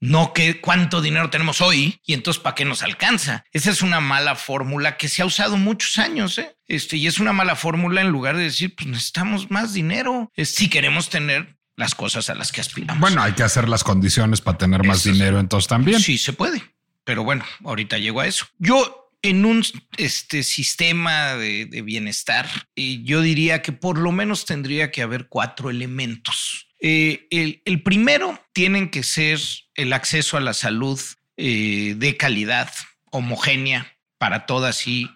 No 0.00 0.32
que 0.32 0.60
cuánto 0.60 1.00
dinero 1.00 1.30
tenemos 1.30 1.60
hoy 1.60 2.00
y 2.04 2.14
entonces 2.14 2.42
para 2.42 2.56
qué 2.56 2.64
nos 2.64 2.82
alcanza. 2.82 3.44
Esa 3.52 3.70
es 3.70 3.82
una 3.82 4.00
mala 4.00 4.34
fórmula 4.34 4.96
que 4.96 5.08
se 5.08 5.22
ha 5.22 5.26
usado 5.26 5.56
muchos 5.56 5.96
años, 5.98 6.38
¿eh? 6.38 6.56
Este, 6.66 6.96
y 6.96 7.06
es 7.06 7.20
una 7.20 7.32
mala 7.32 7.54
fórmula 7.54 8.00
en 8.00 8.08
lugar 8.08 8.36
de 8.36 8.44
decir, 8.44 8.74
pues 8.74 8.88
necesitamos 8.88 9.50
más 9.52 9.72
dinero 9.72 10.32
si 10.36 10.68
queremos 10.68 11.08
tener 11.08 11.56
las 11.76 11.94
cosas 11.94 12.30
a 12.30 12.34
las 12.34 12.50
que 12.50 12.60
aspiramos. 12.60 13.00
Bueno, 13.00 13.22
hay 13.22 13.32
que 13.32 13.44
hacer 13.44 13.68
las 13.68 13.84
condiciones 13.84 14.40
para 14.40 14.58
tener 14.58 14.84
más 14.84 14.98
Eso 14.98 15.12
dinero, 15.12 15.38
entonces 15.38 15.68
también. 15.68 16.00
Sí, 16.00 16.18
se 16.18 16.32
puede. 16.32 16.62
Pero 17.04 17.22
bueno, 17.22 17.44
ahorita 17.64 17.98
llego 17.98 18.20
a 18.20 18.26
eso. 18.26 18.46
Yo 18.58 19.01
en 19.22 19.44
un 19.44 19.64
este, 19.96 20.42
sistema 20.42 21.36
de, 21.36 21.64
bienestar, 21.82 22.48
eh, 22.74 23.00
yo 23.04 23.22
diría 23.22 23.62
que 23.62 23.72
por 23.72 23.98
lo 23.98 24.10
menos 24.12 24.44
tendría 24.44 24.90
que 24.90 25.02
haber 25.02 25.28
cuatro 25.28 25.70
elementos. 25.70 26.68
Eh, 26.80 27.28
el, 27.30 27.82
primero 27.82 28.44
tienen 28.52 28.90
que 28.90 29.04
ser 29.04 29.38
el 29.76 29.92
acceso 29.92 30.36
a 30.36 30.40
la 30.40 30.52
salud 30.52 31.00
eh, 31.36 31.94
de 31.96 32.16
calidad, 32.16 32.72
homogénea, 33.12 33.96
para 34.18 34.46
todas 34.46 34.86
y 34.86 35.08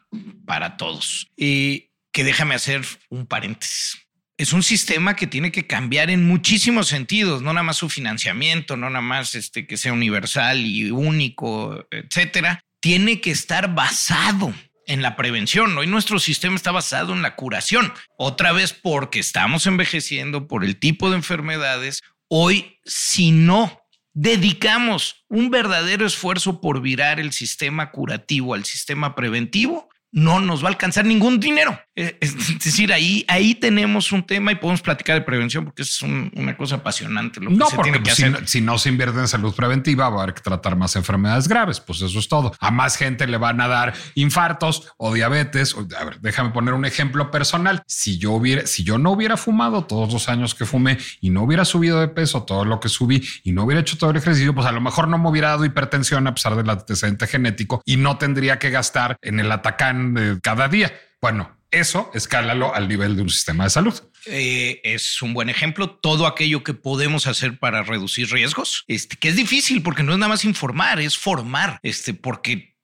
para 0.47 0.77
todos. 0.77 1.29
Que 1.37 2.25
déjame 2.25 2.55
hacer 2.55 2.83
un 3.11 3.27
paréntesis. 3.27 3.99
Es 4.39 4.53
un 4.53 4.63
sistema 4.63 5.17
que 5.17 5.27
tiene 5.27 5.51
que 5.51 5.67
cambiar 5.67 6.11
en 6.11 6.27
muchísimos 6.27 6.89
sentidos, 6.89 7.43
no 7.43 7.53
nada 7.53 7.63
más 7.63 7.79
su 7.79 7.89
financiamiento, 7.89 8.77
no 8.77 8.91
nada 8.91 9.01
más 9.01 9.35
este, 9.35 9.67
que 9.67 9.77
sea 9.77 9.93
universal 9.93 10.65
y 10.65 10.91
único, 10.91 11.87
etcétera, 11.91 12.61
tiene 12.81 13.21
que 13.21 13.31
estar 13.31 13.75
basado 13.75 14.53
en 14.87 15.03
la 15.03 15.17
prevención. 15.17 15.77
Hoy 15.77 15.87
nuestro 15.87 16.19
sistema 16.19 16.57
está 16.57 16.73
basado 16.73 17.13
en 17.13 17.23
la 17.23 17.35
curación. 17.37 17.93
Otra 18.19 18.53
vez 18.53 18.73
porque 18.73 19.19
estamos 19.19 19.67
envejeciendo 19.67 20.47
por 20.47 20.65
el 20.65 20.79
tipo 20.79 21.11
de 21.11 21.17
enfermedades. 21.17 22.03
Hoy, 22.29 22.79
si 22.85 23.33
no 23.33 23.83
dedicamos 24.13 25.27
un 25.29 25.51
verdadero 25.51 26.07
esfuerzo 26.07 26.61
por 26.61 26.81
virar 26.81 27.21
el 27.21 27.33
sistema 27.33 27.91
curativo 27.91 28.55
al 28.55 28.65
sistema 28.65 29.15
preventivo, 29.15 29.91
no 30.17 30.41
nos 30.41 30.65
va 30.65 30.69
a 30.69 30.71
alcanzar 30.71 31.05
ningún 31.05 31.39
dinero. 31.39 31.79
Es 31.95 32.59
decir, 32.65 32.91
ahí, 32.91 33.23
ahí 33.29 33.55
tenemos 33.55 34.13
un 34.13 34.25
tema 34.25 34.51
y 34.51 34.55
podemos 34.55 34.81
platicar 34.81 35.19
de 35.19 35.21
prevención 35.21 35.65
porque 35.65 35.83
es 35.83 36.01
un, 36.01 36.33
una 36.35 36.57
cosa 36.57 36.77
apasionante. 36.77 37.39
Lo 37.39 37.51
que 37.51 37.57
no, 37.57 37.67
se 37.69 37.77
porque 37.77 37.91
tiene 37.91 38.03
que 38.03 38.15
si, 38.15 38.23
hacer. 38.23 38.41
no, 38.41 38.47
si, 38.47 38.61
no, 38.63 38.79
se 38.79 38.89
invierte 38.89 39.19
en 39.21 39.29
salud 39.29 39.55
preventiva, 39.55 40.09
va 40.09 40.21
a 40.21 40.23
haber 40.23 40.35
que 40.35 40.41
tratar 40.41 40.75
más 40.75 40.97
enfermedades 40.97 41.49
graves. 41.49 41.81
Pues 41.81 42.01
eso 42.01 42.19
es 42.19 42.29
todo. 42.29 42.55
A 42.61 42.71
más 42.71 42.97
gente 42.97 43.27
le 43.27 43.37
van 43.37 43.61
a 43.61 43.69
dar 43.69 43.93
infartos 44.15 44.91
o 44.97 45.13
diabetes. 45.13 45.75
O, 45.75 45.87
a 45.99 46.05
ver, 46.05 46.19
déjame 46.21 46.49
poner 46.49 46.73
un 46.73 46.87
ejemplo 46.87 47.31
personal. 47.31 47.83
Si 47.87 48.17
yo 48.17 48.33
hubiera, 48.33 48.67
si 48.67 48.85
yo 48.85 48.97
no 48.97 49.11
hubiera 49.11 49.37
fumado 49.37 49.85
todos 49.85 50.11
los 50.11 50.31
años 50.31 50.55
que 50.55 50.65
fumé 50.65 50.97
y 51.21 51.29
no 51.29 51.43
hubiera 51.43 51.67
subido 51.67 52.01
de 52.01 52.09
peso 52.09 52.45
todo 52.45 52.65
lo 52.65 52.81
que 52.81 52.89
subí 52.89 53.23
y 53.43 53.53
no 53.53 53.65
hubiera 53.65 53.83
hecho 53.83 53.99
todo 53.99 54.13
el 54.13 54.17
ejercicio, 54.17 54.55
pues 54.55 54.67
a 54.67 54.73
lo 54.73 54.81
mejor 54.81 55.09
no 55.09 55.19
me 55.19 55.29
hubiera 55.29 55.49
dado 55.49 55.67
hipertensión 55.67 56.27
a 56.27 56.33
pesar 56.33 56.57
del 56.57 56.71
antecedente 56.71 57.27
genético 57.27 57.83
y 57.85 57.99
no 57.99 58.17
tendría 58.17 58.59
que 58.59 58.71
gastar 58.71 59.19
en 59.21 59.41
el 59.41 59.53
atacán 59.53 60.06
de 60.15 60.41
cada 60.41 60.69
día. 60.69 60.93
Bueno, 61.21 61.57
eso 61.71 62.11
escálalo 62.15 62.75
al 62.75 62.89
nivel 62.89 63.17
de 63.17 63.23
un 63.23 63.31
sistema 63.31 63.65
de 63.65 63.71
salud. 63.71 63.95
Eh, 64.27 64.81
es 64.85 65.23
un 65.23 65.35
buen 65.35 65.49
ejemplo. 65.49 65.91
Todo 65.91 66.27
aquello 66.27 66.63
que 66.65 66.75
podemos 66.75 67.27
hacer 67.27 67.59
para 67.59 67.83
reducir 67.83 68.31
riesgos, 68.31 68.85
este, 68.89 69.17
que 69.17 69.29
es 69.29 69.37
difícil 69.37 69.83
porque 69.83 70.03
no 70.03 70.13
es 70.13 70.19
nada 70.19 70.31
más 70.31 70.45
informar, 70.45 71.01
es 71.01 71.17
formar, 71.17 71.79
este, 71.83 72.15
porque 72.15 72.77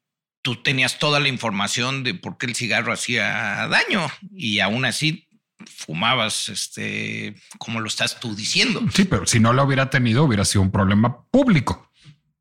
tú 0.42 0.62
tenías 0.62 0.98
toda 0.98 1.20
la 1.20 1.28
información 1.28 2.04
de 2.04 2.14
por 2.14 2.36
qué 2.36 2.46
el 2.46 2.56
cigarro 2.56 2.92
hacía 2.92 3.66
daño 3.68 4.08
y 4.34 4.60
aún 4.60 4.84
así 4.84 5.28
fumabas, 5.66 6.48
este, 6.48 7.36
como 7.58 7.80
lo 7.80 7.86
estás 7.86 8.18
tú 8.20 8.34
diciendo. 8.34 8.82
Sí, 8.92 9.04
pero 9.04 9.26
si 9.26 9.40
no 9.40 9.52
la 9.52 9.62
hubiera 9.62 9.90
tenido, 9.90 10.24
hubiera 10.24 10.44
sido 10.44 10.62
un 10.62 10.72
problema 10.72 11.24
público. 11.30 11.90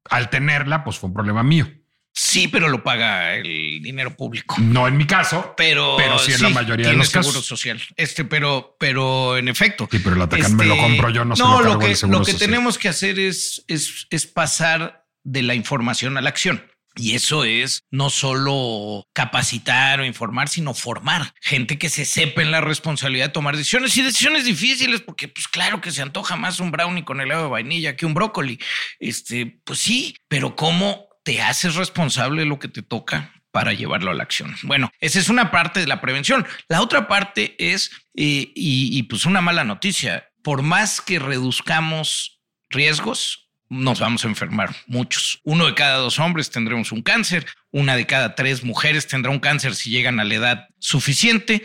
Al 0.09 0.29
tenerla, 0.29 0.83
pues 0.83 0.97
fue 0.97 1.09
un 1.09 1.13
problema 1.13 1.43
mío. 1.43 1.71
Sí, 2.13 2.47
pero 2.47 2.67
lo 2.67 2.83
paga 2.83 3.35
el 3.35 3.81
dinero 3.81 4.15
público. 4.15 4.55
No 4.59 4.87
en 4.87 4.97
mi 4.97 5.05
caso, 5.05 5.53
pero, 5.55 5.95
pero 5.97 6.19
sí 6.19 6.33
en 6.33 6.41
la 6.41 6.49
mayoría 6.49 6.89
de 6.89 6.93
los 6.93 7.07
seguro 7.07 7.29
casos. 7.29 7.45
social. 7.45 7.81
Este, 7.95 8.25
pero, 8.25 8.75
pero 8.79 9.37
en 9.37 9.47
efecto. 9.47 9.87
Sí, 9.89 9.99
pero 9.99 10.15
el 10.15 10.21
Atacán 10.21 10.51
este, 10.51 10.55
me 10.57 10.65
lo 10.65 10.77
compro 10.77 11.09
yo, 11.09 11.23
no, 11.23 11.35
se 11.35 11.43
no 11.43 11.61
lo, 11.61 11.73
lo 11.73 11.79
que, 11.79 11.91
el 11.91 11.95
seguro 11.95 12.19
lo 12.19 12.25
que 12.25 12.33
social. 12.33 12.49
tenemos 12.49 12.77
que 12.77 12.89
hacer 12.89 13.17
es, 13.17 13.63
es, 13.67 14.07
es 14.09 14.27
pasar 14.27 15.05
de 15.23 15.41
la 15.41 15.55
información 15.55 16.17
a 16.17 16.21
la 16.21 16.29
acción. 16.29 16.65
Y 16.97 17.15
eso 17.15 17.45
es 17.45 17.85
no 17.89 18.09
solo 18.09 19.07
capacitar 19.13 20.01
o 20.01 20.05
informar, 20.05 20.49
sino 20.49 20.73
formar 20.73 21.33
gente 21.39 21.77
que 21.77 21.87
se 21.87 22.03
sepa 22.03 22.41
en 22.41 22.51
la 22.51 22.59
responsabilidad 22.59 23.27
de 23.27 23.31
tomar 23.31 23.55
decisiones 23.55 23.95
y 23.95 24.01
decisiones 24.01 24.43
difíciles, 24.43 24.99
porque 24.99 25.29
pues 25.29 25.47
claro 25.47 25.79
que 25.79 25.91
se 25.91 26.01
antoja 26.01 26.35
más 26.35 26.59
un 26.59 26.71
brownie 26.71 27.05
con 27.05 27.21
helado 27.21 27.43
de 27.43 27.49
vainilla 27.49 27.95
que 27.95 28.05
un 28.05 28.13
brócoli. 28.13 28.59
Este, 28.99 29.61
pues 29.63 29.79
sí, 29.79 30.17
pero 30.27 30.57
¿cómo 30.57 31.07
te 31.23 31.41
haces 31.41 31.75
responsable 31.75 32.41
de 32.41 32.47
lo 32.47 32.59
que 32.59 32.67
te 32.67 32.81
toca? 32.81 33.33
para 33.51 33.73
llevarlo 33.73 34.11
a 34.11 34.13
la 34.13 34.23
acción. 34.23 34.55
Bueno, 34.63 34.89
esa 35.01 35.19
es 35.19 35.27
una 35.27 35.51
parte 35.51 35.81
de 35.81 35.87
la 35.87 35.99
prevención. 35.99 36.47
La 36.69 36.81
otra 36.81 37.09
parte 37.09 37.55
es, 37.59 37.91
eh, 38.15 38.51
y, 38.55 38.97
y 38.97 39.03
pues 39.03 39.25
una 39.25 39.41
mala 39.41 39.65
noticia, 39.65 40.29
por 40.41 40.61
más 40.61 41.01
que 41.01 41.19
reduzcamos 41.19 42.39
riesgos, 42.69 43.49
nos 43.69 44.01
vamos 44.01 44.25
a 44.25 44.27
enfermar 44.27 44.75
muchos. 44.87 45.39
Uno 45.43 45.65
de 45.65 45.75
cada 45.75 45.97
dos 45.97 46.19
hombres 46.19 46.51
tendremos 46.51 46.91
un 46.91 47.01
cáncer, 47.01 47.45
una 47.71 47.95
de 47.95 48.05
cada 48.05 48.35
tres 48.35 48.63
mujeres 48.63 49.07
tendrá 49.07 49.31
un 49.31 49.39
cáncer 49.39 49.75
si 49.75 49.89
llegan 49.89 50.19
a 50.19 50.25
la 50.25 50.35
edad 50.35 50.67
suficiente. 50.79 51.63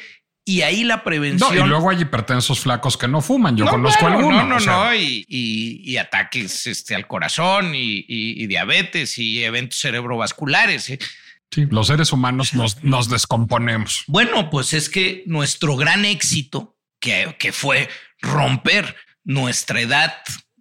Y 0.49 0.63
ahí 0.63 0.85
la 0.85 1.03
prevención. 1.03 1.55
No, 1.55 1.67
y 1.67 1.69
luego 1.69 1.91
hay 1.91 2.01
hipertensos 2.01 2.61
flacos 2.61 2.97
que 2.97 3.09
no 3.09 3.21
fuman. 3.21 3.57
Yo 3.57 3.67
conozco 3.67 4.07
algunos. 4.07 4.47
No, 4.47 4.61
no, 4.61 4.89
no. 4.89 4.95
Y, 4.95 5.97
ataques 5.99 6.69
este, 6.69 6.95
al 6.95 7.07
corazón 7.07 7.73
y, 7.75 8.47
diabetes 8.47 9.19
y 9.19 9.43
eventos 9.43 9.81
cerebrovasculares. 9.81 10.91
¿eh? 10.91 10.99
Sí, 11.51 11.67
los 11.69 11.89
seres 11.89 12.13
humanos 12.13 12.55
nos, 12.55 12.83
nos 12.85 13.11
descomponemos. 13.11 14.05
Bueno, 14.07 14.49
pues 14.49 14.73
es 14.73 14.89
que 14.89 15.25
nuestro 15.27 15.77
gran 15.77 16.05
éxito, 16.05 16.79
que, 17.01 17.35
que 17.39 17.51
fue 17.51 17.89
romper 18.21 18.95
nuestra 19.25 19.81
edad 19.81 20.15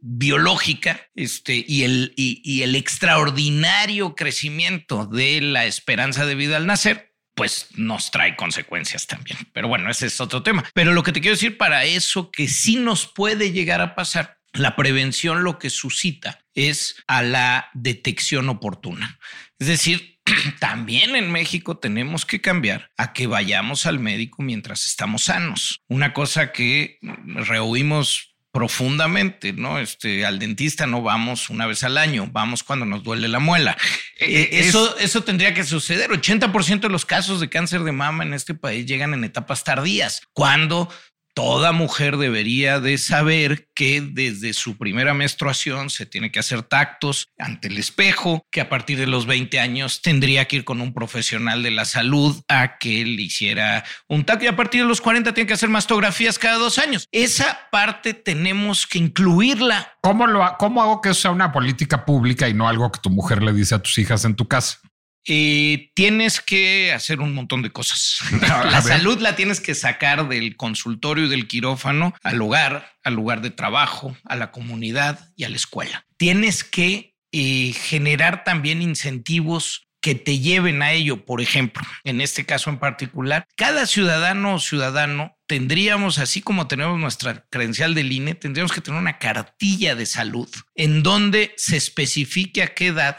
biológica 0.08 1.02
este, 1.16 1.64
y, 1.68 1.84
el, 1.84 2.14
y, 2.16 2.62
el 2.62 2.76
extraordinario 2.76 4.16
crecimiento 4.16 5.08
de 5.08 5.42
la 5.42 5.66
esperanza 5.66 6.26
de 6.26 6.36
vida 6.36 6.58
al 6.58 6.68
nacer, 6.68 7.15
pues 7.36 7.68
nos 7.76 8.12
trae 8.12 8.36
consecuencias 8.36 9.06
también. 9.08 9.38
Pero 9.54 9.68
bueno, 9.68 9.90
ese 9.90 10.08
es 10.08 10.20
otro 10.20 10.42
tema. 10.42 10.64
Pero 10.74 10.94
lo 10.94 11.04
que 11.04 11.12
te 11.12 11.22
quiero 11.22 11.36
decir 11.36 11.58
para 11.58 11.86
eso 11.86 12.32
que 12.32 12.48
sí 12.48 12.78
nos 12.78 13.06
puede 13.06 13.52
llegar 13.52 13.82
a 13.82 13.94
pasar, 13.94 14.40
la 14.54 14.76
prevención 14.76 15.44
lo 15.44 15.60
que 15.60 15.70
suscita 15.70 16.40
es 16.54 16.96
a 17.08 17.22
la 17.22 17.70
detección 17.74 18.50
oportuna. 18.50 19.20
Es 19.60 19.68
decir, 19.68 20.20
también 20.60 21.16
en 21.16 21.32
México 21.32 21.78
tenemos 21.78 22.26
que 22.26 22.42
cambiar 22.42 22.90
a 22.98 23.14
que 23.14 23.28
vayamos 23.28 23.86
al 23.86 24.00
médico 24.00 24.42
mientras 24.42 24.86
estamos 24.86 25.26
sanos. 25.26 25.82
Una 25.88 26.14
cosa 26.14 26.52
que 26.52 27.00
rehuimos 27.02 28.35
profundamente, 28.56 29.52
¿no? 29.52 29.80
Este, 29.80 30.26
al 30.26 30.40
dentista 30.40 30.88
no 30.88 31.02
vamos 31.02 31.50
una 31.50 31.68
vez 31.68 31.84
al 31.84 31.98
año, 31.98 32.30
vamos 32.32 32.64
cuando 32.64 32.86
nos 32.86 33.04
duele 33.04 33.28
la 33.28 33.40
muela. 33.40 33.76
Eh, 34.18 34.28
eh, 34.30 34.50
eso, 34.62 34.98
eso 34.98 35.26
tendría 35.26 35.54
que 35.54 35.66
suceder. 35.66 36.10
80% 36.10 36.80
de 36.80 36.88
los 36.88 37.06
casos 37.06 37.42
de 37.42 37.50
cáncer 37.50 37.84
de 37.84 37.92
mama 37.92 38.24
en 38.24 38.34
este 38.34 38.54
país 38.54 38.86
llegan 38.86 39.14
en 39.14 39.26
etapas 39.26 39.66
tardías, 39.66 40.22
cuando 40.32 40.90
toda 41.36 41.74
mujer 41.74 42.16
debería 42.18 42.80
de 42.80 42.98
saber 42.98 43.68
que 43.76 44.02
desde 44.02 44.54
su 44.54 44.78
primera 44.78 45.14
menstruación 45.14 45.90
se 45.90 46.06
tiene 46.06 46.32
que 46.32 46.40
hacer 46.40 46.64
tactos 46.64 47.28
ante 47.38 47.68
el 47.68 47.78
espejo, 47.78 48.42
que 48.50 48.62
a 48.62 48.70
partir 48.70 48.98
de 48.98 49.06
los 49.06 49.28
20 49.28 49.60
años 49.60 50.02
tendría 50.02 50.46
que 50.46 50.56
ir 50.56 50.64
con 50.64 50.80
un 50.80 50.94
profesional 50.94 51.62
de 51.62 51.72
la 51.72 51.84
salud 51.84 52.42
a 52.48 52.78
que 52.78 53.06
le 53.06 53.22
hiciera 53.22 53.84
un 54.08 54.24
tacto 54.24 54.46
y 54.46 54.48
a 54.48 54.56
partir 54.56 54.82
de 54.82 54.88
los 54.88 55.02
40 55.02 55.34
tiene 55.34 55.48
que 55.48 55.54
hacer 55.54 55.70
mastografías 55.70 56.40
cada 56.40 56.58
dos 56.58 56.78
años. 56.78 57.08
Esa 57.12 57.68
parte 57.70 58.14
tenemos 58.14 58.88
que 58.88 59.00
incluirla. 59.00 59.94
¿Cómo, 60.02 60.28
lo, 60.28 60.56
¿Cómo 60.58 60.82
hago 60.82 61.02
que 61.02 61.10
eso 61.10 61.22
sea 61.22 61.32
una 61.32 61.52
política 61.52 62.06
pública 62.06 62.48
y 62.48 62.54
no 62.54 62.70
algo 62.70 62.92
que 62.92 63.02
tu 63.02 63.10
mujer 63.10 63.44
le 63.44 63.52
dice 63.52 63.76
a 63.76 63.80
tus 63.80 63.98
hijas 63.98 64.24
en 64.24 64.36
tu 64.36 64.48
casa? 64.48 64.80
Eh, 65.28 65.92
tienes 65.96 66.40
que 66.40 66.94
hacer 66.94 67.20
un 67.20 67.34
montón 67.34 67.62
de 67.62 67.72
cosas. 67.72 68.20
la 68.42 68.82
salud 68.82 69.20
la 69.20 69.36
tienes 69.36 69.60
que 69.60 69.76
sacar 69.76 70.28
del 70.30 70.56
consultorio 70.56 71.26
y 71.26 71.30
del 71.30 71.48
quirófano 71.48 72.14
al 72.24 72.42
hogar, 72.42 72.94
al 73.04 73.16
lugar 73.16 73.42
de 73.42 73.50
trabajo, 73.50 74.16
a 74.24 74.36
la 74.36 74.52
comunidad 74.52 75.32
y 75.36 75.44
a 75.44 75.50
la 75.50 75.56
escuela. 75.56 76.06
Tienes 76.18 76.64
que 76.64 77.16
eh, 77.32 77.74
generar 77.74 78.44
también 78.44 78.82
incentivos 78.82 79.86
que 80.06 80.14
te 80.14 80.38
lleven 80.38 80.84
a 80.84 80.92
ello. 80.92 81.26
Por 81.26 81.42
ejemplo, 81.42 81.82
en 82.04 82.22
este 82.22 82.46
caso 82.46 82.70
en 82.70 82.78
particular, 82.78 83.48
cada 83.56 83.88
ciudadano 83.88 84.54
o 84.54 84.60
ciudadano 84.60 85.36
tendríamos, 85.48 86.20
así 86.20 86.42
como 86.42 86.68
tenemos 86.68 87.00
nuestra 87.00 87.44
credencial 87.50 87.96
del 87.96 88.12
INE, 88.12 88.36
tendríamos 88.36 88.72
que 88.72 88.82
tener 88.82 89.00
una 89.00 89.18
cartilla 89.18 89.96
de 89.96 90.06
salud 90.06 90.48
en 90.76 91.02
donde 91.02 91.56
se 91.58 91.78
especifique 91.78 92.62
a 92.62 92.76
qué 92.76 92.88
edad 92.88 93.18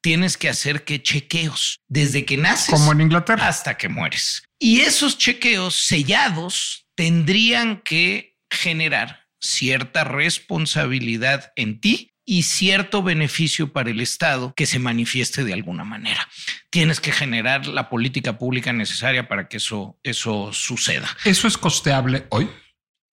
tienes 0.00 0.36
que 0.36 0.48
hacer 0.48 0.84
que 0.84 1.02
chequeos 1.02 1.80
desde 1.88 2.24
que 2.24 2.36
naces. 2.36 2.74
Como 2.74 2.92
en 2.92 3.00
Inglaterra. 3.02 3.48
Hasta 3.48 3.76
que 3.76 3.88
mueres. 3.88 4.42
Y 4.58 4.80
esos 4.80 5.18
chequeos 5.18 5.86
sellados 5.86 6.86
tendrían 6.94 7.80
que 7.82 8.36
generar 8.50 9.28
cierta 9.40 10.04
responsabilidad 10.04 11.52
en 11.56 11.80
ti 11.80 12.12
y 12.24 12.42
cierto 12.42 13.02
beneficio 13.02 13.72
para 13.72 13.90
el 13.90 14.00
Estado 14.00 14.52
que 14.54 14.66
se 14.66 14.78
manifieste 14.78 15.44
de 15.44 15.54
alguna 15.54 15.84
manera. 15.84 16.28
Tienes 16.70 17.00
que 17.00 17.12
generar 17.12 17.66
la 17.66 17.88
política 17.88 18.36
pública 18.36 18.72
necesaria 18.72 19.28
para 19.28 19.48
que 19.48 19.56
eso, 19.56 19.98
eso 20.02 20.52
suceda. 20.52 21.08
¿Eso 21.24 21.48
es 21.48 21.56
costeable 21.56 22.26
hoy? 22.28 22.50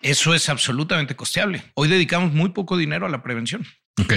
Eso 0.01 0.35
es 0.35 0.49
absolutamente 0.49 1.15
costeable. 1.15 1.63
Hoy 1.75 1.87
dedicamos 1.87 2.33
muy 2.33 2.49
poco 2.49 2.75
dinero 2.75 3.05
a 3.05 3.09
la 3.09 3.23
prevención. 3.23 3.65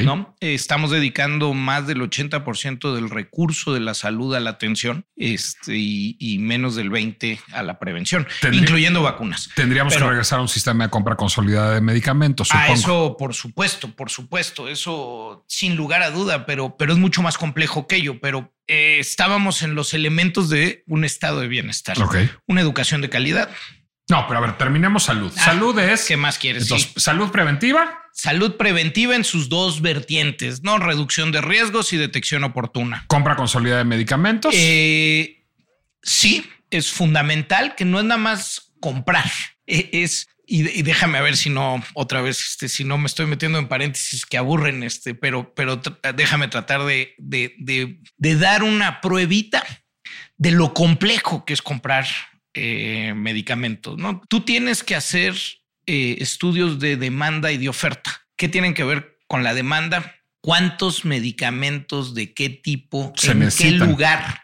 ¿No? 0.04 0.36
Estamos 0.40 0.90
dedicando 0.90 1.54
más 1.54 1.86
del 1.86 2.00
80% 2.00 2.94
del 2.94 3.10
recurso 3.10 3.72
de 3.72 3.80
la 3.80 3.94
salud 3.94 4.34
a 4.34 4.40
la 4.40 4.50
atención 4.50 5.06
este, 5.16 5.74
y, 5.76 6.38
menos 6.40 6.74
del 6.74 6.90
20% 6.90 7.40
a 7.52 7.62
la 7.62 7.78
prevención, 7.78 8.26
incluyendo 8.52 9.02
vacunas. 9.02 9.50
Tendríamos 9.54 9.94
que 9.94 10.04
regresar 10.04 10.40
a 10.40 10.42
un 10.42 10.48
sistema 10.48 10.84
de 10.84 10.90
compra 10.90 11.16
consolidada 11.16 11.74
de 11.74 11.80
medicamentos. 11.80 12.48
A 12.52 12.72
eso, 12.72 13.16
por 13.18 13.34
supuesto, 13.34 13.94
por 13.94 14.10
supuesto, 14.10 14.68
eso 14.68 15.44
sin 15.48 15.76
lugar 15.76 16.02
a 16.02 16.10
duda, 16.10 16.46
pero, 16.46 16.76
pero 16.76 16.92
es 16.92 16.98
mucho 16.98 17.22
más 17.22 17.38
complejo 17.38 17.86
que 17.86 17.96
ello. 17.96 18.20
Pero 18.20 18.52
eh, 18.66 18.98
estábamos 18.98 19.62
en 19.62 19.74
los 19.74 19.94
elementos 19.94 20.50
de 20.50 20.84
un 20.86 21.04
estado 21.04 21.40
de 21.40 21.48
bienestar, 21.48 21.96
una 22.46 22.60
educación 22.60 23.00
de 23.00 23.08
calidad, 23.08 23.48
no, 24.08 24.26
pero 24.26 24.38
a 24.38 24.40
ver, 24.40 24.56
terminemos 24.56 25.04
salud. 25.04 25.32
Ah, 25.36 25.44
salud 25.44 25.78
es. 25.78 26.06
¿Qué 26.06 26.16
más 26.16 26.38
quieres? 26.38 26.68
salud 26.96 27.30
preventiva. 27.30 28.04
Salud 28.12 28.56
preventiva 28.56 29.14
en 29.14 29.22
sus 29.22 29.48
dos 29.48 29.80
vertientes, 29.80 30.62
¿no? 30.62 30.78
Reducción 30.78 31.30
de 31.30 31.40
riesgos 31.40 31.92
y 31.92 31.98
detección 31.98 32.42
oportuna. 32.42 33.04
Compra 33.06 33.36
consolidada 33.36 33.78
de 33.78 33.84
medicamentos. 33.84 34.54
Eh, 34.56 35.44
sí, 36.02 36.44
es 36.70 36.90
fundamental 36.90 37.74
que 37.76 37.84
no 37.84 37.98
es 38.00 38.04
nada 38.06 38.18
más 38.18 38.72
comprar. 38.80 39.30
E, 39.66 39.90
es 39.92 40.28
y, 40.50 40.82
déjame 40.82 41.20
ver 41.20 41.36
si 41.36 41.50
no 41.50 41.84
otra 41.92 42.22
vez, 42.22 42.40
este, 42.40 42.70
si 42.70 42.82
no 42.82 42.96
me 42.96 43.06
estoy 43.06 43.26
metiendo 43.26 43.58
en 43.58 43.68
paréntesis 43.68 44.24
que 44.24 44.38
aburren, 44.38 44.82
este, 44.82 45.14
pero, 45.14 45.52
pero 45.54 45.80
déjame 46.16 46.48
tratar 46.48 46.84
de, 46.84 47.14
de, 47.18 47.54
de, 47.58 48.00
de 48.16 48.36
dar 48.36 48.62
una 48.62 49.02
pruebita 49.02 49.62
de 50.38 50.52
lo 50.52 50.72
complejo 50.72 51.44
que 51.44 51.52
es 51.52 51.60
comprar 51.60 52.06
eh, 52.58 53.14
medicamentos. 53.14 53.96
¿no? 53.98 54.22
Tú 54.28 54.40
tienes 54.40 54.82
que 54.82 54.96
hacer 54.96 55.34
eh, 55.86 56.16
estudios 56.20 56.78
de 56.78 56.96
demanda 56.96 57.52
y 57.52 57.58
de 57.58 57.68
oferta. 57.68 58.26
¿Qué 58.36 58.48
tienen 58.48 58.74
que 58.74 58.84
ver 58.84 59.18
con 59.26 59.44
la 59.44 59.54
demanda? 59.54 60.16
¿Cuántos 60.40 61.04
medicamentos 61.04 62.14
de 62.14 62.34
qué 62.34 62.50
tipo, 62.50 63.12
en 63.22 63.48
qué 63.56 63.70
lugar 63.70 64.42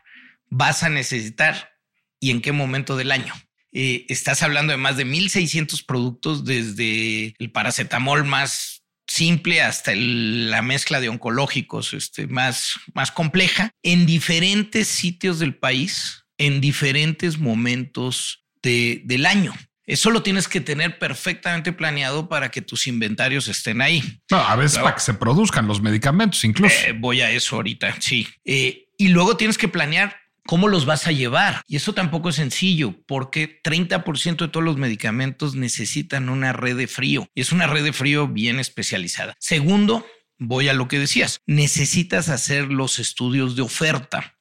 vas 0.49 0.83
a 0.83 0.89
necesitar 0.89 1.73
y 2.21 2.31
en 2.31 2.41
qué 2.41 2.53
momento 2.53 2.97
del 2.97 3.13
año? 3.13 3.35
Eh, 3.73 4.07
estás 4.09 4.43
hablando 4.43 4.71
de 4.71 4.77
más 4.77 4.97
de 4.97 5.05
1600 5.05 5.83
productos 5.83 6.45
desde 6.45 7.35
el 7.39 7.51
paracetamol 7.51 8.25
más 8.25 8.85
simple 9.07 9.63
hasta 9.63 9.93
la 9.95 10.63
mezcla 10.63 11.01
de 11.01 11.09
oncológicos 11.09 11.93
este, 11.93 12.27
más, 12.27 12.75
más 12.95 13.11
compleja 13.11 13.71
en 13.83 14.07
diferentes 14.07 14.89
sitios 14.89 15.39
del 15.41 15.57
país 15.57 16.24
en 16.39 16.61
diferentes 16.61 17.39
momentos 17.39 18.45
del 18.63 19.27
año. 19.27 19.53
Eso 19.87 20.11
lo 20.11 20.23
tienes 20.23 20.49
que 20.49 20.61
tener 20.61 20.99
perfectamente 20.99 21.73
planeado 21.73 22.29
para 22.29 22.51
que 22.51 22.63
tus 22.63 22.87
inventarios 22.87 23.49
estén 23.49 23.83
ahí. 23.83 24.03
No, 24.31 24.39
a 24.39 24.57
veces 24.57 24.79
para 24.79 24.95
que 24.95 25.03
se 25.03 25.15
produzcan 25.15 25.67
los 25.67 25.83
medicamentos 25.83 26.43
incluso. 26.45 26.75
Eh, 26.87 26.95
voy 26.99 27.21
a 27.21 27.31
eso 27.31 27.57
ahorita, 27.57 28.01
sí. 28.01 28.27
Eh, 28.45 28.87
y 28.97 29.09
luego 29.09 29.37
tienes 29.37 29.59
que 29.59 29.69
planear 29.69 30.17
cómo 30.47 30.69
los 30.69 30.87
vas 30.87 31.07
a 31.07 31.13
llevar. 31.13 31.63
Y 31.67 31.77
eso 31.77 31.93
tampoco 31.93 32.31
es 32.31 32.37
sencillo 32.37 32.95
porque 33.07 33.61
30% 33.63 34.37
de 34.37 34.49
todos 34.49 34.65
los 34.65 34.77
medicamentos 34.77 35.55
necesitan 35.55 36.29
una 36.29 36.53
red 36.53 36.77
de 36.77 36.87
frío 36.87 37.29
y 37.35 37.43
es 37.43 37.53
una 37.53 37.67
red 37.67 37.85
de 37.85 37.93
frío 37.93 38.29
bien 38.29 38.59
especializada. 38.59 39.35
Segundo, 39.39 40.07
voy 40.39 40.69
a 40.69 40.75
lo 40.75 40.89
que 40.89 40.99
decías, 40.99 41.41
necesitas 41.47 42.29
hacer 42.29 42.69
los 42.69 42.99
estudios 42.99 43.57
de 43.57 43.63
oferta. 43.63 44.34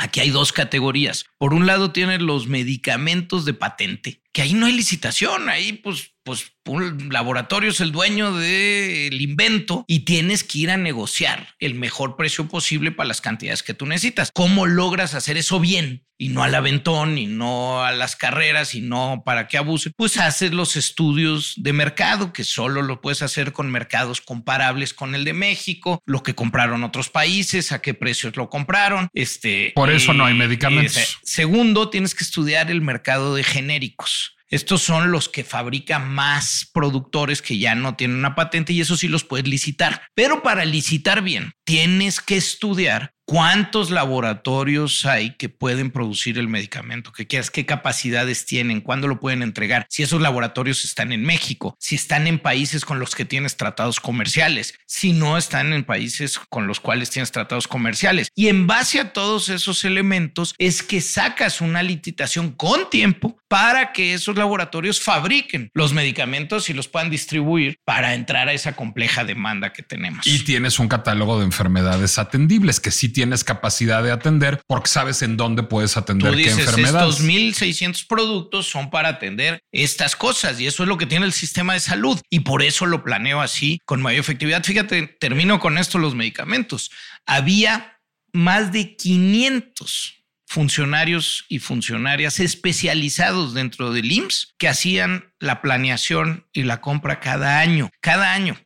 Aquí 0.00 0.20
hay 0.20 0.30
dos 0.30 0.54
categorías. 0.54 1.26
Por 1.36 1.52
un 1.52 1.66
lado 1.66 1.92
tienes 1.92 2.22
los 2.22 2.46
medicamentos 2.46 3.44
de 3.44 3.52
patente, 3.52 4.22
que 4.32 4.40
ahí 4.40 4.54
no 4.54 4.64
hay 4.64 4.72
licitación, 4.72 5.50
ahí 5.50 5.74
pues 5.74 6.14
pues 6.30 6.50
un 6.66 7.08
laboratorio 7.12 7.70
es 7.70 7.80
el 7.80 7.92
dueño 7.92 8.32
del 8.36 9.20
invento 9.20 9.84
y 9.88 10.00
tienes 10.00 10.44
que 10.44 10.58
ir 10.58 10.70
a 10.70 10.76
negociar 10.76 11.54
el 11.58 11.74
mejor 11.74 12.16
precio 12.16 12.48
posible 12.48 12.92
para 12.92 13.08
las 13.08 13.20
cantidades 13.20 13.62
que 13.62 13.74
tú 13.74 13.86
necesitas. 13.86 14.30
¿Cómo 14.32 14.66
logras 14.66 15.14
hacer 15.14 15.36
eso 15.36 15.58
bien? 15.58 16.04
Y 16.16 16.28
no 16.28 16.42
al 16.42 16.54
aventón, 16.54 17.16
y 17.16 17.26
no 17.26 17.82
a 17.82 17.92
las 17.92 18.14
carreras, 18.14 18.74
y 18.74 18.82
no 18.82 19.22
para 19.24 19.48
que 19.48 19.56
abuse. 19.56 19.90
Pues 19.96 20.18
haces 20.18 20.52
los 20.52 20.76
estudios 20.76 21.54
de 21.56 21.72
mercado, 21.72 22.34
que 22.34 22.44
solo 22.44 22.82
lo 22.82 23.00
puedes 23.00 23.22
hacer 23.22 23.52
con 23.52 23.70
mercados 23.70 24.20
comparables 24.20 24.92
con 24.92 25.14
el 25.14 25.24
de 25.24 25.32
México, 25.32 26.02
lo 26.04 26.22
que 26.22 26.34
compraron 26.34 26.84
otros 26.84 27.08
países, 27.08 27.72
a 27.72 27.80
qué 27.80 27.94
precios 27.94 28.36
lo 28.36 28.50
compraron. 28.50 29.08
Este, 29.14 29.72
Por 29.74 29.90
eso 29.90 30.12
no 30.12 30.26
hay 30.26 30.34
medicamentos. 30.34 31.18
segundo, 31.22 31.88
tienes 31.88 32.14
que 32.14 32.22
estudiar 32.22 32.70
el 32.70 32.82
mercado 32.82 33.34
de 33.34 33.42
genéricos. 33.42 34.36
Estos 34.50 34.82
son 34.82 35.12
los 35.12 35.28
que 35.28 35.44
fabrican 35.44 36.08
más 36.08 36.68
productores 36.74 37.40
que 37.40 37.56
ya 37.58 37.76
no 37.76 37.94
tienen 37.94 38.18
una 38.18 38.34
patente 38.34 38.72
y 38.72 38.80
eso 38.80 38.96
sí 38.96 39.06
los 39.06 39.22
puedes 39.22 39.46
licitar. 39.46 40.02
Pero 40.14 40.42
para 40.42 40.64
licitar 40.64 41.22
bien, 41.22 41.52
tienes 41.64 42.20
que 42.20 42.36
estudiar 42.36 43.14
cuántos 43.30 43.90
laboratorios 43.90 45.06
hay 45.06 45.36
que 45.36 45.48
pueden 45.48 45.92
producir 45.92 46.36
el 46.36 46.48
medicamento 46.48 47.12
que 47.12 47.28
quieras, 47.28 47.52
qué 47.52 47.64
capacidades 47.64 48.44
tienen, 48.44 48.80
cuándo 48.80 49.06
lo 49.06 49.20
pueden 49.20 49.44
entregar, 49.44 49.86
si 49.88 50.02
esos 50.02 50.20
laboratorios 50.20 50.84
están 50.84 51.12
en 51.12 51.22
México, 51.22 51.76
si 51.78 51.94
están 51.94 52.26
en 52.26 52.40
países 52.40 52.84
con 52.84 52.98
los 52.98 53.14
que 53.14 53.24
tienes 53.24 53.56
tratados 53.56 54.00
comerciales, 54.00 54.74
si 54.84 55.12
no 55.12 55.38
están 55.38 55.72
en 55.72 55.84
países 55.84 56.40
con 56.48 56.66
los 56.66 56.80
cuales 56.80 57.10
tienes 57.10 57.30
tratados 57.30 57.68
comerciales. 57.68 58.32
Y 58.34 58.48
en 58.48 58.66
base 58.66 58.98
a 58.98 59.12
todos 59.12 59.48
esos 59.48 59.84
elementos 59.84 60.56
es 60.58 60.82
que 60.82 61.00
sacas 61.00 61.60
una 61.60 61.84
licitación 61.84 62.50
con 62.50 62.90
tiempo 62.90 63.38
para 63.46 63.92
que 63.92 64.14
esos 64.14 64.36
laboratorios 64.36 65.00
fabriquen 65.00 65.70
los 65.74 65.92
medicamentos 65.92 66.68
y 66.68 66.72
los 66.72 66.88
puedan 66.88 67.10
distribuir 67.10 67.78
para 67.84 68.14
entrar 68.14 68.48
a 68.48 68.52
esa 68.54 68.74
compleja 68.74 69.24
demanda 69.24 69.72
que 69.72 69.84
tenemos. 69.84 70.26
Y 70.26 70.44
tienes 70.44 70.80
un 70.80 70.88
catálogo 70.88 71.38
de 71.38 71.44
enfermedades 71.44 72.18
atendibles 72.18 72.80
que 72.80 72.90
sí 72.90 73.08
tienes 73.20 73.44
capacidad 73.44 74.02
de 74.02 74.12
atender 74.12 74.62
porque 74.66 74.88
sabes 74.88 75.20
en 75.20 75.36
dónde 75.36 75.62
puedes 75.62 75.98
atender 75.98 76.32
Tú 76.32 76.38
qué 76.38 76.48
enfermedades. 76.48 77.10
estos 77.10 77.20
1600 77.20 78.04
productos 78.04 78.66
son 78.66 78.88
para 78.88 79.10
atender 79.10 79.60
estas 79.72 80.16
cosas 80.16 80.58
y 80.58 80.66
eso 80.66 80.84
es 80.84 80.88
lo 80.88 80.96
que 80.96 81.04
tiene 81.04 81.26
el 81.26 81.34
sistema 81.34 81.74
de 81.74 81.80
salud 81.80 82.18
y 82.30 82.40
por 82.40 82.62
eso 82.62 82.86
lo 82.86 83.04
planeo 83.04 83.42
así 83.42 83.78
con 83.84 84.00
mayor 84.00 84.20
efectividad. 84.20 84.64
Fíjate, 84.64 85.06
termino 85.20 85.60
con 85.60 85.76
esto 85.76 85.98
los 85.98 86.14
medicamentos. 86.14 86.90
Había 87.26 88.00
más 88.32 88.72
de 88.72 88.96
500 88.96 90.24
funcionarios 90.46 91.44
y 91.50 91.58
funcionarias 91.58 92.40
especializados 92.40 93.52
dentro 93.52 93.92
del 93.92 94.10
IMSS 94.10 94.54
que 94.56 94.68
hacían 94.68 95.34
la 95.38 95.60
planeación 95.60 96.46
y 96.54 96.62
la 96.62 96.80
compra 96.80 97.20
cada 97.20 97.60
año, 97.60 97.90
cada 98.00 98.32
año 98.32 98.56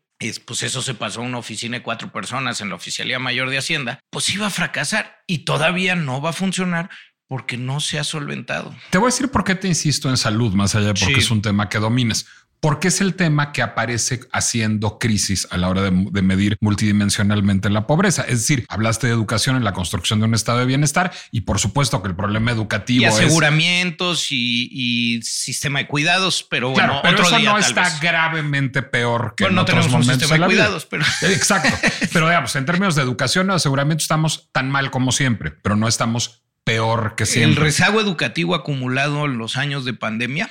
pues 0.45 0.62
eso 0.62 0.83
se 0.83 0.95
pasó 0.95 1.20
a 1.20 1.25
una 1.25 1.39
oficina 1.39 1.79
de 1.79 1.83
cuatro 1.83 2.11
personas 2.12 2.61
en 2.61 2.68
la 2.68 2.75
Oficialía 2.75 3.18
Mayor 3.18 3.51
de 3.51 3.59
Hacienda, 3.59 4.01
pues 4.11 4.29
iba 4.31 4.47
a 4.47 4.51
fracasar 4.51 5.18
y 5.27 5.39
todavía 5.45 5.95
no 5.95 6.20
va 6.20 6.31
a 6.31 6.35
funcionar 6.35 6.91
porque 7.27 7.57
no 7.57 7.81
se 7.81 7.99
ha 7.99 8.05
solventado. 8.05 8.75
Te 8.91 8.99
voy 8.99 9.07
a 9.07 9.11
decir 9.12 9.31
por 9.31 9.45
qué 9.45 9.55
te 9.55 9.66
insisto 9.66 10.11
en 10.11 10.16
salud, 10.16 10.53
más 10.53 10.75
allá 10.75 10.89
de 10.89 10.95
porque 10.95 11.14
Sí. 11.14 11.20
es 11.20 11.31
un 11.31 11.43
tema 11.43 11.68
que 11.68 11.79
domines. 11.79 12.27
Porque 12.65 12.89
es 12.89 13.01
el 13.01 13.15
tema 13.15 13.53
que 13.53 13.61
aparece 13.62 14.21
haciendo 14.33 14.99
crisis 14.99 15.47
a 15.51 15.59
la 15.59 15.69
hora 15.69 15.83
de, 15.83 15.91
de 16.11 16.23
medir 16.23 16.57
multidimensionalmente 16.61 17.69
la 17.71 17.87
pobreza. 17.87 18.23
Es 18.23 18.41
decir, 18.41 18.65
hablaste 18.69 19.07
de 19.07 19.12
educación 19.12 19.57
en 19.57 19.65
la 19.65 19.73
construcción 19.73 20.19
de 20.21 20.27
un 20.27 20.35
estado 20.35 20.59
de 20.61 20.65
bienestar 20.65 21.12
y 21.31 21.43
por 21.43 21.59
supuesto 21.59 22.01
que 22.03 22.09
el 22.09 22.17
problema 22.17 22.51
educativo 22.53 23.03
Y 23.03 23.05
es 23.05 23.15
aseguramientos 23.15 24.29
y, 24.31 24.69
y 24.73 25.23
sistema 25.23 25.81
de 25.81 25.87
cuidados, 25.87 26.47
pero 26.49 26.71
bueno, 26.71 27.01
Claro, 27.01 27.01
pero 27.03 27.15
otro 27.17 27.27
eso 27.27 27.37
día 27.37 27.53
no 27.53 27.59
tal 27.61 27.69
está 27.69 27.83
vez. 27.83 28.01
gravemente 28.01 28.83
peor 28.83 29.35
que 29.37 29.45
Bueno, 29.45 29.53
en 29.53 29.57
no 29.57 29.62
otros 29.62 29.75
tenemos 29.81 29.93
un 29.95 30.01
momentos 30.01 30.29
sistema 30.29 30.47
de 30.47 30.55
cuidados, 30.55 30.87
pero 30.87 31.05
Exacto. 31.23 31.77
Pero 32.12 32.29
digamos, 32.29 32.57
en 32.57 32.65
términos 32.65 32.95
de 32.95 33.03
educación 33.03 33.51
o 33.51 33.55
aseguramiento 33.55 34.03
estamos 34.03 34.49
tan 34.53 34.71
mal 34.71 34.91
como 34.91 35.12
siempre, 35.12 35.51
pero 35.51 35.77
no 35.77 35.87
estamos 35.89 36.45
peor 36.65 37.15
que 37.15 37.25
el 37.25 37.29
siempre. 37.29 37.65
rezago 37.65 38.01
educativo 38.01 38.55
acumulado 38.55 39.27
en 39.27 39.37
los 39.37 39.57
años 39.59 39.85
de 39.85 39.93
pandemia, 39.93 40.49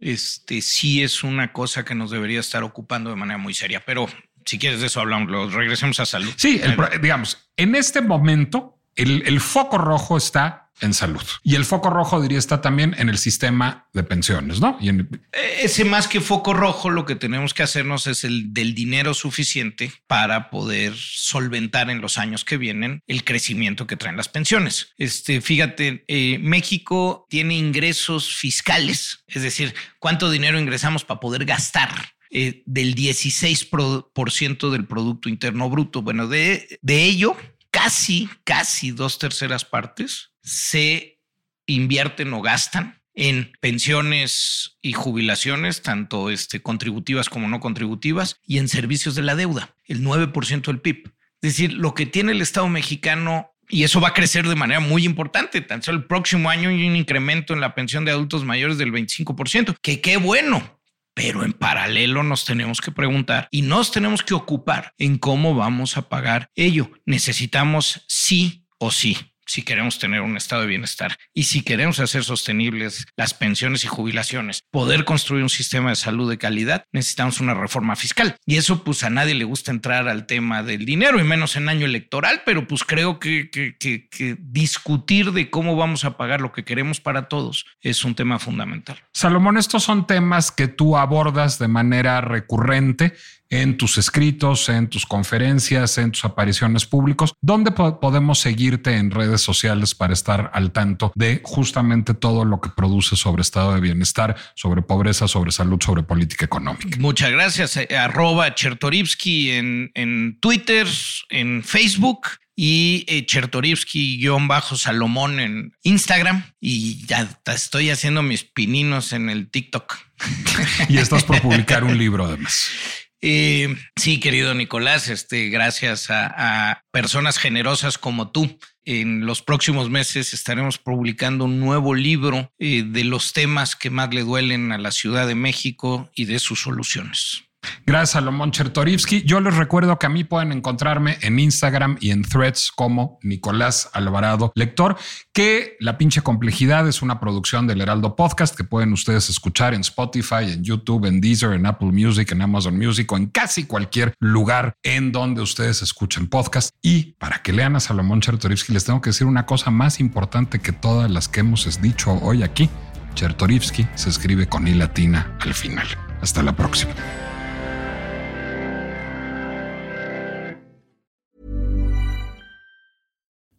este 0.00 0.62
sí 0.62 1.02
es 1.02 1.22
una 1.22 1.52
cosa 1.52 1.84
que 1.84 1.94
nos 1.94 2.10
debería 2.10 2.40
estar 2.40 2.62
ocupando 2.62 3.10
de 3.10 3.16
manera 3.16 3.38
muy 3.38 3.54
seria. 3.54 3.80
Pero 3.84 4.08
si 4.46 4.58
quieres 4.58 4.80
de 4.80 4.86
eso 4.86 5.00
hablamos, 5.00 5.52
regresemos 5.52 6.00
a 6.00 6.06
salud. 6.06 6.32
Sí, 6.36 6.60
digamos, 7.02 7.50
en 7.56 7.74
este 7.74 8.00
momento 8.00 8.78
el 8.96 9.40
foco 9.40 9.78
rojo 9.78 10.16
está 10.16 10.69
en 10.80 10.94
salud 10.94 11.22
y 11.42 11.54
el 11.54 11.64
foco 11.64 11.90
rojo 11.90 12.20
diría 12.20 12.38
está 12.38 12.60
también 12.60 12.94
en 12.98 13.08
el 13.08 13.18
sistema 13.18 13.88
de 13.92 14.02
pensiones, 14.02 14.60
¿no? 14.60 14.76
Y 14.80 14.88
en, 14.88 15.08
Eh, 15.32 15.60
Ese 15.62 15.84
más 15.84 16.08
que 16.08 16.20
foco 16.20 16.54
rojo, 16.54 16.90
lo 16.90 17.04
que 17.06 17.16
tenemos 17.16 17.54
que 17.54 17.62
hacernos 17.62 18.06
es 18.06 18.24
el 18.24 18.52
del 18.52 18.74
dinero 18.74 19.14
suficiente 19.14 19.92
para 20.06 20.50
poder 20.50 20.94
solventar 20.96 21.90
en 21.90 22.00
los 22.00 22.18
años 22.18 22.44
que 22.44 22.56
vienen 22.56 23.02
el 23.06 23.24
crecimiento 23.24 23.86
que 23.86 23.96
traen 23.96 24.16
las 24.16 24.28
pensiones. 24.28 24.88
Este, 24.98 25.40
fíjate, 25.40 26.04
eh, 26.08 26.38
México 26.40 27.26
tiene 27.28 27.56
ingresos 27.56 28.34
fiscales, 28.34 29.24
es 29.26 29.42
decir, 29.42 29.74
cuánto 29.98 30.30
dinero 30.30 30.58
ingresamos 30.58 31.04
para 31.04 31.20
poder 31.20 31.44
gastar. 31.44 31.90
eh, 32.32 32.62
del 32.64 32.94
16% 32.94 34.70
del 34.70 34.86
Producto 34.86 35.28
Interno 35.28 35.68
Bruto. 35.68 36.02
Bueno, 36.02 36.28
de, 36.28 36.78
de 36.80 37.02
ello, 37.04 37.36
casi, 37.82 38.28
casi 38.44 38.90
dos 38.90 39.18
terceras 39.18 39.64
partes 39.64 40.32
se 40.42 41.18
invierten 41.66 42.32
o 42.34 42.42
gastan 42.42 43.00
en 43.14 43.52
pensiones 43.60 44.78
y 44.82 44.92
jubilaciones, 44.92 45.80
tanto 45.82 46.30
este, 46.30 46.60
contributivas 46.60 47.30
como 47.30 47.48
no 47.48 47.58
contributivas, 47.58 48.36
y 48.46 48.58
en 48.58 48.68
servicios 48.68 49.14
de 49.14 49.22
la 49.22 49.34
deuda, 49.34 49.74
el 49.86 50.02
9% 50.02 50.66
del 50.66 50.80
PIB. 50.80 51.06
Es 51.40 51.54
decir, 51.54 51.72
lo 51.72 51.94
que 51.94 52.04
tiene 52.04 52.32
el 52.32 52.42
Estado 52.42 52.68
mexicano, 52.68 53.50
y 53.68 53.84
eso 53.84 54.00
va 54.00 54.08
a 54.08 54.14
crecer 54.14 54.46
de 54.46 54.56
manera 54.56 54.80
muy 54.80 55.04
importante, 55.04 55.62
tan 55.62 55.82
solo 55.82 55.98
el 55.98 56.04
próximo 56.04 56.50
año 56.50 56.68
hay 56.68 56.86
un 56.86 56.96
incremento 56.96 57.54
en 57.54 57.60
la 57.60 57.74
pensión 57.74 58.04
de 58.04 58.10
adultos 58.10 58.44
mayores 58.44 58.76
del 58.76 58.92
25%, 58.92 59.76
que 59.80 60.02
qué 60.02 60.18
bueno, 60.18 60.79
pero 61.20 61.44
en 61.44 61.52
paralelo 61.52 62.22
nos 62.22 62.46
tenemos 62.46 62.80
que 62.80 62.92
preguntar 62.92 63.46
y 63.50 63.60
nos 63.60 63.92
tenemos 63.92 64.22
que 64.22 64.32
ocupar 64.32 64.94
en 64.96 65.18
cómo 65.18 65.54
vamos 65.54 65.98
a 65.98 66.08
pagar 66.08 66.48
ello. 66.54 66.90
Necesitamos 67.04 68.06
sí 68.08 68.64
o 68.78 68.90
sí 68.90 69.29
si 69.50 69.62
queremos 69.62 69.98
tener 69.98 70.20
un 70.20 70.36
estado 70.36 70.62
de 70.62 70.68
bienestar 70.68 71.16
y 71.34 71.42
si 71.42 71.62
queremos 71.62 71.98
hacer 71.98 72.22
sostenibles 72.22 73.06
las 73.16 73.34
pensiones 73.34 73.82
y 73.84 73.88
jubilaciones, 73.88 74.62
poder 74.70 75.04
construir 75.04 75.42
un 75.42 75.48
sistema 75.48 75.90
de 75.90 75.96
salud 75.96 76.30
de 76.30 76.38
calidad, 76.38 76.84
necesitamos 76.92 77.40
una 77.40 77.54
reforma 77.54 77.96
fiscal. 77.96 78.36
Y 78.46 78.58
eso 78.58 78.84
pues 78.84 79.02
a 79.02 79.10
nadie 79.10 79.34
le 79.34 79.42
gusta 79.42 79.72
entrar 79.72 80.08
al 80.08 80.26
tema 80.26 80.62
del 80.62 80.84
dinero 80.84 81.18
y 81.18 81.24
menos 81.24 81.56
en 81.56 81.68
año 81.68 81.84
electoral, 81.84 82.42
pero 82.46 82.68
pues 82.68 82.84
creo 82.84 83.18
que, 83.18 83.50
que, 83.50 84.36
discutir 84.38 85.32
de 85.32 85.50
cómo 85.50 85.74
vamos 85.74 86.04
a 86.04 86.16
pagar 86.16 86.40
lo 86.40 86.52
que 86.52 86.64
queremos 86.64 87.00
para 87.00 87.26
todos 87.26 87.66
es 87.80 88.04
un 88.04 88.14
tema 88.14 88.38
fundamental. 88.38 89.02
Salomón, 89.12 89.56
estos 89.56 89.82
son 89.82 90.06
temas 90.06 90.52
que 90.52 90.68
tú 90.68 90.96
abordas 90.96 91.58
de 91.58 91.66
manera 91.66 92.20
recurrente 92.20 93.14
en 93.50 93.76
tus 93.76 93.98
escritos, 93.98 94.68
en 94.68 94.88
tus 94.88 95.04
conferencias, 95.04 95.98
en 95.98 96.12
tus 96.12 96.24
apariciones 96.24 96.86
públicos. 96.86 97.34
¿Dónde 97.40 97.72
po 97.72 97.98
podemos 98.00 98.38
seguirte 98.38 98.96
en 98.96 99.10
redes 99.10 99.40
sociales 99.42 99.94
para 99.94 100.12
estar 100.12 100.50
al 100.54 100.70
tanto 100.72 101.10
de 101.16 101.40
justamente 101.44 102.14
todo 102.14 102.44
lo 102.44 102.60
que 102.60 102.70
produce 102.70 103.16
sobre 103.16 103.42
estado 103.42 103.74
de 103.74 103.80
bienestar, 103.80 104.36
sobre 104.54 104.82
pobreza, 104.82 105.26
sobre 105.28 105.50
salud, 105.50 105.80
sobre 105.84 106.04
política 106.04 106.44
económica? 106.44 106.96
Muchas 106.98 107.32
gracias. 107.32 107.76
Eh, 107.76 107.88
Arroba 107.96 108.54
Chertorivsky 108.54 109.50
en, 109.50 109.90
en 109.94 110.38
Twitter, 110.40 110.86
en 111.28 111.64
Facebook 111.64 112.28
y 112.54 113.04
eh, 113.08 113.26
Chertorivsky-Salomón 113.26 115.40
en 115.40 115.72
Instagram. 115.82 116.44
Y 116.60 117.04
ya 117.06 117.28
estoy 117.46 117.90
haciendo 117.90 118.22
mis 118.22 118.44
pininos 118.44 119.12
en 119.12 119.28
el 119.30 119.50
TikTok. 119.50 119.98
Y 120.88 120.98
estás 120.98 121.24
por 121.24 121.40
publicar 121.40 121.82
un 121.84 121.96
libro 121.96 122.26
además. 122.26 122.68
Eh, 123.22 123.76
sí, 123.96 124.18
querido 124.18 124.54
Nicolás, 124.54 125.08
este, 125.08 125.50
gracias 125.50 126.06
a, 126.10 126.82
personas 126.90 127.38
generosas 127.38 127.98
como 127.98 128.30
tú. 128.30 128.58
En 128.84 129.26
los 129.26 129.42
próximos 129.42 129.90
meses 129.90 130.32
estaremos 130.32 130.78
publicando 130.78 131.44
un 131.44 131.60
nuevo 131.60 131.94
libro 131.94 132.52
eh, 132.58 132.82
de 132.84 133.04
los 133.04 133.32
temas 133.32 133.76
que 133.76 133.90
más 133.90 134.12
le 134.14 134.22
duelen 134.22 134.72
a 134.72 134.78
la 134.78 134.90
Ciudad 134.90 135.26
de 135.26 135.34
México 135.34 136.10
y 136.14 136.24
de 136.24 136.38
sus 136.38 136.62
soluciones. 136.62 137.44
Gracias 137.86 138.16
a 138.16 138.20
Lomón 138.20 138.52
Chertorivsky. 138.52 139.22
Yo 139.22 139.40
les 139.40 139.56
recuerdo 139.56 139.98
que 139.98 140.06
a 140.06 140.10
mí 140.10 140.24
pueden 140.24 140.52
encontrarme 140.52 141.18
en 141.22 141.38
Instagram 141.38 141.96
y 142.00 142.10
en 142.10 142.22
threads 142.22 142.70
como 142.74 143.18
Nicolás 143.22 143.90
Alvarado 143.92 144.52
Lector, 144.54 144.96
que 145.32 145.76
La 145.80 145.98
pinche 145.98 146.22
complejidad 146.22 146.86
es 146.88 147.02
una 147.02 147.20
producción 147.20 147.66
del 147.66 147.80
Heraldo 147.80 148.16
Podcast 148.16 148.56
que 148.56 148.64
pueden 148.64 148.92
ustedes 148.92 149.28
escuchar 149.28 149.74
en 149.74 149.80
Spotify, 149.80 150.52
en 150.52 150.62
YouTube, 150.62 151.06
en 151.06 151.20
Deezer, 151.20 151.52
en 151.52 151.66
Apple 151.66 151.90
Music, 151.92 152.30
en 152.32 152.42
Amazon 152.42 152.76
Music 152.76 153.10
o 153.12 153.16
en 153.16 153.26
casi 153.26 153.64
cualquier 153.64 154.14
lugar 154.20 154.74
en 154.82 155.12
donde 155.12 155.42
ustedes 155.42 155.82
escuchen 155.82 156.28
podcast. 156.28 156.70
Y 156.82 157.12
para 157.18 157.42
que 157.42 157.52
lean 157.52 157.76
a 157.76 157.80
Salomón 157.80 158.20
Chertorivsky, 158.20 158.72
les 158.72 158.84
tengo 158.84 159.00
que 159.00 159.10
decir 159.10 159.26
una 159.26 159.46
cosa 159.46 159.70
más 159.70 160.00
importante 160.00 160.60
que 160.60 160.72
todas 160.72 161.10
las 161.10 161.28
que 161.28 161.40
hemos 161.40 161.80
dicho 161.80 162.12
hoy 162.22 162.42
aquí. 162.42 162.68
Chertorivsky 163.14 163.86
se 163.94 164.10
escribe 164.10 164.46
con 164.46 164.68
I 164.68 164.74
latina 164.74 165.36
al 165.40 165.54
final. 165.54 165.86
Hasta 166.20 166.42
la 166.42 166.54
próxima. 166.54 166.92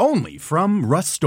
Only 0.00 0.38
from 0.38 0.86
Rust 0.86 1.22